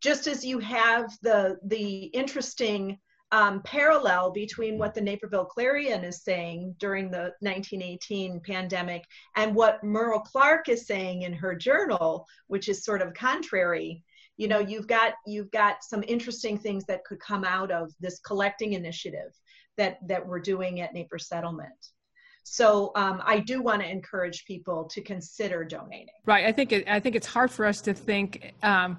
Just 0.00 0.26
as 0.26 0.44
you 0.44 0.58
have 0.58 1.12
the 1.22 1.58
the 1.64 2.04
interesting 2.06 2.98
um, 3.30 3.62
parallel 3.62 4.30
between 4.30 4.76
what 4.76 4.94
the 4.94 5.00
Naperville 5.00 5.46
Clarion 5.46 6.04
is 6.04 6.22
saying 6.22 6.74
during 6.78 7.10
the 7.10 7.32
1918 7.40 8.40
pandemic 8.40 9.04
and 9.36 9.54
what 9.54 9.82
Merle 9.82 10.20
Clark 10.20 10.68
is 10.68 10.86
saying 10.86 11.22
in 11.22 11.32
her 11.32 11.54
journal, 11.54 12.26
which 12.48 12.68
is 12.68 12.84
sort 12.84 13.00
of 13.00 13.14
contrary 13.14 14.04
you 14.36 14.48
know 14.48 14.58
you've 14.58 14.86
got 14.86 15.14
you've 15.26 15.50
got 15.50 15.84
some 15.84 16.02
interesting 16.08 16.58
things 16.58 16.84
that 16.86 17.04
could 17.04 17.20
come 17.20 17.44
out 17.44 17.70
of 17.70 17.92
this 18.00 18.18
collecting 18.20 18.72
initiative 18.72 19.32
that 19.76 19.98
that 20.08 20.26
we're 20.26 20.40
doing 20.40 20.80
at 20.80 20.94
Naper 20.94 21.18
Settlement. 21.18 21.72
So 22.44 22.92
um, 22.96 23.22
I 23.24 23.38
do 23.38 23.62
want 23.62 23.82
to 23.82 23.88
encourage 23.88 24.44
people 24.44 24.84
to 24.84 25.00
consider 25.00 25.64
donating. 25.64 26.14
Right. 26.26 26.44
I 26.44 26.52
think 26.52 26.72
it, 26.72 26.88
I 26.88 27.00
think 27.00 27.14
it's 27.14 27.26
hard 27.26 27.50
for 27.50 27.64
us 27.64 27.80
to 27.82 27.94
think 27.94 28.52
um, 28.62 28.98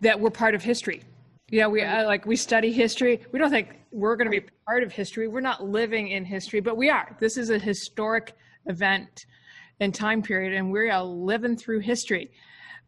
that 0.00 0.18
we're 0.18 0.30
part 0.30 0.54
of 0.54 0.62
history. 0.62 1.02
You 1.50 1.60
know, 1.60 1.68
we 1.70 1.82
uh, 1.82 2.06
like 2.06 2.24
we 2.26 2.36
study 2.36 2.72
history. 2.72 3.20
We 3.30 3.38
don't 3.38 3.50
think 3.50 3.76
we're 3.90 4.16
going 4.16 4.30
to 4.30 4.40
be 4.40 4.46
part 4.66 4.82
of 4.82 4.92
history. 4.92 5.28
We're 5.28 5.40
not 5.40 5.64
living 5.64 6.08
in 6.08 6.24
history, 6.24 6.60
but 6.60 6.76
we 6.76 6.88
are. 6.88 7.14
This 7.20 7.36
is 7.36 7.50
a 7.50 7.58
historic 7.58 8.34
event 8.66 9.26
and 9.80 9.94
time 9.94 10.22
period, 10.22 10.54
and 10.54 10.72
we're 10.72 10.90
uh, 10.90 11.02
living 11.02 11.56
through 11.56 11.80
history. 11.80 12.30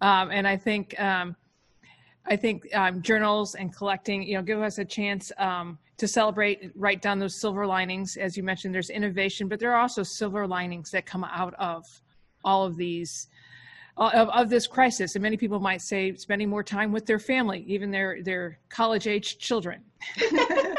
Um, 0.00 0.30
and 0.30 0.48
I 0.48 0.56
think 0.56 0.98
um, 0.98 1.36
I 2.26 2.36
think 2.36 2.74
um, 2.74 3.02
journals 3.02 3.54
and 3.54 3.74
collecting, 3.74 4.22
you 4.22 4.34
know, 4.34 4.42
give 4.42 4.62
us 4.62 4.78
a 4.78 4.84
chance 4.84 5.30
um, 5.38 5.78
to 5.96 6.08
celebrate, 6.08 6.72
write 6.74 7.02
down 7.02 7.18
those 7.18 7.40
silver 7.40 7.66
linings. 7.66 8.16
As 8.16 8.36
you 8.36 8.42
mentioned, 8.42 8.74
there's 8.74 8.90
innovation, 8.90 9.48
but 9.48 9.60
there 9.60 9.72
are 9.72 9.80
also 9.80 10.02
silver 10.02 10.46
linings 10.46 10.90
that 10.90 11.06
come 11.06 11.24
out 11.24 11.54
of 11.54 11.84
all 12.44 12.64
of 12.66 12.76
these, 12.76 13.28
uh, 13.96 14.10
of, 14.14 14.28
of 14.30 14.50
this 14.50 14.66
crisis. 14.66 15.14
And 15.14 15.22
many 15.22 15.36
people 15.36 15.60
might 15.60 15.82
say 15.82 16.14
spending 16.14 16.48
more 16.48 16.62
time 16.62 16.92
with 16.92 17.06
their 17.06 17.18
family, 17.18 17.64
even 17.66 17.90
their 17.90 18.22
their 18.22 18.58
college 18.68 19.06
age 19.06 19.38
children. 19.38 19.82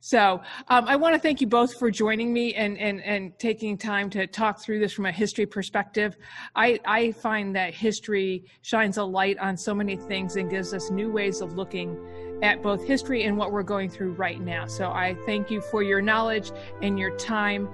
So 0.00 0.40
um, 0.68 0.86
I 0.86 0.96
want 0.96 1.14
to 1.16 1.20
thank 1.20 1.42
you 1.42 1.46
both 1.46 1.78
for 1.78 1.90
joining 1.90 2.32
me 2.32 2.54
and, 2.54 2.78
and, 2.78 3.02
and 3.02 3.38
taking 3.38 3.76
time 3.76 4.08
to 4.10 4.26
talk 4.26 4.58
through 4.58 4.78
this 4.78 4.90
from 4.90 5.04
a 5.04 5.12
history 5.12 5.44
perspective. 5.44 6.16
I, 6.54 6.80
I 6.86 7.12
find 7.12 7.54
that 7.56 7.74
history 7.74 8.46
shines 8.62 8.96
a 8.96 9.04
light 9.04 9.38
on 9.38 9.54
so 9.54 9.74
many 9.74 9.96
things 9.96 10.36
and 10.36 10.48
gives 10.48 10.72
us 10.72 10.90
new 10.90 11.10
ways 11.10 11.42
of 11.42 11.54
looking 11.56 11.98
at 12.42 12.62
both 12.62 12.84
history 12.84 13.24
and 13.24 13.36
what 13.36 13.52
we're 13.52 13.62
going 13.62 13.88
through 13.88 14.12
right 14.12 14.40
now. 14.40 14.66
So 14.66 14.90
I 14.90 15.16
thank 15.26 15.50
you 15.50 15.60
for 15.60 15.82
your 15.82 16.00
knowledge 16.00 16.52
and 16.82 16.98
your 16.98 17.16
time 17.16 17.68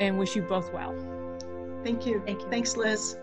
and 0.00 0.18
wish 0.18 0.34
you 0.36 0.42
both 0.42 0.72
well. 0.72 0.94
Thank 1.84 2.06
you. 2.06 2.22
Thank 2.26 2.42
you. 2.42 2.50
Thanks, 2.50 2.76
Liz. 2.76 3.16